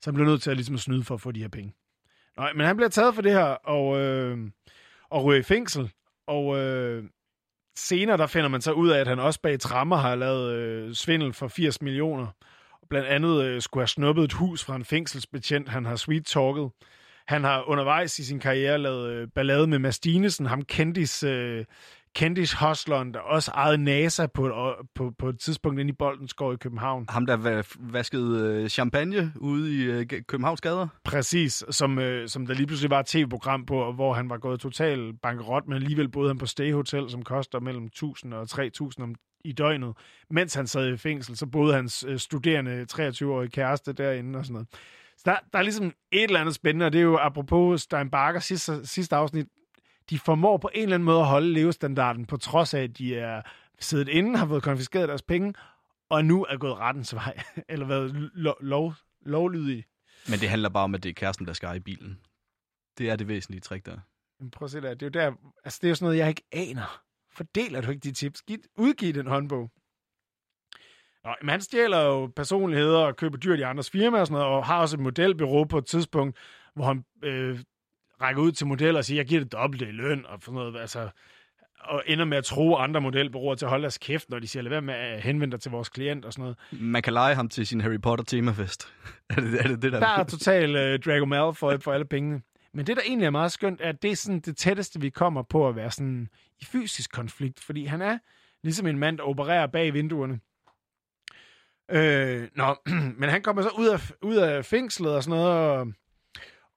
Så 0.00 0.10
han 0.10 0.14
blev 0.14 0.26
nødt 0.26 0.42
til 0.42 0.50
at 0.50 0.56
ligesom 0.56 0.78
snyde 0.78 1.04
for 1.04 1.14
at 1.14 1.20
få 1.20 1.32
de 1.32 1.40
her 1.40 1.48
penge. 1.48 1.74
Nej, 2.36 2.52
men 2.52 2.66
han 2.66 2.76
bliver 2.76 2.88
taget 2.88 3.14
for 3.14 3.22
det 3.22 3.32
her, 3.32 3.44
og, 3.44 4.00
øh, 4.00 4.38
og 5.10 5.24
ryger 5.24 5.40
i 5.40 5.42
fængsel, 5.42 5.92
og 6.26 6.58
øh, 6.58 7.04
senere 7.76 8.16
der 8.16 8.26
finder 8.26 8.48
man 8.48 8.60
så 8.60 8.72
ud 8.72 8.88
af, 8.88 9.00
at 9.00 9.06
han 9.06 9.18
også 9.18 9.40
bag 9.40 9.60
trammer 9.60 9.96
har 9.96 10.14
lavet 10.14 10.52
øh, 10.52 10.94
svindel 10.94 11.32
for 11.32 11.48
80 11.48 11.82
millioner. 11.82 12.26
Blandt 12.90 13.08
andet 13.08 13.42
øh, 13.44 13.62
skulle 13.62 13.82
have 13.82 13.88
snuppet 13.88 14.24
et 14.24 14.32
hus 14.32 14.64
fra 14.64 14.76
en 14.76 14.84
fængselsbetjent, 14.84 15.68
han 15.68 15.84
har 15.84 15.96
sweet-talket. 15.96 16.70
Han 17.26 17.44
har 17.44 17.68
undervejs 17.68 18.18
i 18.18 18.24
sin 18.24 18.40
karriere 18.40 18.78
lavet 18.78 19.10
øh, 19.10 19.28
ballade 19.34 19.66
med 19.66 19.78
Mads 19.78 19.98
Dinesen, 19.98 20.46
ham 20.46 20.62
kendis, 20.62 21.22
øh, 21.22 21.64
kendis 22.14 22.52
hustleren, 22.52 23.14
der 23.14 23.20
også 23.20 23.50
ejede 23.50 23.78
NASA 23.78 24.26
på, 24.26 24.46
et- 24.46 24.86
på, 24.94 25.12
på 25.18 25.28
et 25.28 25.40
tidspunkt 25.40 25.80
inde 25.80 25.90
i 25.90 25.94
Boldenskov 25.98 26.52
i 26.52 26.56
København. 26.56 27.06
Ham, 27.08 27.26
der 27.26 27.36
va- 27.36 27.76
vaskede 27.92 28.54
øh, 28.62 28.68
champagne 28.68 29.32
ude 29.36 29.74
i 29.76 29.82
øh, 29.82 30.06
Københavns 30.28 30.60
gader. 30.60 30.88
Præcis, 31.04 31.64
som, 31.70 31.98
øh, 31.98 32.28
som 32.28 32.46
der 32.46 32.54
lige 32.54 32.66
pludselig 32.66 32.90
var 32.90 33.00
et 33.00 33.06
tv-program 33.06 33.66
på, 33.66 33.92
hvor 33.92 34.12
han 34.14 34.30
var 34.30 34.38
gået 34.38 34.60
totalt 34.60 35.20
bankerot, 35.22 35.66
men 35.66 35.74
alligevel 35.76 36.08
boede 36.08 36.28
han 36.28 36.38
på 36.38 36.46
Stay 36.46 36.72
Hotel, 36.72 37.10
som 37.10 37.22
koster 37.22 37.60
mellem 37.60 37.84
1000 37.84 38.34
og 38.34 38.48
3000 38.48 39.04
om, 39.04 39.14
i 39.44 39.52
døgnet. 39.52 39.96
Mens 40.30 40.54
han 40.54 40.66
sad 40.66 40.92
i 40.92 40.96
fængsel, 40.96 41.36
så 41.36 41.46
boede 41.46 41.74
hans 41.74 42.04
øh, 42.08 42.18
studerende 42.18 42.86
23-årige 42.92 43.50
kæreste 43.50 43.92
derinde 43.92 44.38
og 44.38 44.44
sådan 44.44 44.52
noget. 44.52 44.68
Så 45.16 45.22
der, 45.24 45.36
der 45.52 45.58
er 45.58 45.62
ligesom 45.62 45.86
et 46.12 46.22
eller 46.24 46.40
andet 46.40 46.54
spændende, 46.54 46.86
og 46.86 46.92
det 46.92 46.98
er 46.98 47.02
jo 47.02 47.16
apropos 47.18 47.80
Stein 47.82 48.10
Barker 48.10 48.40
sidste, 48.40 48.86
sidste 48.86 49.16
afsnit, 49.16 49.46
de 50.10 50.18
formår 50.18 50.56
på 50.56 50.70
en 50.74 50.82
eller 50.82 50.94
anden 50.94 51.04
måde 51.04 51.20
at 51.20 51.26
holde 51.26 51.52
levestandarden, 51.52 52.26
på 52.26 52.36
trods 52.36 52.74
af, 52.74 52.82
at 52.82 52.98
de 52.98 53.16
er 53.16 53.42
siddet 53.78 54.08
inde, 54.08 54.38
har 54.38 54.46
fået 54.46 54.62
konfiskeret 54.62 55.08
deres 55.08 55.22
penge, 55.22 55.54
og 56.08 56.24
nu 56.24 56.44
er 56.44 56.56
gået 56.56 56.78
rettens 56.78 57.14
vej, 57.14 57.42
eller 57.68 57.86
været 57.86 58.30
lo- 58.34 58.54
lov, 58.60 58.94
lovlydige. 59.20 59.84
Men 60.28 60.38
det 60.40 60.48
handler 60.48 60.68
bare 60.68 60.84
om, 60.84 60.94
at 60.94 61.02
det 61.02 61.08
er 61.08 61.14
kæresten, 61.14 61.46
der 61.46 61.52
skal 61.52 61.66
eje 61.66 61.80
bilen. 61.80 62.20
Det 62.98 63.10
er 63.10 63.16
det 63.16 63.28
væsentlige 63.28 63.60
trick 63.60 63.86
der. 63.86 63.98
Men 64.40 64.50
prøv 64.50 64.64
at 64.64 64.70
se 64.70 64.80
der. 64.80 64.94
Det 64.94 65.16
er 65.16 65.20
jo 65.22 65.26
der, 65.26 65.36
altså 65.64 65.78
det 65.82 65.86
er 65.86 65.90
jo 65.90 65.94
sådan 65.94 66.06
noget, 66.06 66.18
jeg 66.18 66.28
ikke 66.28 66.42
aner. 66.52 67.02
Fordeler 67.32 67.80
du 67.80 67.90
ikke 67.90 68.00
de 68.00 68.12
tips? 68.12 68.42
Giv, 68.42 68.58
udgiv 68.76 69.14
den 69.14 69.26
håndbog. 69.26 69.70
Nå, 71.24 71.34
men 71.42 71.48
han 71.48 71.60
stjæler 71.60 72.00
jo 72.00 72.26
personligheder 72.36 72.98
og 72.98 73.16
køber 73.16 73.36
dyrt 73.38 73.58
i 73.58 73.62
andres 73.62 73.90
firmaer 73.90 74.20
og 74.20 74.26
sådan 74.26 74.40
noget, 74.40 74.56
og 74.56 74.66
har 74.66 74.80
også 74.80 74.96
et 74.96 75.00
modelbyrå 75.00 75.64
på 75.64 75.78
et 75.78 75.86
tidspunkt, 75.86 76.38
hvor 76.74 76.84
han 76.84 77.04
øh, 77.24 77.58
rækker 78.20 78.42
ud 78.42 78.52
til 78.52 78.66
modeller 78.66 78.98
og 78.98 79.04
siger, 79.04 79.18
jeg 79.18 79.26
giver 79.26 79.40
det 79.40 79.52
dobbelte 79.52 79.88
i 79.88 79.92
løn, 79.92 80.26
og 80.26 80.38
sådan 80.42 80.54
noget, 80.54 80.80
altså, 80.80 81.08
og 81.80 82.02
ender 82.06 82.24
med 82.24 82.38
at 82.38 82.44
tro 82.44 82.76
andre 82.76 83.00
modelbyråer 83.00 83.54
til 83.54 83.64
at 83.64 83.70
holde 83.70 83.82
deres 83.82 83.98
kæft, 83.98 84.30
når 84.30 84.38
de 84.38 84.48
siger, 84.48 84.62
lad 84.62 84.70
være 84.70 84.82
med 84.82 84.94
at 84.94 85.22
henvende 85.22 85.52
dig 85.52 85.60
til 85.60 85.70
vores 85.70 85.88
klient 85.88 86.24
og 86.24 86.32
sådan 86.32 86.42
noget. 86.42 86.56
Man 86.70 87.02
kan 87.02 87.12
lege 87.12 87.34
ham 87.34 87.48
til 87.48 87.66
sin 87.66 87.80
Harry 87.80 88.00
Potter 88.00 88.24
temafest. 88.24 88.92
er, 89.30 89.40
det, 89.40 89.60
er 89.60 89.68
det 89.68 89.82
det, 89.82 89.92
der... 89.92 90.00
Der 90.00 90.06
er 90.06 90.24
total 90.24 90.76
øh, 90.76 90.98
Drago 91.04 91.24
Malfoy 91.24 91.78
for 91.80 91.92
alle 91.92 92.06
pengene. 92.06 92.40
Men 92.74 92.86
det, 92.86 92.96
der 92.96 93.02
egentlig 93.06 93.26
er 93.26 93.30
meget 93.30 93.52
skønt, 93.52 93.80
er, 93.80 93.88
at 93.88 94.02
det 94.02 94.10
er 94.10 94.16
sådan 94.16 94.40
det 94.40 94.56
tætteste, 94.56 95.00
vi 95.00 95.10
kommer 95.10 95.42
på 95.42 95.68
at 95.68 95.76
være 95.76 95.90
sådan 95.90 96.28
i 96.60 96.64
fysisk 96.64 97.12
konflikt. 97.12 97.60
Fordi 97.60 97.84
han 97.84 98.02
er 98.02 98.18
ligesom 98.62 98.86
en 98.86 98.98
mand, 98.98 99.18
der 99.18 99.24
opererer 99.24 99.66
bag 99.66 99.94
vinduerne. 99.94 100.40
Øh, 101.90 102.48
nå, 102.56 102.76
men 103.20 103.28
han 103.28 103.42
kommer 103.42 103.62
så 103.62 103.68
ud 103.78 103.86
af, 103.86 104.10
ud 104.22 104.36
af 104.36 104.64
fængslet 104.64 105.14
og 105.14 105.22
sådan 105.22 105.38
noget, 105.38 105.52
og, 105.52 105.86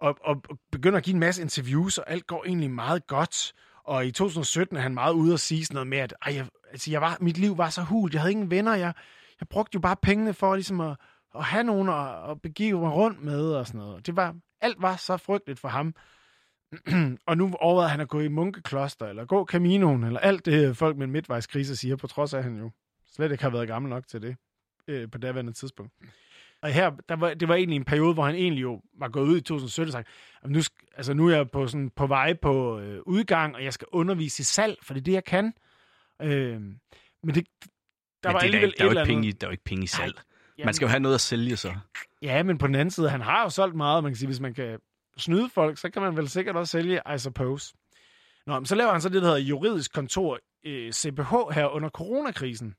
og, 0.03 0.17
og 0.21 0.43
begynder 0.71 0.97
at 0.97 1.03
give 1.03 1.13
en 1.13 1.19
masse 1.19 1.41
interviews, 1.41 1.97
og 1.97 2.11
alt 2.11 2.27
går 2.27 2.43
egentlig 2.45 2.71
meget 2.71 3.07
godt. 3.07 3.53
Og 3.83 4.05
i 4.05 4.11
2017 4.11 4.77
er 4.77 4.81
han 4.81 4.93
meget 4.93 5.13
ude 5.13 5.33
at 5.33 5.39
sige 5.39 5.65
sådan 5.65 5.75
noget 5.75 5.87
med, 5.87 5.97
at 5.97 6.13
Ej, 6.21 6.35
jeg, 6.35 6.47
altså, 6.71 6.91
jeg 6.91 7.01
var, 7.01 7.17
mit 7.21 7.37
liv 7.37 7.57
var 7.57 7.69
så 7.69 7.81
hult, 7.81 8.13
jeg 8.13 8.21
havde 8.21 8.31
ingen 8.31 8.51
venner, 8.51 8.75
jeg, 8.75 8.93
jeg 9.39 9.47
brugte 9.49 9.75
jo 9.75 9.79
bare 9.79 9.95
pengene 10.01 10.33
for 10.33 10.55
ligesom 10.55 10.81
at, 10.81 10.97
at 11.35 11.43
have 11.43 11.63
nogen 11.63 11.89
at, 11.89 12.31
at 12.31 12.41
begive 12.41 12.79
mig 12.79 12.91
rundt 12.91 13.23
med 13.23 13.53
og 13.53 13.67
sådan 13.67 13.79
noget. 13.79 14.05
Det 14.05 14.15
var, 14.15 14.35
alt 14.61 14.81
var 14.81 14.95
så 14.95 15.17
frygteligt 15.17 15.59
for 15.59 15.67
ham. 15.67 15.95
og 17.27 17.37
nu 17.37 17.53
overvejede 17.59 17.91
han 17.91 17.99
at 17.99 18.09
gå 18.09 18.19
i 18.19 18.27
munkekloster, 18.27 19.05
eller 19.05 19.25
gå 19.25 19.45
Caminoen, 19.45 20.03
eller 20.03 20.19
alt 20.19 20.45
det, 20.45 20.77
folk 20.77 20.97
med 20.97 21.05
en 21.05 21.11
midtvejskrise 21.11 21.75
siger, 21.75 21.95
på 21.95 22.07
trods 22.07 22.33
af, 22.33 22.37
at 22.37 22.43
han 22.43 22.57
jo 22.59 22.71
slet 23.07 23.31
ikke 23.31 23.43
har 23.43 23.51
været 23.51 23.67
gammel 23.67 23.89
nok 23.89 24.07
til 24.07 24.21
det 24.21 24.35
øh, 24.87 25.11
på 25.11 25.17
daværende 25.17 25.53
tidspunkt. 25.53 25.93
Og 26.63 26.69
her, 26.71 26.91
der 27.09 27.15
var, 27.15 27.33
det 27.33 27.47
var 27.47 27.55
egentlig 27.55 27.75
en 27.75 27.85
periode, 27.85 28.13
hvor 28.13 28.25
han 28.25 28.35
egentlig 28.35 28.61
jo 28.61 28.81
var 28.99 29.07
gået 29.09 29.27
ud 29.27 29.37
i 29.37 29.41
2017 29.41 29.87
og 29.89 29.91
sagt, 29.93 30.07
"Jamen, 30.43 30.53
nu, 30.57 30.61
altså, 30.97 31.13
nu 31.13 31.27
er 31.29 31.35
jeg 31.35 31.49
på, 31.51 31.67
sådan, 31.67 31.89
på 31.89 32.07
vej 32.07 32.33
på 32.33 32.79
øh, 32.79 33.01
udgang, 33.05 33.55
og 33.55 33.63
jeg 33.63 33.73
skal 33.73 33.87
undervise 33.91 34.41
i 34.41 34.43
salg, 34.43 34.77
for 34.83 34.93
det 34.93 35.01
er 35.01 35.03
det, 35.03 35.13
jeg 35.13 35.23
kan. 35.25 35.53
Øh, 36.21 36.29
men 36.61 37.35
det, 37.35 37.47
der 38.23 38.29
Men 38.29 38.33
var 38.33 38.39
det 38.39 38.47
er 38.47 38.51
der, 38.51 38.59
ikke, 38.65 38.77
der, 38.77 38.83
er 38.83 38.85
jo 38.85 38.91
ikke 38.91 39.05
penge, 39.05 39.27
i- 39.27 39.31
der 39.31 39.47
er 39.47 39.49
jo 39.49 39.51
ikke 39.51 39.63
penge 39.63 39.83
i 39.83 39.87
salg. 39.87 40.13
Jamen, 40.57 40.65
Man 40.65 40.73
skal 40.73 40.85
jo 40.85 40.89
have 40.89 40.99
noget 40.99 41.15
at 41.15 41.21
sælge 41.21 41.57
så. 41.57 41.67
Ja, 42.21 42.43
men 42.43 42.57
på 42.57 42.67
den 42.67 42.75
anden 42.75 42.91
side, 42.91 43.09
han 43.09 43.21
har 43.21 43.43
jo 43.43 43.49
solgt 43.49 43.75
meget, 43.75 44.03
man 44.03 44.11
kan 44.11 44.17
sige, 44.17 44.27
hvis 44.27 44.39
man 44.39 44.53
kan 44.53 44.79
snyde 45.17 45.49
folk, 45.49 45.77
så 45.77 45.89
kan 45.89 46.01
man 46.01 46.17
vel 46.17 46.29
sikkert 46.29 46.55
også 46.55 46.71
sælge, 46.71 47.01
I 47.15 47.17
suppose. 47.17 47.73
Nå, 48.47 48.59
men 48.59 48.65
så 48.65 48.75
laver 48.75 48.91
han 48.91 49.01
så 49.01 49.09
det, 49.09 49.21
der 49.21 49.27
hedder 49.27 49.41
juridisk 49.41 49.93
kontor 49.93 50.39
øh, 50.65 50.91
CPH 50.91 51.33
her 51.53 51.67
under 51.67 51.89
coronakrisen. 51.89 52.75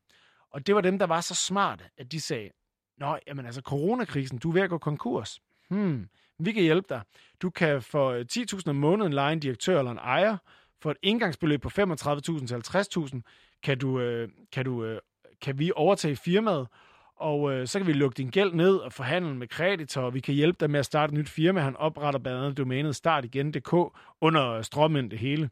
Og 0.52 0.66
det 0.66 0.74
var 0.74 0.80
dem, 0.80 0.98
der 0.98 1.06
var 1.06 1.20
så 1.20 1.34
smarte, 1.34 1.84
at 1.98 2.12
de 2.12 2.20
sagde, 2.20 2.50
Nå, 2.98 3.18
jamen 3.26 3.46
altså 3.46 3.60
coronakrisen, 3.60 4.38
du 4.38 4.48
er 4.48 4.52
ved 4.52 4.62
at 4.62 4.70
gå 4.70 4.78
konkurs. 4.78 5.40
Hmm, 5.68 6.08
vi 6.38 6.52
kan 6.52 6.62
hjælpe 6.62 6.86
dig. 6.88 7.00
Du 7.42 7.50
kan 7.50 7.82
for 7.82 8.10
øh, 8.10 8.24
10.000 8.32 8.68
om 8.68 8.76
måneden 8.76 9.12
lege 9.12 9.32
en 9.32 9.40
direktør 9.40 9.78
eller 9.78 9.92
en 9.92 9.98
ejer. 9.98 10.36
For 10.82 10.90
et 10.90 10.96
indgangsbeløb 11.02 11.62
på 11.62 11.68
35.000 11.68 12.46
til 12.46 12.54
50.000 12.54 13.20
kan, 13.62 13.78
du, 13.78 14.00
øh, 14.00 14.28
kan, 14.52 14.64
du, 14.64 14.84
øh, 14.84 15.00
kan 15.40 15.58
vi 15.58 15.72
overtage 15.76 16.16
firmaet, 16.16 16.68
og 17.16 17.52
øh, 17.52 17.66
så 17.66 17.78
kan 17.78 17.86
vi 17.86 17.92
lukke 17.92 18.16
din 18.16 18.30
gæld 18.30 18.52
ned 18.52 18.76
og 18.76 18.92
forhandle 18.92 19.34
med 19.34 19.48
kreditor, 19.48 20.02
og 20.02 20.14
vi 20.14 20.20
kan 20.20 20.34
hjælpe 20.34 20.56
dig 20.60 20.70
med 20.70 20.80
at 20.80 20.86
starte 20.86 21.10
et 21.10 21.18
nyt 21.18 21.28
firma. 21.28 21.60
Han 21.60 21.76
opretter 21.76 22.20
blandt 22.20 22.40
andet 22.40 22.58
domænet 22.58 22.96
startigen.dk 22.96 23.72
under 24.20 24.62
strømmen 24.62 25.10
det 25.10 25.18
hele. 25.18 25.50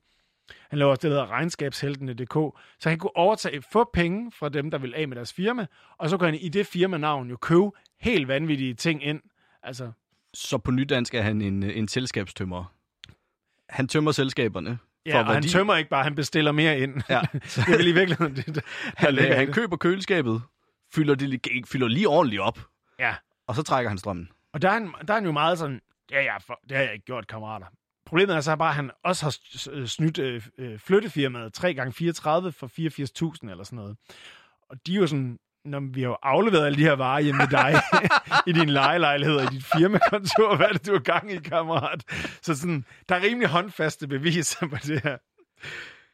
Han 0.71 0.79
laver 0.79 0.91
også 0.91 1.01
det, 1.03 1.11
der 1.11 1.17
hedder 1.21 1.31
regnskabsheltene.dk. 1.31 2.59
Så 2.79 2.88
han 2.88 2.99
kunne 2.99 3.17
overtage, 3.17 3.62
få 3.73 3.91
penge 3.95 4.33
fra 4.33 4.49
dem, 4.49 4.71
der 4.71 4.79
vil 4.79 4.95
af 4.95 5.09
med 5.09 5.17
deres 5.17 5.33
firma, 5.33 5.67
og 5.99 6.11
så 6.11 6.19
kan 6.19 6.25
han 6.27 6.35
i 6.35 6.49
det 6.49 6.67
firmanavn 6.67 7.31
jo 7.31 7.37
købe 7.37 7.71
helt 8.01 8.29
vanvittige 8.29 8.75
ting 8.75 9.05
ind. 9.05 9.21
Altså, 9.62 9.93
Så 10.35 10.59
på 10.59 10.71
nydansk 10.71 11.15
er 11.15 11.23
han 11.23 11.43
en, 11.43 11.62
en 11.62 11.88
selskabstømmer. 11.88 12.65
Han 13.69 13.88
tømmer 13.88 14.12
selskaberne. 14.12 14.79
ja, 15.07 15.19
og 15.19 15.27
han 15.35 15.43
tømmer 15.43 15.77
ikke 15.77 15.91
bare, 15.91 16.05
han 16.05 16.15
bestiller 16.15 16.53
mere 16.53 16.79
ind. 16.79 17.03
Ja. 17.09 17.21
det 17.33 17.59
er 17.59 17.77
vel 17.77 17.87
i 17.88 17.93
virkeligheden 17.93 18.37
det, 18.37 18.47
der 18.55 18.61
Han, 18.97 19.15
ligger 19.15 19.31
øh, 19.33 19.37
han 19.38 19.53
køber 19.53 19.77
køleskabet, 19.77 20.43
fylder, 20.95 21.15
det, 21.15 21.29
lige- 21.29 21.65
fylder 21.67 21.88
lige 21.88 22.09
ordentligt 22.09 22.43
op, 22.43 22.59
Ja, 22.99 23.15
og 23.47 23.55
så 23.55 23.62
trækker 23.62 23.88
han 23.88 23.99
strømmen. 23.99 24.29
Og 24.53 24.62
der 24.62 24.69
er, 24.69 24.73
han, 24.73 24.95
der 25.09 25.15
er 25.15 25.19
han 25.19 25.25
jo 25.25 25.33
meget 25.33 25.59
sådan, 25.59 25.81
ja, 26.11 26.23
ja, 26.23 26.37
for, 26.38 26.61
det 26.69 26.77
har 26.77 26.85
jeg 26.85 26.93
ikke 26.93 27.05
gjort, 27.05 27.27
kammerater. 27.27 27.67
Problemet 28.12 28.37
er 28.37 28.40
så 28.40 28.57
bare, 28.57 28.68
at 28.68 28.75
han 28.75 28.90
også 29.05 29.25
har 29.25 29.87
snydt 29.87 30.18
øh, 30.18 30.42
øh 30.59 30.79
flyttefirmaet 30.79 31.55
3 31.55 31.75
gange 31.75 31.92
34 31.92 32.53
for 32.53 32.66
84.000 32.66 33.51
eller 33.51 33.64
sådan 33.64 33.77
noget. 33.77 33.96
Og 34.70 34.77
de 34.87 34.94
er 34.94 34.96
jo 34.96 35.07
sådan, 35.07 35.38
når 35.64 35.81
vi 35.81 36.01
har 36.01 36.09
jo 36.09 36.16
afleveret 36.22 36.66
alle 36.66 36.79
de 36.79 36.83
her 36.83 36.92
varer 36.92 37.20
hjemme 37.20 37.38
med 37.38 37.46
dig 37.46 37.75
i 38.48 38.53
din 38.53 38.68
lejelejlighed 38.68 39.37
og 39.37 39.44
i 39.44 39.57
dit 39.57 39.64
firmakontor. 39.64 40.57
Hvad 40.57 40.66
er 40.66 40.72
det, 40.72 40.87
du 40.87 40.92
har 40.92 40.98
gang 40.98 41.33
i, 41.33 41.38
kammerat? 41.38 42.05
Så 42.42 42.55
sådan, 42.55 42.85
der 43.09 43.14
er 43.14 43.22
rimelig 43.22 43.48
håndfaste 43.48 44.09
beviser 44.09 44.68
på 44.68 44.77
det 44.77 45.03
her. 45.03 45.18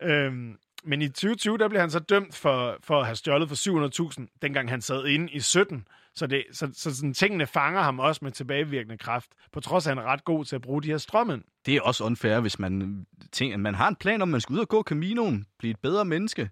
Øhm, 0.02 0.56
men 0.84 1.02
i 1.02 1.08
2020, 1.08 1.58
der 1.58 1.68
blev 1.68 1.80
han 1.80 1.90
så 1.90 1.98
dømt 1.98 2.36
for, 2.36 2.76
for 2.82 3.00
at 3.00 3.06
have 3.06 3.16
stjålet 3.16 3.48
for 3.48 4.10
700.000, 4.20 4.38
dengang 4.42 4.70
han 4.70 4.80
sad 4.80 5.06
inde 5.06 5.32
i 5.32 5.40
17. 5.40 5.86
Så, 6.14 6.26
det, 6.26 6.44
så, 6.52 6.70
så 6.74 6.96
sådan, 6.96 7.14
tingene 7.14 7.46
fanger 7.46 7.82
ham 7.82 7.98
også 7.98 8.24
med 8.24 8.32
tilbagevirkende 8.32 8.98
kraft, 8.98 9.30
på 9.52 9.60
trods 9.60 9.86
af, 9.86 9.90
at 9.90 9.96
han 9.96 10.04
er 10.04 10.12
ret 10.12 10.24
god 10.24 10.44
til 10.44 10.56
at 10.56 10.62
bruge 10.62 10.82
de 10.82 10.88
her 10.88 10.98
strømmen. 10.98 11.44
Det 11.68 11.76
er 11.76 11.80
også 11.80 12.04
unfair, 12.04 12.40
hvis 12.40 12.58
man, 12.58 13.06
tænker, 13.32 13.56
man 13.56 13.74
har 13.74 13.88
en 13.88 13.96
plan 13.96 14.22
om, 14.22 14.28
at 14.28 14.32
man 14.32 14.40
skal 14.40 14.54
ud 14.54 14.58
og 14.58 14.68
gå 14.68 14.82
Caminoen, 14.82 15.46
blive 15.58 15.70
et 15.70 15.80
bedre 15.82 16.04
menneske, 16.04 16.50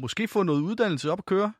måske 0.00 0.28
få 0.28 0.42
noget 0.42 0.60
uddannelse 0.60 1.12
op 1.12 1.18
at 1.18 1.26
køre, 1.26 1.52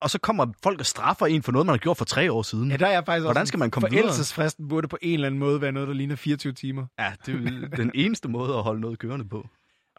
og 0.00 0.10
så 0.10 0.18
kommer 0.18 0.46
folk 0.62 0.80
og 0.80 0.86
straffer 0.86 1.26
en 1.26 1.42
for 1.42 1.52
noget, 1.52 1.66
man 1.66 1.72
har 1.72 1.78
gjort 1.78 1.96
for 1.96 2.04
tre 2.04 2.32
år 2.32 2.42
siden. 2.42 2.70
Ja, 2.70 2.76
der 2.76 2.86
er 2.86 3.04
faktisk 3.04 3.24
Hvordan 3.24 3.46
skal 3.46 3.58
man 3.58 3.70
komme? 3.70 3.88
Forældelsesfristen 3.88 4.68
burde 4.68 4.88
på 4.88 4.98
en 5.02 5.14
eller 5.14 5.26
anden 5.26 5.38
måde 5.38 5.60
være 5.60 5.72
noget, 5.72 5.88
der 5.88 5.94
ligner 5.94 6.16
24 6.16 6.52
timer. 6.52 6.86
Ja, 6.98 7.12
det 7.26 7.34
er 7.34 7.68
den 7.82 7.90
eneste 7.94 8.28
måde 8.28 8.54
at 8.54 8.62
holde 8.62 8.80
noget 8.80 8.98
kørende 8.98 9.28
på. 9.28 9.48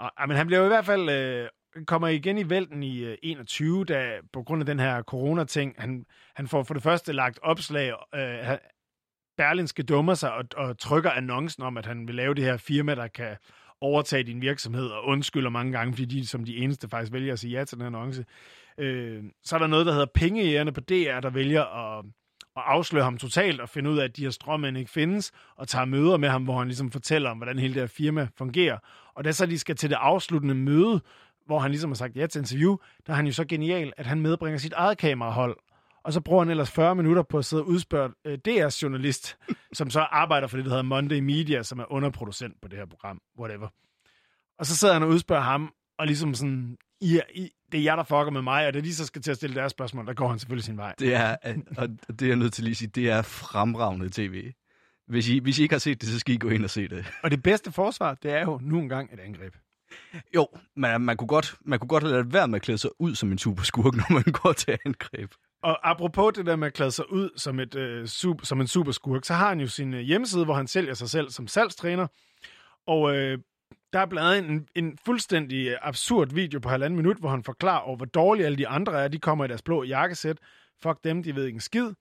Ja, 0.01 0.25
men 0.27 0.37
han 0.37 0.47
bliver 0.47 0.63
i 0.63 0.67
hvert 0.67 0.85
fald 0.85 1.09
øh, 1.09 1.47
kommer 1.85 2.07
igen 2.07 2.37
i 2.37 2.49
vælten 2.49 2.83
i 2.83 2.99
øh, 2.99 3.17
21, 3.23 3.85
da 3.85 4.11
på 4.33 4.43
grund 4.43 4.61
af 4.61 4.65
den 4.65 4.79
her 4.79 5.01
corona-ting, 5.01 5.75
han, 5.77 6.05
han 6.35 6.47
får 6.47 6.63
for 6.63 6.73
det 6.73 6.83
første 6.83 7.13
lagt 7.13 7.39
opslag, 7.41 7.93
øh, 8.15 8.57
Berlinske 9.37 9.83
dummer 9.83 10.13
sig 10.13 10.33
og, 10.33 10.45
og 10.55 10.77
trykker 10.77 11.11
annoncen 11.11 11.63
om, 11.63 11.77
at 11.77 11.85
han 11.85 12.07
vil 12.07 12.15
lave 12.15 12.33
det 12.33 12.43
her 12.43 12.57
firma, 12.57 12.95
der 12.95 13.07
kan 13.07 13.37
overtage 13.81 14.23
din 14.23 14.41
virksomhed, 14.41 14.87
og 14.87 15.05
undskylder 15.05 15.49
mange 15.49 15.71
gange, 15.71 15.93
fordi 15.93 16.05
de 16.05 16.27
som 16.27 16.45
de 16.45 16.57
eneste 16.57 16.89
faktisk 16.89 17.13
vælger 17.13 17.33
at 17.33 17.39
sige 17.39 17.57
ja 17.57 17.65
til 17.65 17.77
den 17.77 17.85
annonce. 17.85 18.25
Øh, 18.77 19.23
så 19.43 19.55
er 19.55 19.59
der 19.59 19.67
noget, 19.67 19.85
der 19.85 19.91
hedder 19.91 20.05
pengejægerne 20.05 20.71
på 20.71 20.81
DR, 20.81 21.19
der 21.19 21.29
vælger 21.29 21.63
at, 21.63 22.05
at 22.57 22.63
afsløre 22.65 23.03
ham 23.03 23.17
totalt 23.17 23.61
og 23.61 23.69
finde 23.69 23.89
ud 23.89 23.97
af, 23.97 24.03
at 24.03 24.17
de 24.17 24.23
her 24.23 24.29
strømmænd 24.29 24.77
ikke 24.77 24.91
findes, 24.91 25.31
og 25.55 25.67
tager 25.67 25.85
møder 25.85 26.17
med 26.17 26.29
ham, 26.29 26.43
hvor 26.43 26.57
han 26.57 26.67
ligesom 26.67 26.91
fortæller 26.91 27.29
om, 27.29 27.37
hvordan 27.37 27.59
hele 27.59 27.73
det 27.73 27.81
her 27.81 27.87
firma 27.87 28.27
fungerer. 28.37 28.77
Og 29.15 29.23
da 29.23 29.31
så 29.31 29.45
de 29.45 29.59
skal 29.59 29.75
til 29.75 29.89
det 29.89 29.95
afsluttende 29.95 30.55
møde, 30.55 31.01
hvor 31.45 31.59
han 31.59 31.71
ligesom 31.71 31.89
har 31.89 31.95
sagt 31.95 32.15
ja 32.15 32.27
til 32.27 32.39
interview, 32.39 32.77
der 33.07 33.13
er 33.13 33.17
han 33.17 33.25
jo 33.25 33.33
så 33.33 33.45
genial, 33.45 33.93
at 33.97 34.05
han 34.05 34.21
medbringer 34.21 34.57
sit 34.57 34.73
eget 34.73 34.97
kamerahold. 34.97 35.57
Og 36.03 36.13
så 36.13 36.21
bruger 36.21 36.43
han 36.43 36.49
ellers 36.51 36.71
40 36.71 36.95
minutter 36.95 37.23
på 37.23 37.37
at 37.37 37.45
sidde 37.45 37.63
og 37.63 37.67
udspørge 37.67 38.11
øh, 38.25 38.37
DR's 38.47 38.79
journalist, 38.81 39.37
som 39.73 39.89
så 39.89 39.99
arbejder 39.99 40.47
for 40.47 40.57
det, 40.57 40.65
der 40.65 40.71
hedder 40.71 40.83
Monday 40.83 41.19
Media, 41.19 41.63
som 41.63 41.79
er 41.79 41.91
underproducent 41.91 42.61
på 42.61 42.67
det 42.67 42.79
her 42.79 42.85
program, 42.85 43.21
whatever. 43.39 43.67
Og 44.59 44.65
så 44.65 44.75
sidder 44.75 44.93
han 44.93 45.03
og 45.03 45.09
udspørger 45.09 45.43
ham, 45.43 45.73
og 45.97 46.07
ligesom 46.07 46.33
sådan, 46.33 46.77
I, 47.01 47.19
I, 47.33 47.49
det 47.71 47.79
er 47.79 47.83
jer, 47.83 47.95
der 47.95 48.03
fucker 48.03 48.29
med 48.29 48.41
mig, 48.41 48.67
og 48.67 48.73
det 48.73 48.79
er 48.79 48.83
de 48.83 48.95
så 48.95 49.05
skal 49.05 49.21
til 49.21 49.31
at 49.31 49.37
stille 49.37 49.55
deres 49.55 49.71
spørgsmål, 49.71 50.07
der 50.07 50.13
går 50.13 50.27
han 50.27 50.39
selvfølgelig 50.39 50.65
sin 50.65 50.77
vej. 50.77 50.95
Det 50.99 51.13
er, 51.15 51.35
og 51.77 51.89
det 51.89 52.21
er 52.21 52.27
jeg 52.27 52.35
nødt 52.35 52.53
til 52.53 52.63
lige 52.63 52.71
at 52.71 52.77
sige, 52.77 52.87
det 52.87 53.09
er 53.09 53.21
fremragende 53.21 54.09
tv. 54.09 54.51
Hvis 55.07 55.29
I, 55.29 55.39
hvis 55.39 55.59
I 55.59 55.61
ikke 55.61 55.73
har 55.73 55.79
set 55.79 56.01
det, 56.01 56.09
så 56.09 56.19
skal 56.19 56.35
I 56.35 56.37
gå 56.37 56.49
ind 56.49 56.63
og 56.63 56.69
se 56.69 56.87
det. 56.87 57.05
Og 57.23 57.31
det 57.31 57.43
bedste 57.43 57.71
forsvar, 57.71 58.13
det 58.13 58.31
er 58.31 58.41
jo 58.41 58.59
nu 58.63 58.79
engang 58.79 59.13
et 59.13 59.19
angreb. 59.19 59.55
Jo, 60.35 60.47
man, 60.75 61.01
man, 61.01 61.17
kunne 61.17 61.27
godt, 61.27 61.55
man 61.65 61.79
kunne 61.79 61.87
godt 61.87 62.03
lade 62.03 62.33
være 62.33 62.47
med 62.47 62.55
at 62.55 62.61
klæde 62.61 62.77
sig 62.77 62.89
ud 62.99 63.15
som 63.15 63.31
en 63.31 63.37
superskurk, 63.37 63.95
når 63.95 64.13
man 64.13 64.23
går 64.23 64.53
til 64.53 64.77
angreb. 64.85 65.31
Og 65.63 65.89
apropos 65.89 66.33
det 66.35 66.45
der 66.45 66.55
med 66.55 66.67
at 66.67 66.73
klæde 66.73 66.91
sig 66.91 67.11
ud 67.11 67.29
som, 67.35 67.59
et, 67.59 67.75
øh, 67.75 68.07
super, 68.07 68.45
som 68.45 68.61
en 68.61 68.67
superskurk, 68.67 69.25
så 69.25 69.33
har 69.33 69.49
han 69.49 69.59
jo 69.59 69.67
sin 69.67 69.93
øh, 69.93 69.99
hjemmeside, 69.99 70.45
hvor 70.45 70.53
han 70.53 70.67
sælger 70.67 70.93
sig 70.93 71.09
selv 71.09 71.29
som 71.29 71.47
salgstræner. 71.47 72.07
Og 72.87 73.15
øh, 73.15 73.37
der 73.93 73.99
er 73.99 74.05
blandt 74.05 74.29
andet 74.29 74.51
en, 74.51 74.67
en 74.85 74.97
fuldstændig 75.05 75.67
øh, 75.67 75.77
absurd 75.81 76.33
video 76.33 76.59
på 76.59 76.69
halvanden 76.69 76.97
minut, 76.97 77.17
hvor 77.17 77.29
han 77.29 77.43
forklarer 77.43 77.79
over, 77.79 77.97
hvor 77.97 78.05
dårlige 78.05 78.45
alle 78.45 78.57
de 78.57 78.67
andre 78.67 79.03
er. 79.03 79.07
De 79.07 79.19
kommer 79.19 79.45
i 79.45 79.47
deres 79.47 79.61
blå 79.61 79.83
jakkesæt. 79.83 80.37
Fuck 80.83 81.03
dem, 81.03 81.23
de 81.23 81.35
ved 81.35 81.45
ikke 81.45 81.55
en 81.55 81.61
skid. 81.61 81.91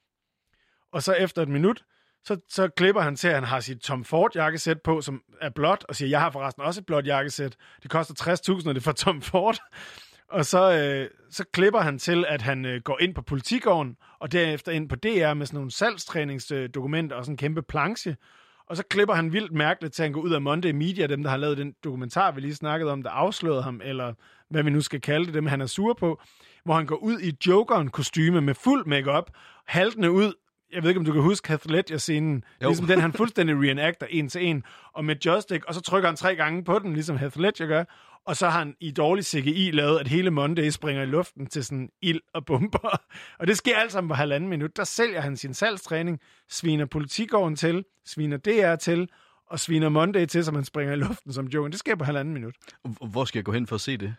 Og 0.92 1.02
så 1.02 1.12
efter 1.12 1.42
et 1.42 1.48
minut, 1.48 1.84
så, 2.24 2.36
så 2.48 2.68
klipper 2.68 3.02
han 3.02 3.16
til, 3.16 3.28
at 3.28 3.34
han 3.34 3.44
har 3.44 3.60
sit 3.60 3.80
Tom 3.80 4.04
Ford 4.04 4.30
jakkesæt 4.34 4.82
på, 4.82 5.00
som 5.00 5.22
er 5.40 5.50
blåt, 5.50 5.84
og 5.88 5.96
siger, 5.96 6.08
jeg 6.08 6.20
har 6.20 6.30
forresten 6.30 6.62
også 6.62 6.80
et 6.80 6.86
blåt 6.86 7.06
jakkesæt. 7.06 7.56
Det 7.82 7.90
koster 7.90 8.14
60.000, 8.50 8.68
og 8.68 8.74
det 8.74 8.80
er 8.80 8.84
fra 8.84 8.92
Tom 8.92 9.22
Ford. 9.22 9.58
Og 10.32 10.46
så, 10.46 10.72
øh, 10.72 11.10
så 11.30 11.44
klipper 11.52 11.80
han 11.80 11.98
til, 11.98 12.24
at 12.28 12.42
han 12.42 12.64
øh, 12.64 12.80
går 12.84 12.98
ind 13.00 13.14
på 13.14 13.22
politigården, 13.22 13.96
og 14.18 14.32
derefter 14.32 14.72
ind 14.72 14.88
på 14.88 14.96
DR 14.96 15.34
med 15.34 15.46
sådan 15.46 15.56
nogle 15.56 15.70
salgstræningsdokumenter 15.70 17.16
og 17.16 17.24
sådan 17.24 17.32
en 17.32 17.36
kæmpe 17.36 17.62
planche. 17.62 18.16
Og 18.66 18.76
så 18.76 18.84
klipper 18.90 19.14
han 19.14 19.32
vildt 19.32 19.52
mærkeligt 19.52 19.94
til, 19.94 20.02
at 20.02 20.06
han 20.06 20.12
går 20.12 20.20
ud 20.20 20.32
af 20.32 20.40
Monday 20.40 20.70
Media, 20.70 21.06
dem 21.06 21.22
der 21.22 21.30
har 21.30 21.36
lavet 21.36 21.58
den 21.58 21.74
dokumentar, 21.84 22.32
vi 22.32 22.40
lige 22.40 22.54
snakkede 22.54 22.92
om, 22.92 23.02
der 23.02 23.10
afslørede 23.10 23.62
ham, 23.62 23.80
eller 23.84 24.14
hvad 24.50 24.62
vi 24.62 24.70
nu 24.70 24.80
skal 24.80 25.00
kalde 25.00 25.26
det, 25.26 25.34
dem 25.34 25.46
han 25.46 25.60
er 25.60 25.66
sur 25.66 25.94
på, 25.94 26.20
hvor 26.64 26.74
han 26.74 26.86
går 26.86 26.96
ud 26.96 27.20
i 27.20 27.36
Jokeren-kostyme 27.46 28.40
med 28.40 28.54
fuld 28.54 28.86
makeup, 28.86 29.30
haltende 29.66 30.10
ud 30.10 30.32
jeg 30.72 30.82
ved 30.82 30.90
ikke, 30.90 30.98
om 30.98 31.04
du 31.04 31.12
kan 31.12 31.22
huske 31.22 31.48
Heath 31.48 31.70
Ledger-scenen, 31.70 32.44
jo. 32.62 32.68
ligesom 32.68 32.86
den, 32.86 33.00
han 33.00 33.12
fuldstændig 33.12 33.56
reenacter 33.56 34.06
en 34.10 34.28
til 34.28 34.46
en, 34.46 34.64
og 34.92 35.04
med 35.04 35.16
joystick, 35.26 35.64
og 35.64 35.74
så 35.74 35.80
trykker 35.80 36.08
han 36.08 36.16
tre 36.16 36.36
gange 36.36 36.64
på 36.64 36.78
den, 36.78 36.92
ligesom 36.92 37.16
Heath 37.16 37.38
Ledger 37.38 37.66
gør, 37.66 37.84
og 38.26 38.36
så 38.36 38.48
har 38.48 38.58
han 38.58 38.74
i 38.80 38.90
dårlig 38.90 39.24
CGI 39.24 39.70
lavet, 39.70 40.00
at 40.00 40.08
hele 40.08 40.30
Monday 40.30 40.70
springer 40.70 41.02
i 41.02 41.06
luften 41.06 41.46
til 41.46 41.64
sådan 41.64 41.90
ild 42.02 42.20
og 42.34 42.44
bomber. 42.44 43.00
Og 43.38 43.46
det 43.46 43.56
sker 43.56 43.76
alt 43.76 43.92
sammen 43.92 44.08
på 44.08 44.14
halvanden 44.14 44.50
minut. 44.50 44.76
Der 44.76 44.84
sælger 44.84 45.20
han 45.20 45.36
sin 45.36 45.54
salgstræning, 45.54 46.20
sviner 46.48 46.86
politigården 46.86 47.56
til, 47.56 47.84
sviner 48.06 48.36
DR 48.36 48.76
til, 48.76 49.08
og 49.46 49.60
sviner 49.60 49.88
Monday 49.88 50.26
til, 50.26 50.44
så 50.44 50.52
man 50.52 50.64
springer 50.64 50.94
i 50.94 50.96
luften 50.96 51.32
som 51.32 51.46
Joe. 51.46 51.70
Det 51.70 51.78
sker 51.78 51.96
på 51.96 52.04
halvanden 52.04 52.34
minut. 52.34 52.54
Hvor 53.10 53.24
skal 53.24 53.38
jeg 53.38 53.44
gå 53.44 53.52
hen 53.52 53.66
for 53.66 53.74
at 53.74 53.80
se 53.80 53.96
det? 53.96 54.14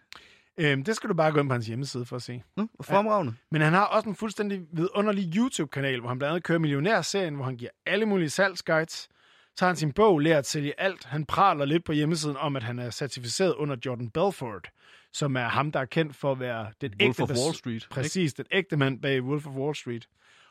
Øhm, 0.57 0.83
det 0.83 0.95
skal 0.95 1.09
du 1.09 1.13
bare 1.13 1.31
gå 1.31 1.39
ind 1.39 1.49
på 1.49 1.53
hans 1.53 1.67
hjemmeside 1.67 2.05
for 2.05 2.15
at 2.15 2.21
se. 2.21 2.43
Mm, 2.57 2.69
fremragende. 2.81 3.31
Ja. 3.31 3.47
Men 3.51 3.61
han 3.61 3.73
har 3.73 3.85
også 3.85 4.09
en 4.09 4.15
fuldstændig 4.15 4.61
vidunderlig 4.71 5.35
YouTube-kanal, 5.35 5.99
hvor 5.99 6.09
han 6.09 6.19
blandt 6.19 6.31
andet 6.31 6.43
kører 6.43 6.59
millionærserien, 6.59 7.35
hvor 7.35 7.45
han 7.45 7.57
giver 7.57 7.71
alle 7.85 8.05
mulige 8.05 8.29
salgsguides. 8.29 9.09
Så 9.57 9.65
har 9.65 9.67
han 9.67 9.75
sin 9.75 9.91
bog 9.91 10.19
Lær 10.19 10.37
at 10.37 10.47
sælge 10.47 10.73
alt. 10.77 11.05
Han 11.05 11.25
praler 11.25 11.65
lidt 11.65 11.83
på 11.85 11.91
hjemmesiden 11.91 12.37
om, 12.37 12.55
at 12.55 12.63
han 12.63 12.79
er 12.79 12.89
certificeret 12.89 13.53
under 13.53 13.75
Jordan 13.85 14.09
Belfort, 14.09 14.69
som 15.13 15.35
er 15.35 15.47
ham, 15.47 15.71
der 15.71 15.79
er 15.79 15.85
kendt 15.85 16.15
for 16.15 16.31
at 16.31 16.39
være 16.39 16.67
den 16.81 16.91
Wolf 17.01 17.19
ægte... 17.19 17.21
of 17.31 17.37
Wall 17.37 17.55
Street. 17.55 17.87
Præcis, 17.91 18.33
den 18.33 18.45
ægte 18.51 18.77
mand 18.77 19.01
bag 19.01 19.23
Wolf 19.23 19.47
of 19.47 19.53
Wall 19.53 19.75
Street. 19.75 20.07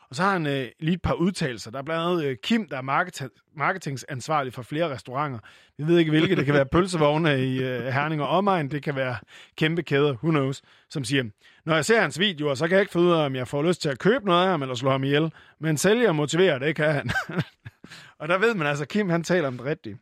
Og 0.09 0.15
så 0.15 0.23
har 0.23 0.31
han 0.31 0.45
øh, 0.47 0.67
lige 0.79 0.93
et 0.93 1.01
par 1.01 1.13
udtalelser. 1.13 1.71
Der 1.71 1.79
er 1.79 1.83
blandt 1.83 2.03
andet 2.03 2.25
øh, 2.25 2.37
Kim, 2.43 2.69
der 2.69 2.77
er 2.77 2.81
market- 2.81 3.29
marketingsansvarlig 3.57 4.53
for 4.53 4.61
flere 4.61 4.89
restauranter. 4.93 5.39
Vi 5.77 5.87
ved 5.87 5.97
ikke, 5.99 6.11
hvilke. 6.11 6.35
Det 6.35 6.45
kan 6.45 6.53
være 6.53 6.65
pølsevogne 6.65 7.45
i 7.45 7.63
øh, 7.63 7.85
Herning 7.85 8.21
og 8.21 8.27
omegn. 8.27 8.71
Det 8.71 8.83
kan 8.83 8.95
være 8.95 9.15
kæmpe 9.57 9.83
kæder, 9.83 10.13
who 10.13 10.29
knows, 10.29 10.61
som 10.89 11.03
siger, 11.03 11.23
når 11.65 11.75
jeg 11.75 11.85
ser 11.85 12.01
hans 12.01 12.19
videoer, 12.19 12.55
så 12.55 12.67
kan 12.67 12.75
jeg 12.75 12.81
ikke 12.81 12.91
finde 12.91 13.07
ud 13.07 13.11
af, 13.11 13.25
om 13.25 13.35
jeg 13.35 13.47
får 13.47 13.63
lyst 13.63 13.81
til 13.81 13.89
at 13.89 13.99
købe 13.99 14.25
noget 14.25 14.43
af 14.43 14.49
ham 14.49 14.61
eller 14.61 14.75
slå 14.75 14.89
ham 14.89 15.03
ihjel. 15.03 15.31
Men 15.59 15.77
sælger 15.77 16.09
og 16.09 16.15
motiverer, 16.15 16.59
det 16.59 16.75
kan 16.75 16.91
han. 16.91 17.11
og 18.23 18.29
der 18.29 18.37
ved 18.37 18.53
man 18.55 18.67
altså, 18.67 18.85
Kim 18.85 19.09
han 19.09 19.23
taler 19.23 19.47
om 19.47 19.57
det 19.57 19.65
rigtige. 19.65 19.97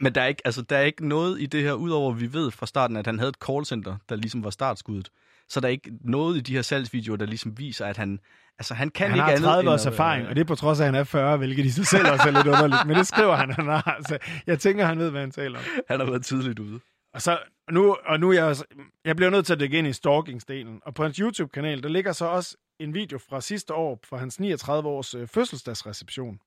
Men 0.00 0.14
der 0.14 0.20
er, 0.22 0.26
ikke, 0.26 0.42
altså, 0.44 0.62
der 0.62 0.76
er 0.76 0.82
ikke 0.82 1.08
noget 1.08 1.40
i 1.40 1.46
det 1.46 1.62
her, 1.62 1.72
udover 1.72 2.12
at 2.14 2.20
vi 2.20 2.32
ved 2.32 2.50
fra 2.50 2.66
starten, 2.66 2.96
at 2.96 3.06
han 3.06 3.18
havde 3.18 3.28
et 3.28 3.36
callcenter, 3.46 3.96
der 4.08 4.16
ligesom 4.16 4.44
var 4.44 4.50
startskuddet. 4.50 5.08
Så 5.48 5.60
der 5.60 5.66
er 5.66 5.70
ikke 5.72 5.90
noget 6.00 6.36
i 6.36 6.40
de 6.40 6.54
her 6.54 6.62
salgsvideoer, 6.62 7.16
der 7.16 7.26
ligesom 7.26 7.58
viser, 7.58 7.86
at 7.86 7.96
han, 7.96 8.18
altså, 8.58 8.74
han 8.74 8.88
kan 8.90 9.10
han 9.10 9.16
ikke 9.18 9.24
andet 9.32 9.40
har 9.44 9.48
30 9.54 9.60
end 9.60 9.68
års 9.68 9.86
erfaring, 9.86 10.28
og 10.28 10.34
det 10.34 10.40
er 10.40 10.44
på 10.44 10.54
trods 10.54 10.80
af, 10.80 10.84
at 10.84 10.86
han 10.92 11.00
er 11.00 11.04
40, 11.04 11.36
hvilket 11.36 11.64
i 11.64 11.70
sig 11.70 11.86
selv 11.86 12.06
også 12.10 12.28
er 12.28 12.30
lidt 12.32 12.46
underligt. 12.46 12.86
Men 12.86 12.96
det 12.96 13.06
skriver 13.06 13.36
han, 13.36 13.50
han 13.52 13.66
har. 13.66 13.82
Altså, 13.82 14.18
jeg 14.46 14.60
tænker, 14.60 14.84
han 14.84 14.98
ved, 14.98 15.10
hvad 15.10 15.20
han 15.20 15.30
taler 15.30 15.58
om. 15.58 15.64
Han 15.88 16.00
har 16.00 16.06
været 16.06 16.24
tidligt 16.24 16.58
ude. 16.58 16.80
Og, 17.14 17.22
så, 17.22 17.38
nu, 17.70 17.96
og 18.06 18.20
nu 18.20 18.28
er 18.30 18.34
jeg, 18.34 18.44
også- 18.44 18.64
jeg 19.04 19.16
bliver 19.16 19.30
nødt 19.30 19.46
til 19.46 19.52
at 19.52 19.60
dække 19.60 19.78
ind 19.78 19.86
i 19.86 19.92
stalkingsdelen. 19.92 20.80
Og 20.86 20.94
på 20.94 21.02
hans 21.02 21.16
YouTube-kanal, 21.16 21.82
der 21.82 21.88
ligger 21.88 22.12
så 22.12 22.24
også 22.26 22.56
en 22.80 22.94
video 22.94 23.18
fra 23.30 23.40
sidste 23.40 23.74
år, 23.74 24.00
fra 24.04 24.16
hans 24.16 24.40
39 24.40 24.88
års 24.88 25.14
øh, 25.14 25.28
fødselsdagsreception. 25.28 26.38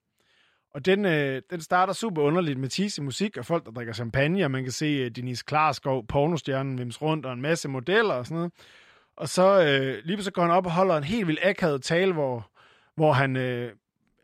Og 0.75 0.85
den, 0.85 1.05
øh, 1.05 1.41
den 1.49 1.61
starter 1.61 1.93
super 1.93 2.21
underligt 2.21 2.59
med 2.59 2.69
cheesy 2.69 2.99
musik 2.99 3.37
og 3.37 3.45
folk, 3.45 3.65
der 3.65 3.71
drikker 3.71 3.93
champagne, 3.93 4.45
og 4.45 4.51
man 4.51 4.63
kan 4.63 4.71
se 4.71 4.85
øh, 4.85 5.11
Denise 5.11 5.43
Klarskov, 5.47 6.07
pornostjernen, 6.07 6.77
vims 6.77 7.01
rundt 7.01 7.25
og 7.25 7.33
en 7.33 7.41
masse 7.41 7.69
modeller 7.69 8.13
og 8.13 8.25
sådan 8.25 8.35
noget. 8.35 8.51
Og 9.17 9.29
så 9.29 9.61
øh, 9.61 10.03
lige 10.05 10.23
så 10.23 10.31
går 10.31 10.41
han 10.41 10.51
op 10.51 10.65
og 10.65 10.71
holder 10.71 10.97
en 10.97 11.03
helt 11.03 11.27
vildt 11.27 11.39
akavet 11.43 11.83
tale, 11.83 12.13
hvor, 12.13 12.49
hvor 12.95 13.13
han 13.13 13.35
øh, 13.35 13.71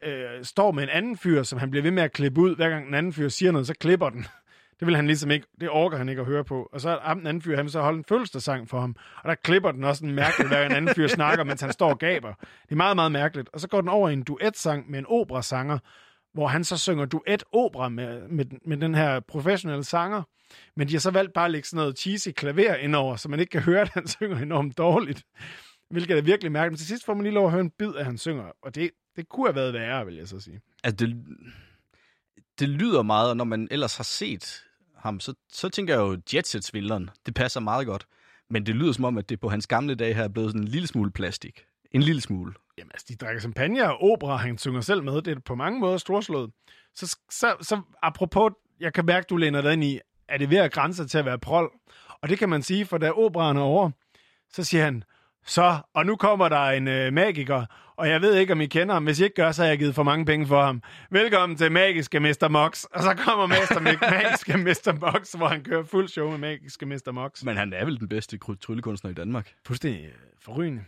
øh, 0.03 0.43
står 0.43 0.71
med 0.71 0.83
en 0.83 0.89
anden 0.89 1.17
fyr, 1.17 1.43
som 1.43 1.59
han 1.59 1.71
bliver 1.71 1.83
ved 1.83 1.91
med 1.91 2.03
at 2.03 2.11
klippe 2.11 2.41
ud. 2.41 2.55
Hver 2.55 2.69
gang 2.69 2.85
den 2.85 2.93
anden 2.93 3.13
fyr 3.13 3.27
siger 3.27 3.51
noget, 3.51 3.67
så 3.67 3.73
klipper 3.79 4.09
den. 4.09 4.25
Det 4.79 4.87
vil 4.87 4.95
han 4.95 5.07
ligesom 5.07 5.31
ikke, 5.31 5.47
det 5.61 5.69
orker 5.69 5.97
han 5.97 6.09
ikke 6.09 6.19
at 6.19 6.27
høre 6.27 6.43
på. 6.43 6.69
Og 6.73 6.81
så 6.81 6.89
er 7.03 7.13
den 7.13 7.27
anden 7.27 7.41
fyr, 7.41 7.55
han 7.55 7.65
vil 7.65 7.71
så 7.71 7.81
holde 7.81 7.97
en 7.97 8.05
fødselsdagssang 8.05 8.69
for 8.69 8.79
ham. 8.79 8.95
Og 9.23 9.29
der 9.29 9.35
klipper 9.35 9.71
den 9.71 9.83
også 9.83 10.05
en 10.05 10.15
mærkelig, 10.15 10.47
hver 10.47 10.65
en 10.65 10.71
anden 10.71 10.95
fyr 10.95 11.07
snakker, 11.07 11.43
mens 11.43 11.61
han 11.61 11.73
står 11.73 11.89
og 11.89 11.99
gaber. 11.99 12.33
Det 12.63 12.71
er 12.71 12.75
meget, 12.75 12.95
meget 12.95 13.11
mærkeligt. 13.11 13.49
Og 13.53 13.59
så 13.59 13.67
går 13.67 13.81
den 13.81 13.89
over 13.89 14.09
i 14.09 14.13
en 14.13 14.23
duetsang 14.23 14.91
med 14.91 14.99
en 14.99 15.05
operasanger, 15.07 15.77
hvor 16.33 16.47
han 16.47 16.63
så 16.63 16.77
synger 16.77 17.05
duet-opera 17.05 17.89
med, 17.89 18.27
med, 18.27 18.45
med 18.65 18.77
den 18.77 18.95
her 18.95 19.19
professionelle 19.19 19.83
sanger. 19.83 20.23
Men 20.75 20.87
de 20.87 20.93
har 20.93 20.99
så 20.99 21.11
valgt 21.11 21.33
bare 21.33 21.45
at 21.45 21.51
lægge 21.51 21.67
sådan 21.67 21.77
noget 21.77 21.99
cheesy 21.99 22.29
klaver 22.29 22.75
indover, 22.75 23.15
så 23.15 23.29
man 23.29 23.39
ikke 23.39 23.49
kan 23.49 23.61
høre, 23.61 23.81
at 23.81 23.89
han 23.89 24.07
synger 24.17 24.37
enormt 24.37 24.77
dårligt. 24.77 25.23
Hvilket 25.89 26.17
er 26.17 26.21
virkelig 26.21 26.51
mærkeligt. 26.51 26.71
Men 26.71 26.77
til 26.77 26.87
sidst 26.87 27.05
får 27.05 27.13
man 27.13 27.23
lige 27.23 27.33
lov 27.33 27.45
at 27.45 27.51
høre 27.51 27.61
en 27.61 27.69
bid 27.69 27.93
af, 27.93 27.99
at 27.99 28.05
han 28.05 28.17
synger. 28.17 28.51
Og 28.61 28.75
det, 28.75 28.91
det 29.15 29.29
kunne 29.29 29.47
have 29.47 29.55
været 29.55 29.73
værre, 29.73 30.05
vil 30.05 30.15
jeg 30.15 30.27
så 30.27 30.39
sige. 30.39 30.61
Altså, 30.83 31.05
det, 31.05 31.15
det 32.59 32.69
lyder 32.69 33.01
meget, 33.01 33.29
og 33.29 33.37
når 33.37 33.45
man 33.45 33.67
ellers 33.71 33.97
har 33.97 34.03
set 34.03 34.63
ham, 34.95 35.19
så, 35.19 35.33
så 35.51 35.69
tænker 35.69 35.93
jeg 35.93 36.01
jo 36.01 36.21
Jetsets 36.33 36.73
vilderen. 36.73 37.09
Det 37.25 37.33
passer 37.33 37.59
meget 37.59 37.87
godt. 37.87 38.07
Men 38.49 38.65
det 38.65 38.75
lyder 38.75 38.91
som 38.91 39.05
om, 39.05 39.17
at 39.17 39.29
det 39.29 39.39
på 39.39 39.49
hans 39.49 39.67
gamle 39.67 39.95
dage 39.95 40.13
her 40.13 40.23
er 40.23 40.27
blevet 40.27 40.49
sådan 40.49 40.61
en 40.61 40.67
lille 40.67 40.87
smule 40.87 41.11
plastik. 41.11 41.65
En 41.91 42.03
lille 42.03 42.21
smule. 42.21 42.53
Jamen, 42.77 42.91
altså, 42.93 43.05
de 43.09 43.15
drikker 43.15 43.39
champagne 43.39 43.91
og 43.91 44.11
opera, 44.11 44.35
han 44.35 44.57
synger 44.57 44.81
selv 44.81 45.03
med. 45.03 45.21
Det 45.21 45.37
er 45.37 45.39
på 45.39 45.55
mange 45.55 45.79
måder 45.79 45.97
storslået. 45.97 46.51
Så, 46.95 47.17
så, 47.29 47.55
så 47.61 47.81
apropos, 48.03 48.51
jeg 48.79 48.93
kan 48.93 49.05
mærke, 49.05 49.25
du 49.29 49.37
læner 49.37 49.61
dig 49.61 49.73
ind 49.73 49.83
i, 49.83 49.99
er 50.27 50.37
det 50.37 50.49
ved 50.49 50.57
at 50.57 50.73
grænse 50.73 51.07
til 51.07 51.17
at 51.17 51.25
være 51.25 51.39
prol? 51.39 51.71
Og 52.21 52.29
det 52.29 52.39
kan 52.39 52.49
man 52.49 52.61
sige, 52.63 52.85
for 52.85 52.97
da 52.97 53.11
operaen 53.11 53.57
er 53.57 53.61
over, 53.61 53.91
så 54.49 54.63
siger 54.63 54.83
han, 54.83 55.03
så, 55.45 55.79
og 55.93 56.05
nu 56.05 56.15
kommer 56.15 56.49
der 56.49 56.65
en 56.65 56.87
øh, 56.87 57.13
magiker, 57.13 57.65
og 57.95 58.09
jeg 58.09 58.21
ved 58.21 58.35
ikke, 58.35 58.53
om 58.53 58.61
I 58.61 58.65
kender 58.65 58.93
ham. 58.93 59.03
Hvis 59.03 59.19
I 59.19 59.23
ikke 59.23 59.35
gør, 59.35 59.51
så 59.51 59.61
har 59.61 59.69
jeg 59.69 59.77
givet 59.77 59.95
for 59.95 60.03
mange 60.03 60.25
penge 60.25 60.47
for 60.47 60.63
ham. 60.63 60.81
Velkommen 61.11 61.57
til 61.57 61.71
Magiske 61.71 62.19
Mr. 62.19 62.47
Mox. 62.47 62.83
Og 62.83 63.03
så 63.03 63.13
kommer 63.13 63.47
Mester 63.47 63.79
Magiske 64.11 64.57
Mr. 64.57 64.99
Mox, 65.01 65.31
hvor 65.31 65.47
han 65.47 65.63
kører 65.63 65.83
fuld 65.83 66.07
show 66.07 66.29
med 66.29 66.37
Magiske 66.37 66.85
Mr. 66.85 67.11
Mox. 67.11 67.43
Men 67.43 67.57
han 67.57 67.73
er 67.73 67.85
vel 67.85 67.99
den 67.99 68.07
bedste 68.07 68.37
tryllekunstner 68.61 69.11
i 69.11 69.13
Danmark. 69.13 69.53
Fuldstændig 69.65 70.05
øh, 70.05 70.11
forrygende. 70.39 70.83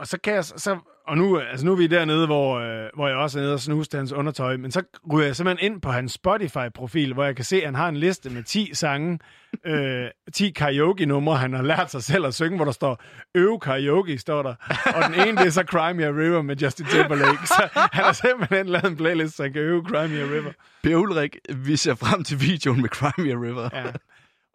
Og 0.00 0.06
så 0.06 0.18
kan 0.20 0.34
jeg, 0.34 0.44
så, 0.44 0.78
og 1.06 1.18
nu, 1.18 1.38
altså 1.38 1.66
nu 1.66 1.72
er 1.72 1.76
vi 1.76 1.86
dernede, 1.86 2.26
hvor, 2.26 2.58
øh, 2.58 2.88
hvor 2.94 3.08
jeg 3.08 3.16
også 3.16 3.38
er 3.38 3.42
nede 3.42 3.54
og 3.54 3.60
snuse 3.60 3.90
til 3.90 3.98
hans 3.98 4.12
undertøj, 4.12 4.56
men 4.56 4.70
så 4.70 4.82
ryger 5.12 5.26
jeg 5.26 5.36
simpelthen 5.36 5.72
ind 5.72 5.80
på 5.80 5.90
hans 5.90 6.12
Spotify-profil, 6.12 7.14
hvor 7.14 7.24
jeg 7.24 7.36
kan 7.36 7.44
se, 7.44 7.56
at 7.56 7.64
han 7.64 7.74
har 7.74 7.88
en 7.88 7.96
liste 7.96 8.30
med 8.30 8.42
10 8.42 8.70
sange, 8.74 9.18
øh, 9.66 10.06
10 10.34 10.50
karaoke-numre, 10.50 11.36
han 11.36 11.52
har 11.52 11.62
lært 11.62 11.90
sig 11.90 12.02
selv 12.02 12.26
at 12.26 12.34
synge, 12.34 12.56
hvor 12.56 12.64
der 12.64 12.72
står 12.72 13.02
øve 13.34 13.60
karaoke, 13.60 14.18
står 14.18 14.42
der. 14.42 14.54
Og 14.96 15.02
den 15.04 15.28
ene, 15.28 15.36
det 15.36 15.46
er 15.46 15.50
så 15.50 15.62
Cry 15.62 15.92
Me 15.92 16.06
a 16.06 16.10
River 16.10 16.42
med 16.42 16.56
Justin 16.56 16.86
Timberlake. 16.86 17.46
Så 17.46 17.68
han 17.74 18.04
har 18.04 18.12
simpelthen 18.12 18.66
lavet 18.66 18.84
en 18.86 18.96
playlist, 18.96 19.36
så 19.36 19.42
han 19.42 19.52
kan 19.52 19.62
øve 19.62 19.84
Cry 19.84 20.06
Me 20.06 20.20
a 20.20 20.24
River. 20.24 20.52
Per 20.82 20.96
Ulrik, 20.96 21.36
vi 21.54 21.76
ser 21.76 21.94
frem 21.94 22.24
til 22.24 22.40
videoen 22.40 22.80
med 22.82 22.88
Crimea 22.88 23.34
River. 23.34 23.68
Ja. 23.72 23.84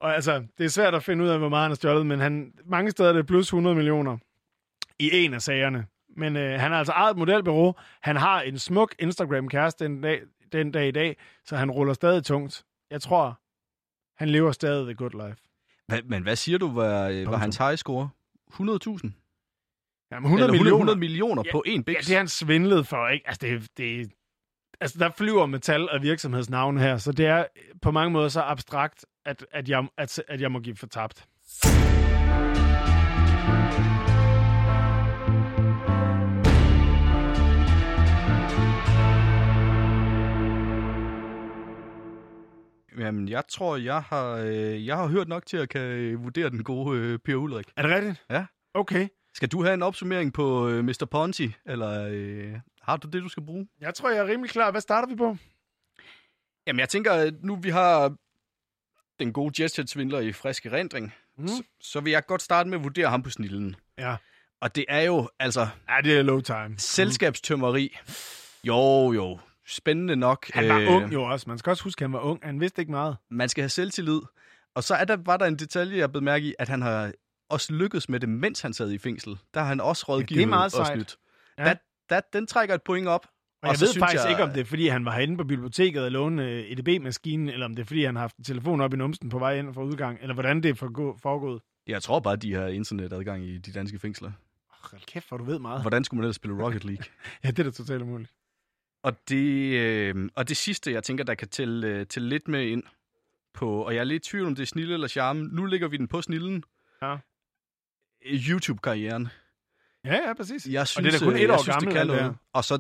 Og 0.02 0.16
altså, 0.16 0.44
det 0.58 0.66
er 0.66 0.70
svært 0.70 0.96
at 0.96 1.04
finde 1.04 1.24
ud 1.24 1.30
af, 1.30 1.40
hvor 1.40 1.50
meget 1.50 1.64
han 1.64 1.72
har 1.72 1.76
stjålet, 1.76 2.06
men 2.06 2.20
han, 2.20 2.52
mange 2.66 2.92
steder 2.92 3.10
er 3.10 3.14
det 3.14 3.26
plus 3.26 3.46
100 3.46 3.76
millioner 3.76 4.18
i 5.00 5.10
en 5.14 5.34
af 5.34 5.42
sagerne. 5.42 5.86
Men 6.18 6.38
øh, 6.38 6.60
han 6.60 6.72
har 6.72 6.78
altså 6.80 6.94
eget 6.94 7.18
modelbureau. 7.18 7.74
Han 8.02 8.16
har 8.16 8.42
en 8.42 8.60
smuk 8.60 8.96
Instagram-kæreste 9.00 9.84
den 9.86 10.02
dag, 10.02 10.22
den 10.52 10.72
dag 10.72 10.88
i 10.88 10.92
dag, 10.92 11.18
så 11.46 11.56
han 11.56 11.72
ruller 11.72 11.94
stadig 11.94 12.24
tungt. 12.24 12.64
Jeg 12.92 13.02
tror, 13.02 13.40
han 14.18 14.30
lever 14.30 14.52
stadig 14.52 14.86
the 14.86 14.96
good 14.96 15.28
life. 15.28 15.42
Hva, 15.88 16.02
men 16.06 16.24
hvad 16.24 16.36
siger 16.36 16.58
du, 16.58 16.72
var, 16.72 17.08
øh, 17.10 17.32
var 17.32 17.38
hans 17.38 17.58
high 17.58 17.76
score? 17.78 18.10
100.000? 18.52 18.60
Jamen, 20.12 20.26
100 20.26 20.32
Eller 20.32 20.32
100 20.32 20.52
millioner. 20.52 20.78
100 20.78 21.00
millioner 21.00 21.44
Ja, 21.46 21.52
på 21.52 21.64
én 21.68 21.72
Ja, 21.72 21.82
biks? 21.82 22.06
det 22.06 22.14
er 22.14 22.18
han 22.18 22.28
svindlet 22.28 22.88
for, 22.88 23.08
ikke? 23.08 23.28
Altså, 23.28 23.48
det, 23.48 23.68
det, 23.78 24.12
altså, 24.82 25.00
der 25.00 25.10
flyver 25.18 25.46
metal 25.46 25.90
og 25.90 26.02
virksomhedsnavn 26.02 26.78
her, 26.78 26.98
så 26.98 27.12
det 27.12 27.26
er 27.26 27.46
på 27.82 27.92
mange 27.92 28.12
måder 28.12 28.30
så 28.30 28.42
abstrakt, 28.42 29.06
at, 29.26 29.46
at, 29.52 29.70
jeg, 29.70 29.88
at, 29.98 30.24
at 30.28 30.42
jeg 30.42 30.52
må 30.52 30.60
give 30.60 30.76
for 30.76 30.88
tabt. 30.88 31.26
Jamen, 42.98 43.30
jeg 43.30 43.44
tror, 43.50 43.78
jeg 43.78 44.02
har, 44.02 44.32
øh, 44.38 44.86
jeg 44.86 44.98
har 44.98 45.08
hørt 45.08 45.28
nok 45.28 45.46
til 45.46 45.58
at 45.58 45.70
kan 45.70 45.82
øh, 45.82 46.24
vurdere 46.24 46.50
den 46.50 46.64
gode 46.64 46.98
øh, 47.00 47.20
Per 47.20 47.36
Ulrik. 47.36 47.66
Er 47.78 47.82
det 47.82 47.92
rigtigt? 47.92 48.24
Ja. 48.30 48.46
Okay. 48.74 49.08
Skal 49.36 49.50
du 49.50 49.64
have 49.64 49.74
en 49.74 49.84
opsummering 49.84 50.34
på 50.34 50.68
øh, 50.70 50.84
Mr. 50.84 51.08
Ponti, 51.12 51.54
eller 51.66 52.08
øh, 52.12 52.54
har 52.82 52.98
du 52.98 53.08
det, 53.10 53.24
du 53.24 53.30
skal 53.30 53.46
bruge? 53.46 53.68
Jeg 53.82 53.94
tror, 53.94 54.10
jeg 54.10 54.20
er 54.20 54.28
rimelig 54.28 54.52
klar. 54.52 54.72
Hvad 54.72 54.82
starter 54.82 55.08
vi 55.08 55.16
på? 55.16 55.38
Jamen, 56.68 56.80
jeg 56.80 56.90
tænker, 56.90 57.12
at 57.12 57.34
nu 57.44 57.56
vi 57.56 57.70
har 57.70 58.16
den 59.20 59.34
gode 59.34 59.64
jetset-svindler 59.64 60.20
i 60.20 60.32
frisk 60.32 60.66
erindring, 60.66 61.14
Mm. 61.38 61.48
så, 61.48 61.64
så 61.82 62.00
vil 62.00 62.12
jeg 62.12 62.26
godt 62.26 62.42
starte 62.42 62.70
med 62.70 62.78
at 62.78 62.84
vurdere 62.84 63.10
ham 63.10 63.24
på 63.24 63.30
snillen. 63.30 63.76
Ja. 63.98 64.16
Og 64.62 64.76
det 64.76 64.86
er 64.88 65.02
jo, 65.02 65.30
altså, 65.40 65.68
Ja, 65.90 66.02
det 66.04 66.18
er 66.18 66.22
low 66.22 66.40
time. 66.42 66.76
selskabstømmeri. 66.78 67.98
Jo, 68.64 69.12
jo, 69.14 69.40
spændende 69.68 70.16
nok. 70.16 70.52
Han 70.54 70.70
var 70.70 70.80
Øh, 70.80 70.92
ung 70.96 71.14
jo 71.14 71.24
også. 71.24 71.46
Man 71.50 71.58
skal 71.58 71.70
også 71.70 71.84
huske, 71.84 72.00
at 72.00 72.10
han 72.10 72.14
var 72.14 72.20
ung. 72.20 72.40
Han 72.44 72.60
vidste 72.60 72.82
ikke 72.82 72.92
meget. 72.92 73.18
Man 73.32 73.50
skal 73.50 73.62
have 73.62 73.70
selvtillid. 73.70 74.20
Og 74.76 74.84
så 74.84 74.96
er 74.96 75.06
der, 75.06 75.18
var 75.26 75.38
der 75.38 75.46
en 75.46 75.56
detalje, 75.60 75.98
jeg 75.98 76.12
blev 76.12 76.24
mærke 76.24 76.46
i, 76.48 76.54
at 76.60 76.70
han 76.70 76.82
har 76.82 77.12
også 77.50 77.74
lykkedes 77.74 78.10
med 78.10 78.20
det, 78.20 78.30
mens 78.30 78.62
han 78.62 78.74
sad 78.74 78.92
i 78.92 78.98
fængsel. 78.98 79.38
Der 79.54 79.60
har 79.60 79.68
han 79.68 79.80
også 79.82 80.06
rådgivet 80.10 80.30
det 80.38 80.44
er 80.44 80.48
meget 80.48 80.66
og 80.66 80.86
sejt. 80.86 80.98
snydt. 80.98 81.18
Ja. 81.58 81.68
Ja. 81.68 81.76
Der, 82.10 82.22
den 82.34 82.48
trækker 82.48 82.76
et 82.76 82.82
point 82.84 83.08
op. 83.08 83.28
Og 83.62 83.70
jeg 83.70 83.78
så 83.78 83.86
ved 83.86 83.94
faktisk 84.00 84.24
jeg- 84.24 84.32
ikke, 84.32 84.44
om 84.44 84.50
det 84.50 84.60
er, 84.62 84.66
fordi 84.66 84.88
han 84.88 85.06
var 85.06 85.12
herinde 85.12 85.38
på 85.38 85.44
biblioteket 85.44 86.04
og 86.04 86.12
låne 86.12 86.44
øh, 86.50 86.60
EDB-maskinen, 86.72 87.50
eller 87.50 87.66
om 87.66 87.76
det 87.76 87.84
er, 87.84 87.86
fordi 87.88 88.04
han 88.06 88.16
har 88.16 88.22
haft 88.22 88.36
telefon 88.46 88.82
op 88.82 88.94
i 88.94 88.98
numsen 88.98 89.30
på 89.30 89.40
vej 89.40 89.60
ind 89.60 89.74
fra 89.74 89.84
udgang, 89.84 90.18
eller 90.22 90.34
hvordan 90.34 90.64
det 90.64 90.70
er 90.70 90.76
foregået. 91.22 91.62
Jeg 91.88 92.04
tror 92.04 92.20
bare, 92.20 92.34
at 92.34 92.42
de 92.42 92.54
har 92.54 92.68
internetadgang 92.68 93.44
i 93.46 93.58
de 93.58 93.72
danske 93.74 94.00
fængsler. 94.00 94.32
Hold 94.92 95.02
kæft, 95.06 95.28
hvor 95.28 95.38
du 95.38 95.44
ved 95.44 95.60
meget. 95.60 95.82
Hvordan 95.82 96.04
skulle 96.04 96.18
man 96.20 96.24
ellers 96.26 96.36
spille 96.36 96.64
Rocket 96.66 96.86
League? 96.86 97.06
Ja, 97.44 97.48
det 97.52 97.60
er 97.60 97.64
da 97.64 97.72
totalt 97.72 98.02
umuligt. 98.02 98.32
Og 99.04 99.30
det, 99.30 99.80
øh, 99.80 100.30
og 100.36 100.50
det 100.50 100.58
sidste, 100.58 100.92
jeg 100.92 101.04
tænker, 101.04 101.24
der 101.24 101.36
kan 101.36 101.48
tælle, 101.48 101.88
øh, 101.88 102.06
tælle 102.06 102.30
lidt 102.30 102.48
med 102.48 102.66
ind 102.66 102.84
på, 103.54 103.82
og 103.82 103.94
jeg 103.94 104.00
er 104.00 104.04
lidt 104.04 104.28
i 104.28 104.30
tvivl 104.30 104.48
om 104.48 104.56
det 104.56 104.62
er 104.62 104.68
snille 104.68 104.94
eller 104.94 105.08
charme. 105.08 105.44
Nu 105.44 105.66
ligger 105.66 105.88
vi 105.88 105.98
den 105.98 106.08
på 106.08 106.22
snillen. 106.22 106.64
Ja. 107.02 107.18
YouTube-karrieren. 108.26 109.28
Ja, 110.06 110.28
ja, 110.28 110.34
præcis. 110.34 110.68
Jeg 110.68 110.88
synes, 110.88 110.98
og 110.98 111.04
det 111.04 111.16
er 111.16 111.20
da 111.20 111.26
kun 111.26 111.34
øh, 111.34 111.42
et 111.42 111.52
år 111.52 111.58
synes, 111.58 111.76
gammel, 111.76 111.88
det 111.88 111.98
kan 111.98 112.08
noget. 112.08 112.36
Og 112.54 112.64
så 112.64 112.80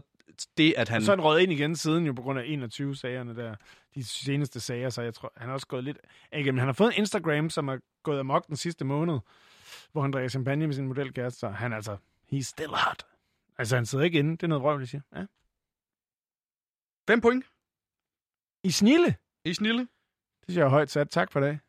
det, 0.58 0.74
at 0.78 0.90
han... 0.90 0.96
Han... 0.96 1.06
Så 1.06 1.12
er 1.12 1.16
han 1.16 1.24
røget 1.24 1.42
ind 1.42 1.52
igen 1.52 1.76
siden 1.76 2.06
jo 2.06 2.14
på 2.14 2.22
grund 2.22 2.40
af 2.40 2.44
21 2.48 2.96
sagerne 2.96 3.36
der. 3.36 3.56
De 3.96 4.04
seneste 4.04 4.60
sager, 4.60 4.90
så 4.90 5.02
jeg 5.02 5.14
tror, 5.14 5.34
han 5.38 5.48
har 5.48 5.54
også 5.54 5.68
gået 5.68 5.84
lidt 5.84 5.98
af 6.32 6.40
igennem. 6.40 6.60
Han 6.60 6.68
har 6.68 6.74
fået 6.74 6.88
en 6.88 6.94
Instagram, 6.98 7.50
som 7.50 7.68
er 7.68 7.78
gået 8.04 8.20
amok 8.20 8.48
den 8.48 8.56
sidste 8.56 8.86
måned, 8.86 9.20
hvor 9.92 10.02
han 10.02 10.12
drikker 10.12 10.30
champagne 10.30 10.68
med 10.68 10.76
sin 10.76 10.88
modelkæreste, 10.88 11.40
så 11.40 11.50
han 11.50 11.74
altså, 11.74 11.98
he's 12.34 12.42
still 12.42 12.70
hot. 12.70 13.06
Altså, 13.58 13.76
han 13.76 13.86
sidder 13.86 14.06
ikke 14.06 14.20
inde. 14.20 14.32
Det 14.32 14.44
er 14.44 14.48
noget 14.48 14.64
røv, 14.64 14.82
de 14.82 14.88
siger. 14.88 15.02
Ja. 15.16 15.26
Fem 17.08 17.22
point 17.22 17.46
I 18.64 18.72
snille. 18.72 19.16
i 19.46 19.54
snille. 19.54 19.80
Det 19.80 19.88
synes 20.50 20.58
jeg 20.58 20.64
er 20.66 20.70
højt 20.70 20.92
sat. 20.92 21.10
Tak 21.10 21.32
for 21.32 21.40
det. 21.40 21.60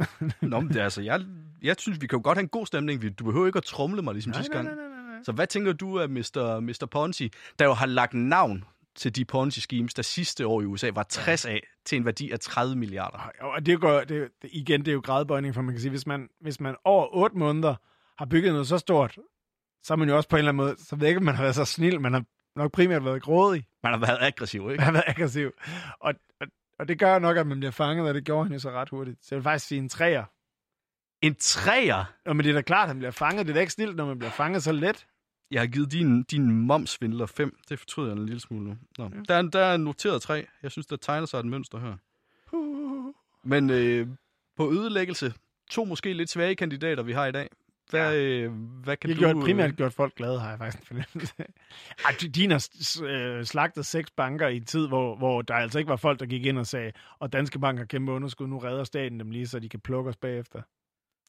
Nå, 0.50 0.60
men 0.60 0.68
det, 0.68 0.76
er 0.76 0.84
altså, 0.84 1.02
jeg, 1.02 1.20
jeg 1.62 1.76
synes, 1.78 2.00
vi 2.00 2.06
kan 2.06 2.18
jo 2.18 2.20
godt 2.24 2.38
have 2.38 2.42
en 2.42 2.48
god 2.48 2.66
stemning. 2.66 3.02
Vi- 3.02 3.08
Du 3.10 3.24
behøver 3.24 3.46
ikke 3.46 3.56
at 3.56 3.62
tromle 3.64 4.02
mig 4.02 4.14
ligesom 4.14 4.30
Nej, 4.30 4.40
sidste 4.40 4.54
nej, 4.54 4.62
gang. 4.62 4.76
nej, 4.76 4.88
nej, 4.88 5.06
nej. 5.14 5.22
Så 5.24 5.32
hvad 5.32 5.46
tænker 5.46 5.72
du 5.72 5.98
af 6.00 6.08
Mr. 6.08 6.60
Mr. 6.60 6.86
Ponzi, 6.90 7.32
der 7.58 7.64
jo 7.64 7.72
har 7.72 7.86
lagt 7.86 8.14
navn 8.14 8.64
til 8.94 9.16
de 9.16 9.24
Ponzi-schemes, 9.24 9.92
der 9.96 10.02
sidste 10.02 10.46
år 10.46 10.60
i 10.62 10.64
USA 10.64 10.90
var 10.94 11.02
60 11.02 11.44
af 11.46 11.60
til 11.84 11.96
en 11.96 12.04
værdi 12.04 12.30
af 12.30 12.40
30 12.40 12.76
milliarder? 12.76 13.30
Og 13.40 13.66
det 13.66 13.80
går, 13.80 14.00
det, 14.00 14.28
igen, 14.44 14.80
det 14.80 14.88
er 14.88 14.92
jo 14.92 15.00
gradbøjning, 15.04 15.54
for 15.54 15.62
man 15.62 15.74
kan 15.74 15.80
sige, 15.80 15.90
hvis 15.90 16.06
man, 16.06 16.28
hvis 16.40 16.60
man 16.60 16.76
over 16.84 17.06
otte 17.16 17.36
måneder 17.38 17.74
har 18.18 18.26
bygget 18.26 18.52
noget 18.52 18.66
så 18.68 18.78
stort, 18.78 19.18
så 19.82 19.92
er 19.94 19.96
man 19.96 20.08
jo 20.08 20.16
også 20.16 20.28
på 20.28 20.36
en 20.36 20.38
eller 20.38 20.48
anden 20.52 20.64
måde, 20.66 20.76
så 20.78 20.96
ved 20.96 21.02
jeg 21.06 21.08
ikke, 21.10 21.18
om 21.18 21.24
man 21.24 21.34
har 21.34 21.42
været 21.42 21.54
så 21.54 21.64
snil, 21.64 22.00
man 22.00 22.12
har 22.12 22.24
nok 22.56 22.72
primært 22.72 23.04
været 23.04 23.22
grådig, 23.22 23.64
Man 23.82 23.92
har 23.92 23.98
været 23.98 24.18
aggressiv, 24.20 24.70
ikke? 24.70 24.76
man 24.76 24.84
har 24.84 24.92
været 24.92 25.04
aggressiv. 25.06 25.52
Og, 26.00 26.14
og, 26.40 26.46
og 26.78 26.88
det 26.88 26.98
gør 26.98 27.18
nok, 27.18 27.36
at 27.36 27.46
man 27.46 27.60
bliver 27.60 27.70
fanget, 27.70 28.08
og 28.08 28.14
det 28.14 28.24
gjorde 28.24 28.44
han 28.44 28.52
jo 28.52 28.58
så 28.58 28.70
ret 28.70 28.88
hurtigt. 28.88 29.18
Så 29.24 29.34
jeg 29.34 29.36
vil 29.36 29.42
faktisk 29.42 29.66
sige 29.66 29.78
en 29.78 29.88
træer. 29.88 30.24
En 31.22 31.34
træer. 31.34 32.04
Og 32.26 32.36
men 32.36 32.44
det 32.44 32.50
er 32.50 32.54
da 32.54 32.62
klart, 32.62 32.82
at 32.82 32.88
han 32.88 32.98
bliver 32.98 33.10
fanget. 33.10 33.46
Det 33.46 33.52
er 33.52 33.54
da 33.54 33.60
ikke 33.60 33.72
snilt, 33.72 33.96
når 33.96 34.06
man 34.06 34.18
bliver 34.18 34.32
fanget 34.32 34.62
så 34.62 34.72
let. 34.72 35.06
Jeg 35.50 35.60
har 35.60 35.66
givet 35.66 35.92
din, 35.92 36.22
din 36.22 36.50
momsvindler 36.50 37.26
5. 37.26 37.58
Det 37.68 37.78
fortryder 37.78 38.08
jeg 38.10 38.18
en 38.18 38.26
lille 38.26 38.40
smule 38.40 38.64
nu. 38.64 38.76
Nå. 38.98 39.04
Ja. 39.04 39.20
Der, 39.28 39.34
er, 39.34 39.42
der 39.42 39.60
er 39.60 39.76
noteret 39.76 40.22
3. 40.22 40.46
Jeg 40.62 40.70
synes, 40.70 40.86
der 40.86 40.96
tegner 40.96 41.26
sig 41.26 41.38
et 41.38 41.46
mønster 41.46 41.78
her. 41.78 41.96
Men 43.48 43.70
øh, 43.70 44.08
på 44.56 44.72
ødelæggelse, 44.72 45.34
to 45.70 45.84
måske 45.84 46.12
lidt 46.12 46.30
svage 46.30 46.54
kandidater, 46.54 47.02
vi 47.02 47.12
har 47.12 47.26
i 47.26 47.32
dag. 47.32 47.48
Hvad, 47.90 48.16
øh, 48.16 48.52
hvad 48.52 48.96
kan 48.96 49.10
Det 49.10 49.16
du... 49.16 49.24
har 49.26 49.32
gjort, 49.32 49.42
øh, 49.42 49.46
primært 49.48 49.76
gjort 49.76 49.92
folk 49.92 50.14
glade, 50.14 50.40
har 50.40 50.48
jeg 50.50 50.58
faktisk 50.58 50.78
en 50.82 50.86
fornemmelse. 50.86 51.34
Ej, 52.04 52.14
Din 52.34 52.50
har 52.50 52.68
øh, 53.04 53.44
slagtet 53.44 53.86
seks 53.86 54.10
banker 54.10 54.48
i 54.48 54.56
en 54.56 54.64
tid, 54.64 54.88
hvor, 54.88 55.16
hvor 55.16 55.42
der 55.42 55.54
altså 55.54 55.78
ikke 55.78 55.88
var 55.88 55.96
folk, 55.96 56.20
der 56.20 56.26
gik 56.26 56.46
ind 56.46 56.58
og 56.58 56.66
sagde, 56.66 56.92
og 57.18 57.32
danske 57.32 57.58
banker 57.58 57.84
kæmpe 57.84 58.12
underskud, 58.12 58.46
nu 58.46 58.58
redder 58.58 58.84
staten 58.84 59.20
dem 59.20 59.30
lige, 59.30 59.46
så 59.46 59.58
de 59.58 59.68
kan 59.68 59.80
plukke 59.80 60.10
os 60.10 60.16
bagefter. 60.16 60.62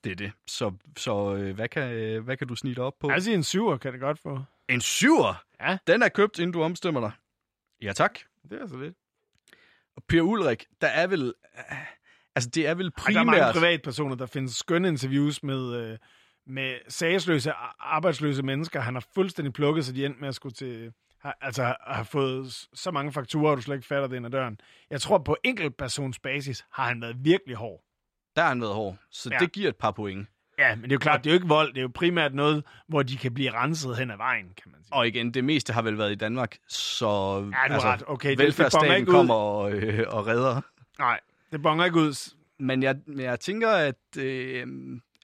Det 0.04 0.12
er 0.12 0.16
det. 0.16 0.32
Så, 0.48 0.72
så 0.98 1.36
øh, 1.36 1.56
hvad, 1.56 1.68
kan, 1.68 1.92
øh, 1.94 2.24
hvad 2.24 2.38
kan 2.38 2.48
du 2.48 2.56
snitte 2.56 2.80
op 2.80 2.94
på? 3.00 3.10
Altså 3.10 3.32
en 3.32 3.44
syver 3.44 3.78
kan 3.78 3.92
det 3.94 4.00
godt 4.00 4.20
få. 4.20 4.40
En 4.70 4.82
syver? 4.82 5.44
Ja. 5.62 5.78
Den 5.88 6.02
er 6.04 6.10
købt, 6.10 6.40
inden 6.40 6.52
du 6.54 6.62
omstemmer 6.62 7.02
dig. 7.02 7.12
Ja, 7.82 7.94
tak. 7.94 8.20
Det 8.50 8.54
er 8.58 8.62
altså 8.62 8.78
lidt. 8.78 8.96
Og 9.96 10.04
Per 10.08 10.22
Ulrik, 10.22 10.66
der 10.82 10.88
er 10.88 11.08
vel... 11.08 11.34
øh, 11.58 11.78
Altså, 12.36 12.50
det 12.50 12.68
er 12.68 12.74
vel 12.74 12.86
Ej, 12.98 13.12
der 13.14 13.20
er 13.20 13.24
mange 13.24 13.40
primært... 13.40 13.56
privatpersoner, 13.56 14.16
der 14.16 14.26
findes 14.26 14.56
skønne 14.56 14.88
interviews 14.88 15.44
med, 15.44 15.74
øh, 15.76 15.98
med 16.48 16.76
sagsløse, 16.88 17.52
arbejdsløse 17.80 18.44
mennesker. 18.44 18.80
Han 18.82 18.94
har 18.96 19.06
fuldstændig 19.16 19.54
plukket, 19.54 19.86
så 19.86 19.92
de 19.94 20.06
endte 20.06 20.20
med 20.20 20.30
at 20.30 20.36
skulle 20.36 20.54
til... 20.54 20.92
Har, 21.22 21.38
altså 21.42 21.76
har- 21.88 22.04
fået 22.04 22.68
så 22.74 22.92
mange 22.92 23.12
fakturer, 23.12 23.52
at 23.52 23.56
du 23.58 23.62
slet 23.62 23.76
ikke 23.76 23.88
fatter 23.88 24.08
det 24.08 24.16
ind 24.16 24.26
ad 24.26 24.32
døren. 24.32 24.60
Jeg 24.90 25.02
tror, 25.02 25.18
på 25.18 25.38
enkeltpersons 25.44 26.20
basis 26.20 26.66
har 26.74 26.84
han 26.88 27.02
været 27.02 27.16
virkelig 27.20 27.56
hård. 27.56 27.82
Der 28.36 28.42
har 28.42 28.50
han 28.50 28.62
været 28.62 28.74
hård, 28.74 28.98
så 29.12 29.30
Ja. 29.32 29.38
det 29.40 29.52
giver 29.52 29.70
et 29.70 29.76
par 29.76 29.92
point. 29.92 30.28
Ja, 30.60 30.76
men 30.76 30.84
det 30.84 30.92
er 30.92 30.96
jo 30.96 31.00
klart, 31.00 31.24
det 31.24 31.30
er 31.30 31.34
jo 31.34 31.36
ikke 31.36 31.48
vold. 31.48 31.70
Det 31.74 31.78
er 31.78 31.82
jo 31.82 31.92
primært 31.94 32.34
noget, 32.34 32.64
hvor 32.88 33.04
de 33.04 33.18
kan 33.18 33.34
blive 33.34 33.52
renset 33.54 33.98
hen 33.98 34.12
ad 34.12 34.18
vejen, 34.18 34.46
kan 34.46 34.72
man 34.72 34.84
sige. 34.84 34.94
Og 34.94 35.08
igen, 35.08 35.34
det 35.34 35.44
meste 35.44 35.74
har 35.74 35.82
vel 35.82 35.98
været 35.98 36.12
i 36.12 36.16
Danmark, 36.16 36.58
så 36.68 37.08
Ja, 37.08 37.74
du 37.76 37.82
har 37.82 37.82
ret. 37.94 38.04
Okay, 38.08 38.30
det- 38.30 38.38
det 38.38 38.46
velfærdsstaten 38.46 38.96
ikke 38.98 39.10
ud. 39.12 39.16
kommer 39.16 39.36
og, 39.36 39.72
øh, 39.72 40.06
og 40.08 40.28
redder. 40.28 40.62
Nej, 41.00 41.20
det 41.52 41.62
bonger 41.62 41.86
ikke 41.86 41.98
ud. 42.00 42.34
Men 42.60 42.84
jeg, 42.84 42.96
jeg 43.18 43.40
tænker, 43.40 43.70
at 43.70 44.18
øh, 44.18 44.68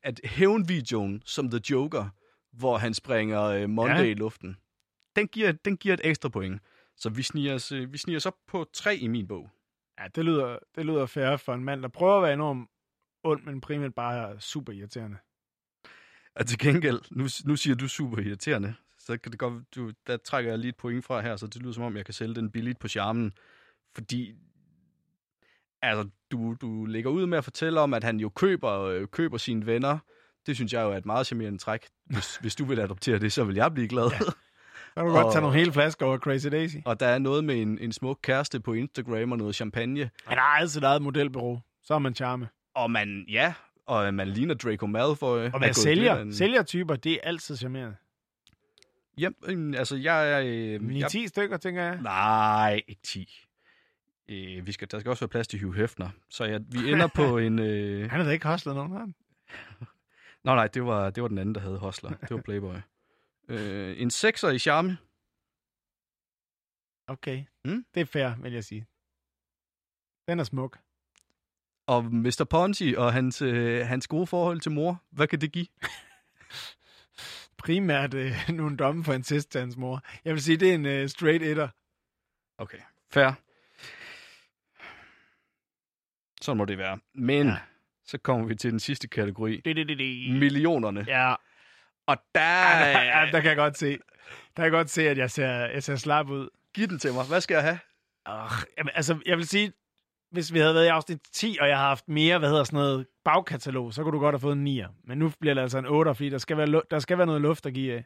at 0.03 0.19
hævnvideoen 0.23 1.21
som 1.25 1.49
The 1.49 1.61
Joker, 1.69 2.09
hvor 2.51 2.77
han 2.77 2.93
springer 2.93 3.41
øh, 3.43 3.69
Monday 3.69 3.95
Ja. 3.95 4.01
i 4.03 4.13
luften, 4.13 4.57
den 5.15 5.27
giver, 5.27 5.51
den 5.51 5.77
giver 5.77 5.93
et 5.93 6.01
ekstra 6.03 6.29
point. 6.29 6.61
Så 6.97 7.09
vi 7.09 7.23
sniger, 7.23 7.53
os, 7.55 7.71
øh, 7.71 7.93
vi 7.93 7.97
sniger 7.97 8.17
os 8.17 8.25
op 8.25 8.35
på 8.47 8.65
tre 8.73 8.95
i 8.97 9.07
min 9.07 9.27
bog. 9.27 9.49
Ja, 9.99 10.07
det 10.15 10.25
lyder, 10.25 10.59
det 10.75 10.85
lyder 10.85 11.05
fair 11.05 11.37
for 11.37 11.53
en 11.53 11.63
mand, 11.63 11.81
der 11.81 11.87
prøver 11.87 12.15
at 12.17 12.23
være 12.23 12.33
enormt 12.33 12.69
ond, 13.23 13.43
men 13.43 13.61
primært 13.61 13.93
bare 13.95 14.31
er 14.31 14.39
super 14.39 14.73
irriterende. 14.73 15.17
Og 16.35 16.47
til 16.47 16.59
gengæld, 16.59 17.01
nu, 17.11 17.27
nu 17.45 17.55
siger 17.55 17.75
du 17.75 17.87
super 17.87 18.17
irriterende, 18.17 18.75
så 18.97 19.17
kan 19.17 19.31
det 19.31 19.39
godt, 19.39 19.75
du, 19.75 19.91
der 20.07 20.17
trækker 20.17 20.51
jeg 20.51 20.59
lige 20.59 20.69
et 20.69 20.77
point 20.77 21.05
fra 21.05 21.21
her, 21.21 21.35
så 21.35 21.47
det 21.47 21.61
lyder 21.61 21.73
som 21.73 21.83
om, 21.83 21.97
jeg 21.97 22.05
kan 22.05 22.13
sælge 22.13 22.35
den 22.35 22.51
billigt 22.51 22.79
på 22.79 22.87
charmen. 22.87 23.33
Fordi, 23.95 24.35
altså, 25.81 26.09
du, 26.31 26.55
du 26.61 26.85
lægger 26.85 27.09
ud 27.11 27.25
med 27.25 27.37
at 27.37 27.43
fortælle 27.43 27.79
om, 27.79 27.93
at 27.93 28.03
han 28.03 28.19
jo 28.19 28.29
køber, 28.29 28.81
øh, 28.81 29.07
køber 29.07 29.37
sine 29.37 29.65
venner. 29.65 29.97
Det 30.45 30.55
synes 30.55 30.73
jeg 30.73 30.81
jo 30.83 30.91
er 30.91 30.97
et 30.97 31.05
meget 31.05 31.27
charmerende 31.27 31.57
træk. 31.59 31.87
Hvis, 32.05 32.35
hvis 32.41 32.55
du 32.55 32.65
vil 32.65 32.79
adoptere 32.79 33.19
det, 33.19 33.33
så 33.33 33.43
vil 33.43 33.55
jeg 33.55 33.73
blive 33.73 33.87
glad. 33.87 34.03
Ja. 34.11 34.17
Så 34.19 34.33
kan 34.95 35.05
du 35.05 35.11
godt 35.11 35.25
Og- 35.25 35.31
tage 35.31 35.41
nogle 35.41 35.57
hele 35.57 35.71
flasker 35.73 36.05
over 36.05 36.17
Crazy 36.17 36.47
Daisy. 36.47 36.75
Og 36.85 36.99
der 36.99 37.07
er 37.07 37.17
noget 37.19 37.43
med 37.43 37.61
en, 37.61 37.79
en 37.79 37.91
smuk 37.91 38.19
kæreste 38.21 38.59
på 38.59 38.73
Instagram 38.73 39.31
og 39.31 39.37
noget 39.37 39.55
champagne. 39.55 40.09
Han 40.25 40.37
har 40.37 40.57
altid 40.59 40.83
eget 40.83 41.01
modelbureau. 41.01 41.59
Så 41.83 41.93
er 41.93 41.99
man 41.99 42.15
charme. 42.15 42.47
Og 42.75 42.91
man, 42.91 43.25
ja, 43.29 43.53
og 43.85 44.13
man 44.13 44.27
ligner 44.27 44.53
Draco 44.55 44.85
Malfoy. 44.87 45.49
Og 45.53 45.65
af 45.65 45.75
sælger, 45.75 46.17
en- 46.21 46.33
sælgertyper, 46.33 46.95
det 46.95 47.13
er 47.13 47.17
altid 47.23 47.57
charmerende. 47.57 47.95
Jamen, 49.17 49.75
altså, 49.75 49.95
jeg 49.95 50.31
er... 50.31 50.39
Øh, 50.45 50.81
Men 50.81 50.91
i 50.91 50.99
jeg, 50.99 51.09
10 51.09 51.27
stykker, 51.27 51.57
tænker 51.57 51.83
jeg. 51.83 51.99
Nej, 52.01 52.81
ikke 52.87 53.01
10. 53.03 53.46
Øh, 54.29 54.67
vi 54.67 54.71
skal, 54.71 54.91
der 54.91 54.99
skal 54.99 55.09
også 55.09 55.21
være 55.21 55.29
plads 55.29 55.47
til 55.47 55.63
Hugh 55.63 55.75
Hefner. 55.75 56.09
Så 56.29 56.43
ja, 56.45 56.57
vi 56.57 56.77
ender 56.91 57.07
på 57.15 57.37
en... 57.37 57.59
Øh... 57.59 58.09
Han 58.09 58.19
har 58.19 58.23
da 58.23 58.31
ikke 58.31 58.47
hostlet 58.47 58.75
nogen, 58.75 58.91
har 58.91 58.99
han? 58.99 59.15
Nå 60.45 60.55
nej, 60.55 60.67
det 60.67 60.85
var, 60.85 61.09
det 61.09 61.23
var 61.23 61.29
den 61.29 61.37
anden, 61.37 61.55
der 61.55 61.61
havde 61.61 61.77
Hostler. 61.77 62.09
Det 62.09 62.31
var 62.31 62.41
Playboy. 62.41 62.75
øh, 63.49 64.01
en 64.01 64.09
6'er 64.09 64.47
i 64.47 64.59
charme. 64.59 64.97
Okay. 67.07 67.43
Mm. 67.65 67.85
Det 67.93 68.01
er 68.01 68.05
fair, 68.05 68.41
vil 68.41 68.53
jeg 68.53 68.63
sige. 68.63 68.85
Den 70.27 70.39
er 70.39 70.43
smuk. 70.43 70.79
Og 71.87 72.05
Mr. 72.05 72.45
Ponzi 72.49 72.95
og 72.97 73.13
hans, 73.13 73.41
øh, 73.41 73.87
hans 73.87 74.07
gode 74.07 74.27
forhold 74.27 74.59
til 74.59 74.71
mor. 74.71 75.03
Hvad 75.11 75.27
kan 75.27 75.41
det 75.41 75.51
give? 75.51 75.67
Primært 77.57 78.13
øh, 78.13 78.49
nogle 78.49 78.77
domme 78.77 79.03
for 79.03 79.17
til 79.17 79.59
hans 79.59 79.77
mor. 79.77 80.01
Jeg 80.25 80.33
vil 80.33 80.41
sige, 80.41 80.57
det 80.57 80.69
er 80.69 80.75
en 80.75 80.85
øh, 80.85 81.09
straight 81.09 81.43
etter. 81.43 81.69
Okay, 82.57 82.79
fair. 83.11 83.46
Sådan 86.47 86.57
må 86.57 86.65
det 86.65 86.77
være. 86.77 86.99
Men 87.15 87.47
Ja. 87.47 87.57
så 88.05 88.17
kommer 88.17 88.47
vi 88.47 88.55
til 88.55 88.71
den 88.71 88.79
sidste 88.79 89.07
kategori. 89.07 89.61
Det, 89.65 89.75
det, 89.75 89.87
det, 89.87 89.97
det. 89.99 90.31
Millionerne. 90.39 91.05
Ja, 91.07 91.35
Og 92.07 92.17
der... 92.35 92.41
ja, 92.79 92.93
der, 92.93 93.01
ja, 93.03 93.29
der 93.31 93.39
kan 93.41 93.49
jeg 93.49 93.55
godt 93.57 93.77
se. 93.77 93.89
Der 93.89 93.97
kan 94.55 94.63
jeg 94.63 94.71
godt 94.71 94.89
se, 94.89 95.09
at 95.09 95.17
jeg 95.17 95.31
ser, 95.31 95.47
jeg 95.47 95.83
ser 95.83 95.95
slap 95.95 96.29
ud. 96.29 96.49
Giv 96.73 96.87
den 96.87 96.99
til 96.99 97.13
mig. 97.13 97.25
Hvad 97.27 97.41
skal 97.41 97.55
jeg 97.55 97.63
have? 97.63 97.79
Oh, 98.25 98.51
jamen, 98.77 98.91
altså, 98.95 99.19
jeg 99.25 99.37
vil 99.37 99.47
sige, 99.47 99.71
hvis 100.31 100.53
vi 100.53 100.59
havde 100.59 100.73
været 100.73 100.85
i 100.85 100.89
afsnit 100.89 101.19
10, 101.31 101.57
og 101.61 101.67
jeg 101.69 101.77
har 101.77 101.87
haft 101.87 102.07
mere, 102.09 102.39
hvad 102.39 102.49
hedder 102.49 102.63
sådan 102.63 102.77
noget, 102.77 103.07
bagkatalog, 103.25 103.93
så 103.93 104.03
kunne 104.03 104.11
du 104.13 104.19
godt 104.19 104.33
have 104.33 104.39
fået 104.39 104.53
en 104.57 104.67
9'er. 104.67 104.91
Men 105.03 105.17
nu 105.17 105.31
bliver 105.39 105.53
det 105.53 105.61
altså 105.61 105.77
en 105.77 105.85
8'er, 105.85 106.11
fordi 106.13 106.29
der 106.29 106.37
skal 106.37 106.57
være, 106.57 106.81
der 106.91 106.99
skal 106.99 107.17
være 107.17 107.27
noget 107.27 107.41
luft 107.41 107.65
at 107.65 107.73
give 107.73 107.93
af. 107.93 108.05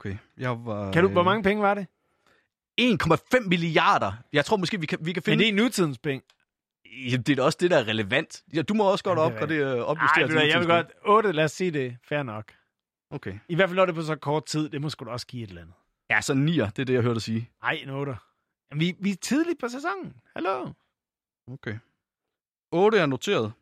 Okay, 0.00 0.16
jeg 0.36 0.64
var... 0.66 0.92
Kan 0.92 1.02
du, 1.04 1.08
hvor 1.10 1.20
øh, 1.20 1.24
mange 1.24 1.42
penge 1.42 1.62
var 1.62 1.74
det? 1.74 1.86
1,5 2.80 3.48
milliarder. 3.48 4.12
Jeg 4.32 4.44
tror 4.44 4.56
måske, 4.56 4.80
vi 4.80 4.86
kan, 4.86 4.98
vi 5.00 5.12
kan 5.12 5.22
Men 5.26 5.32
finde... 5.32 5.44
det 5.44 5.50
er 5.50 5.54
nutidens 5.54 5.98
penge. 5.98 6.26
Jamen, 6.86 7.22
det 7.22 7.32
er 7.32 7.36
da 7.36 7.42
også 7.42 7.58
det, 7.60 7.70
der 7.70 7.78
er 7.78 7.88
relevant. 7.88 8.42
Ja, 8.54 8.62
du 8.62 8.74
må 8.74 8.84
også 8.90 9.04
godt 9.04 9.18
er 9.18 9.22
opgradere, 9.22 9.84
opjustere 9.84 10.26
hvad, 10.26 10.44
jeg 10.44 10.58
vil 10.60 10.68
godt... 10.68 10.86
8, 11.04 11.32
lad 11.32 11.44
os 11.44 11.52
sige 11.52 11.70
det. 11.70 11.96
Fair 12.08 12.22
nok. 12.22 12.52
Okay. 13.10 13.38
I 13.48 13.54
hvert 13.54 13.68
fald 13.68 13.76
når 13.76 13.86
det 13.86 13.94
på 13.94 14.02
så 14.02 14.16
kort 14.16 14.46
tid, 14.46 14.68
det 14.68 14.80
må 14.80 14.90
sgu 14.90 15.04
da 15.04 15.10
også 15.10 15.26
give 15.26 15.42
et 15.42 15.48
eller 15.48 15.62
andet. 15.62 15.74
Ja, 16.10 16.20
så 16.20 16.32
9'er, 16.32 16.70
det 16.70 16.78
er 16.78 16.84
det, 16.84 16.92
jeg 16.92 17.02
hørte 17.02 17.14
dig 17.14 17.22
sige. 17.22 17.50
Ej, 17.62 17.72
en 17.82 17.90
8. 17.90 18.16
Jamen, 18.70 18.80
vi, 18.80 18.96
vi 19.00 19.10
er 19.10 19.16
tidligt 19.16 19.60
på 19.60 19.68
sæsonen. 19.68 20.16
Hallo? 20.34 20.72
Okay. 21.52 21.78
8 22.72 22.98
er 22.98 23.06
noteret. 23.06 23.52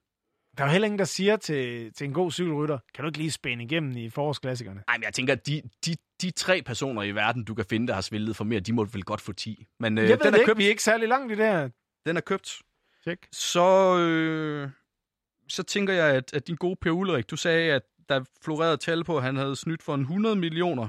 Der 0.59 0.64
er 0.64 0.68
jo 0.68 0.73
heller 0.73 0.87
ingen, 0.87 0.99
der 0.99 1.05
siger 1.05 1.37
til, 1.37 1.92
til 1.92 2.05
en 2.05 2.12
god 2.12 2.33
cykelrytter, 2.33 2.79
kan 2.94 3.03
du 3.03 3.09
ikke 3.09 3.18
lige 3.18 3.31
spænde 3.31 3.64
igennem 3.64 3.97
i 3.97 4.11
forårsklassikerne? 4.11 4.83
Nej, 4.87 4.97
men 4.97 5.05
jeg 5.05 5.14
tænker, 5.14 5.33
at 5.33 5.47
de, 5.47 5.62
de, 5.87 5.97
de 6.23 6.31
tre 6.31 6.62
personer 6.62 7.03
i 7.03 7.11
verden, 7.11 7.44
du 7.44 7.55
kan 7.55 7.64
finde, 7.64 7.87
der 7.87 7.94
har 7.94 8.01
svældet 8.01 8.37
for 8.37 8.44
mere, 8.44 8.61
de 8.61 8.73
må 8.73 8.85
vel 8.85 9.05
godt 9.05 9.21
få 9.21 9.33
10. 9.33 9.66
Men 9.81 9.99
øh, 9.99 10.09
jeg 10.09 10.18
ved 10.18 10.25
den, 10.25 10.35
er 10.35 10.38
ikke, 10.38 10.47
købt, 10.47 10.59
vi 10.59 10.64
er 10.64 10.68
ikke 10.68 10.83
særlig 10.83 11.09
langt 11.09 11.33
i 11.33 11.37
det 11.37 11.44
her. 11.44 11.68
den 12.07 12.16
er 12.16 12.21
købt. 12.21 12.59
Tjek. 13.05 13.18
Så, 13.33 13.99
øh, 13.99 14.71
så 15.49 15.62
tænker 15.62 15.92
jeg, 15.92 16.14
at, 16.14 16.35
at 16.35 16.47
din 16.47 16.57
gode 16.57 16.77
Per 16.77 16.90
Ulrik, 16.90 17.31
du 17.31 17.37
sagde, 17.37 17.73
at 17.73 17.83
der 18.09 18.25
florerede 18.44 18.77
tal 18.77 19.05
på, 19.05 19.16
at 19.16 19.23
han 19.23 19.37
havde 19.37 19.57
snydt 19.57 19.83
for 19.83 19.94
en 19.94 20.01
100 20.01 20.37
millioner. 20.37 20.88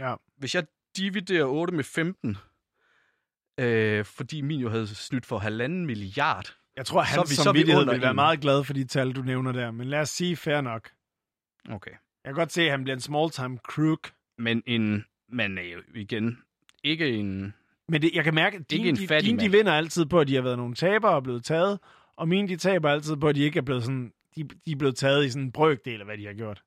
Ja. 0.00 0.14
Hvis 0.36 0.54
jeg 0.54 0.66
dividerer 0.96 1.44
8 1.44 1.74
med 1.74 1.84
15, 1.84 2.36
øh, 3.60 4.04
fordi 4.04 4.40
min 4.40 4.60
jo 4.60 4.68
havde 4.68 4.86
snydt 4.86 5.26
for 5.26 5.38
halvanden 5.38 5.86
milliard, 5.86 6.54
Jeg 6.78 6.86
tror, 6.86 7.02
Så 7.04 7.06
han 7.10 7.20
vi- 7.28 7.34
som 7.34 7.42
så 7.44 7.48
er 7.48 7.52
vi 7.52 7.62
vil 7.62 8.00
være 8.02 8.14
meget 8.14 8.40
glad 8.40 8.64
for 8.64 8.72
de 8.72 8.84
tal, 8.84 9.12
du 9.12 9.22
nævner 9.22 9.52
der. 9.52 9.70
Men 9.70 9.88
lad 9.88 10.00
os 10.00 10.08
sige 10.08 10.36
fair 10.36 10.60
nok. 10.60 10.90
Okay. 11.70 11.90
Jeg 11.90 11.98
kan 12.24 12.34
godt 12.34 12.52
se, 12.52 12.62
at 12.62 12.70
han 12.70 12.82
bliver 12.84 12.96
en 12.96 13.00
small-time 13.00 13.56
crook. 13.68 14.12
Men 14.38 14.62
en, 14.66 15.04
men 15.28 15.58
øh, 15.58 15.82
igen, 15.94 16.38
ikke 16.84 17.08
en... 17.08 17.54
Men 17.88 18.02
det, 18.02 18.10
jeg 18.14 18.24
kan 18.24 18.34
mærke, 18.34 18.56
at 18.56 18.70
dine, 18.70 18.92
de, 18.96 19.20
dine 19.20 19.40
de 19.40 19.50
vinder 19.50 19.72
altid 19.72 20.06
på, 20.06 20.20
at 20.20 20.28
de 20.28 20.34
har 20.34 20.42
været 20.42 20.58
nogle 20.58 20.74
tabere 20.74 21.12
og 21.14 21.22
blevet 21.22 21.44
taget. 21.44 21.78
Og 22.16 22.28
mine, 22.28 22.48
de 22.48 22.56
taber 22.56 22.90
altid 22.90 23.16
på, 23.16 23.28
at 23.28 23.34
de 23.34 23.40
ikke 23.40 23.58
er 23.58 23.62
blevet 23.62 23.82
sådan... 23.84 24.12
De, 24.36 24.42
de 24.66 24.72
er 24.72 24.76
blevet 24.76 24.96
taget 24.96 25.24
i 25.24 25.30
sådan 25.30 25.42
en 25.44 25.52
brøkdel 25.52 26.00
af, 26.00 26.06
hvad 26.06 26.18
de 26.18 26.26
har 26.26 26.34
gjort. 26.34 26.62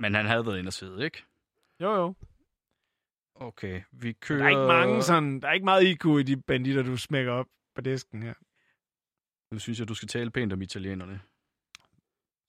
Men 0.00 0.14
han 0.14 0.26
havde 0.26 0.46
været 0.46 0.58
inde 0.58 0.68
og 0.68 0.72
sidde, 0.72 1.04
ikke? 1.04 1.22
Jo, 1.80 1.94
jo. 1.94 2.14
Okay, 3.34 3.82
vi 3.92 4.12
kører... 4.12 4.38
Der 4.38 4.44
er 4.44 4.48
ikke 4.50 4.60
mange 4.66 5.02
sådan... 5.02 5.40
Der 5.40 5.48
er 5.48 5.52
ikke 5.52 5.64
meget 5.64 5.84
IQ 5.86 6.04
i 6.06 6.22
de 6.22 6.36
banditter, 6.36 6.82
du 6.82 6.96
smækker 6.96 7.32
op 7.32 7.46
på 7.74 7.80
disken 7.80 8.22
her. 8.22 8.34
Nu 9.54 9.58
synes 9.60 9.78
jeg, 9.78 9.88
du 9.88 9.94
skal 9.94 10.08
tale 10.08 10.30
pænt 10.30 10.52
om 10.52 10.62
italienerne. 10.62 11.20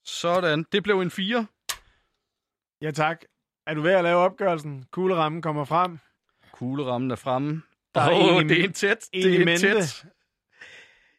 Sådan, 0.05 0.65
det 0.71 0.83
blev 0.83 0.99
en 0.99 1.11
4. 1.11 1.47
Ja, 2.81 2.91
tak. 2.91 3.21
Er 3.67 3.73
du 3.73 3.81
ved 3.81 3.91
at 3.91 4.03
lave 4.03 4.17
opgørelsen? 4.17 4.85
Kuglerammen 4.91 5.41
kommer 5.41 5.65
frem. 5.65 5.99
Kuglerammen 6.53 7.11
er 7.11 7.15
fremme. 7.15 7.61
Der 7.95 8.01
er 8.01 8.11
Åh, 8.35 8.41
en 8.41 8.49
det 8.49 8.59
er 8.59 8.63
en 8.63 8.73
tæt. 8.73 9.09
en 9.13 9.23
det 9.23 9.35
er 9.35 9.53
en 9.53 9.59
tæt. 9.59 10.05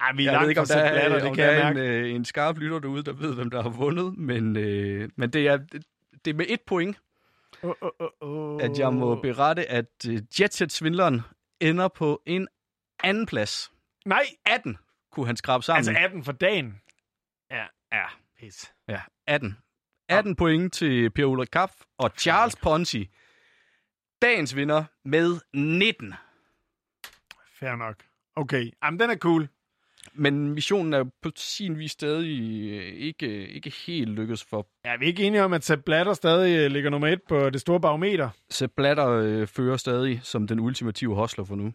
Ej, 0.00 0.12
vi 0.12 0.22
er 0.22 0.24
Jeg 0.24 0.32
langt 0.32 0.42
ved 0.42 0.48
ikke, 0.48 0.60
om 0.60 0.66
der, 0.66 0.76
er, 0.76 1.08
det 1.12 1.22
kan 1.22 1.36
der 1.36 1.52
jeg 1.52 1.62
er 1.62 1.68
en, 1.68 1.74
mærke. 1.76 2.10
en 2.10 2.24
skarp 2.24 2.58
lytter 2.58 2.78
derude, 2.78 3.02
der 3.02 3.12
ved, 3.12 3.34
hvem 3.34 3.50
der 3.50 3.62
har 3.62 3.68
vundet. 3.70 4.18
Men, 4.18 4.56
øh, 4.56 5.08
men 5.16 5.30
det, 5.30 5.46
er, 5.48 5.56
det, 5.56 5.84
det 6.24 6.30
er 6.30 6.34
med 6.34 6.46
et 6.48 6.60
point, 6.66 6.96
Oh, 7.62 7.74
oh, 7.80 7.90
oh, 8.00 8.08
oh. 8.20 8.62
at 8.64 8.78
jeg 8.78 8.92
må 8.92 9.14
berette, 9.20 9.66
at 9.70 9.86
øh, 10.08 10.18
Jetset-svindleren 10.40 11.20
ender 11.60 11.88
på 11.88 12.22
en 12.26 12.48
anden 13.04 13.26
plads. 13.26 13.72
Nej, 14.04 14.24
18 14.46 14.78
kunne 15.12 15.26
han 15.26 15.36
skrabe 15.36 15.62
sammen. 15.64 15.78
altså 15.78 16.04
18 16.04 16.24
for 16.24 16.32
dagen. 16.32 16.80
Ja, 17.50 17.64
ja, 17.92 18.04
pis. 18.38 18.72
ja, 18.88 19.00
18. 19.26 19.56
18 20.08 20.36
point 20.36 20.72
til 20.72 21.10
Per 21.10 21.24
Ulrik 21.24 21.48
Kapp 21.52 21.72
og 21.98 22.10
Charles 22.18 22.56
Ponzi. 22.56 23.10
Dagens 24.22 24.56
vinder 24.56 24.84
med 25.04 25.40
19. 25.54 26.14
Fair 27.58 27.76
nok. 27.76 27.96
Okay, 28.36 28.70
jamen 28.84 29.00
den 29.00 29.10
er 29.10 29.16
cool. 29.16 29.48
Men 30.14 30.50
missionen 30.54 30.92
er 30.92 31.04
på 31.22 31.30
sin 31.36 31.78
vis 31.78 31.90
stadig 31.90 32.70
øh, 32.70 32.84
ikke, 32.84 33.48
ikke 33.48 33.70
helt 33.86 34.10
lykkes 34.10 34.44
for 34.44 34.68
Ja, 34.84 34.96
vi 34.96 35.04
er 35.04 35.08
ikke 35.08 35.22
enige 35.22 35.42
om, 35.44 35.52
at 35.52 35.64
Sepp 35.64 35.84
Blatter 35.84 36.12
stadig 36.14 36.64
øh, 36.64 36.70
ligger 36.70 36.90
nummer 36.90 37.08
et 37.08 37.20
på 37.28 37.50
det 37.50 37.60
store 37.60 37.80
barometer. 37.80 38.30
Sepp 38.50 38.72
Blatter 38.76 39.08
øh, 39.08 39.46
fører 39.46 39.76
stadig 39.76 40.20
som 40.22 40.46
den 40.46 40.60
ultimative 40.60 41.14
hostler 41.14 41.44
for 41.44 41.54
nu. 41.54 41.72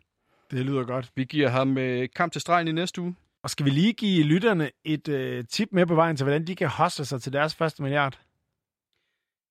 Det 0.51 0.65
lyder 0.65 0.83
godt. 0.83 1.11
Vi 1.15 1.23
giver 1.23 1.49
ham 1.49 1.77
øh, 1.77 2.09
kamp 2.15 2.31
til 2.31 2.41
stregen 2.41 2.67
i 2.67 2.71
næste 2.71 3.01
uge. 3.01 3.15
Og 3.43 3.49
skal 3.49 3.65
vi 3.65 3.69
lige 3.69 3.93
give 3.93 4.23
lytterne 4.23 4.71
et 4.83 5.07
øh, 5.07 5.43
tip 5.45 5.69
med 5.71 5.85
på 5.85 5.95
vejen 5.95 6.17
til, 6.17 6.23
hvordan 6.23 6.47
de 6.47 6.55
kan 6.55 6.67
hostle 6.67 7.05
sig 7.05 7.21
til 7.21 7.33
deres 7.33 7.55
første 7.55 7.81
milliard? 7.81 8.19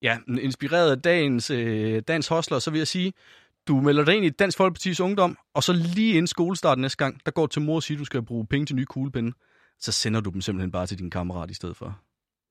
Ja, 0.03 0.19
inspireret 0.29 0.91
af 0.91 1.03
dagens, 1.03 1.51
øh, 1.51 2.03
dagens 2.09 2.29
hostler, 2.29 2.59
så 2.59 2.71
vil 2.71 2.79
jeg 2.79 2.87
sige, 2.87 3.13
du 3.69 3.81
melder 3.81 4.05
dig 4.05 4.17
ind 4.17 4.25
i 4.25 4.31
Dansk 4.31 4.61
Folkeparti's 4.61 5.03
Ungdom, 5.03 5.39
og 5.55 5.63
så 5.63 5.73
lige 5.73 6.11
inden 6.11 6.27
skolestart 6.27 6.79
næste 6.79 6.97
gang, 6.97 7.21
der 7.27 7.31
går 7.31 7.47
til 7.47 7.63
mor 7.63 7.75
og 7.75 7.83
siger, 7.83 7.99
du 7.99 8.05
skal 8.05 8.23
bruge 8.23 8.47
penge 8.47 8.67
til 8.67 8.77
nye 8.77 8.85
kuglepinde. 8.85 9.33
Så 9.79 9.93
sender 9.93 10.21
du 10.21 10.31
dem 10.31 10.41
simpelthen 10.41 10.71
bare 10.71 10.87
til 10.87 10.99
din 10.99 11.11
kammerat 11.11 11.51
i 11.51 11.55
stedet 11.55 11.77
for. 11.77 12.01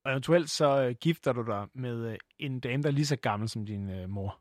Og 0.04 0.10
eventuelt 0.10 0.50
så 0.50 0.82
øh, 0.82 0.94
gifter 1.00 1.32
du 1.32 1.42
dig 1.42 1.66
med 1.74 2.10
øh, 2.10 2.16
en 2.38 2.60
dame, 2.60 2.82
der 2.82 2.88
er 2.88 2.92
lige 2.92 3.06
så 3.06 3.16
gammel 3.16 3.48
som 3.48 3.66
din 3.66 3.90
øh, 3.90 4.08
mor. 4.08 4.40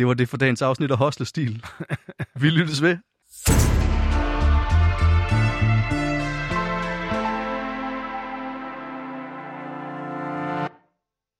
Det 0.00 0.08
var 0.08 0.14
det 0.14 0.28
for 0.28 0.36
dagens 0.36 0.62
afsnit 0.62 0.90
af 0.90 0.98
Hostlestil. 0.98 1.64
Vi 2.42 2.50
lyttes 2.50 2.82
ved. 2.82 2.96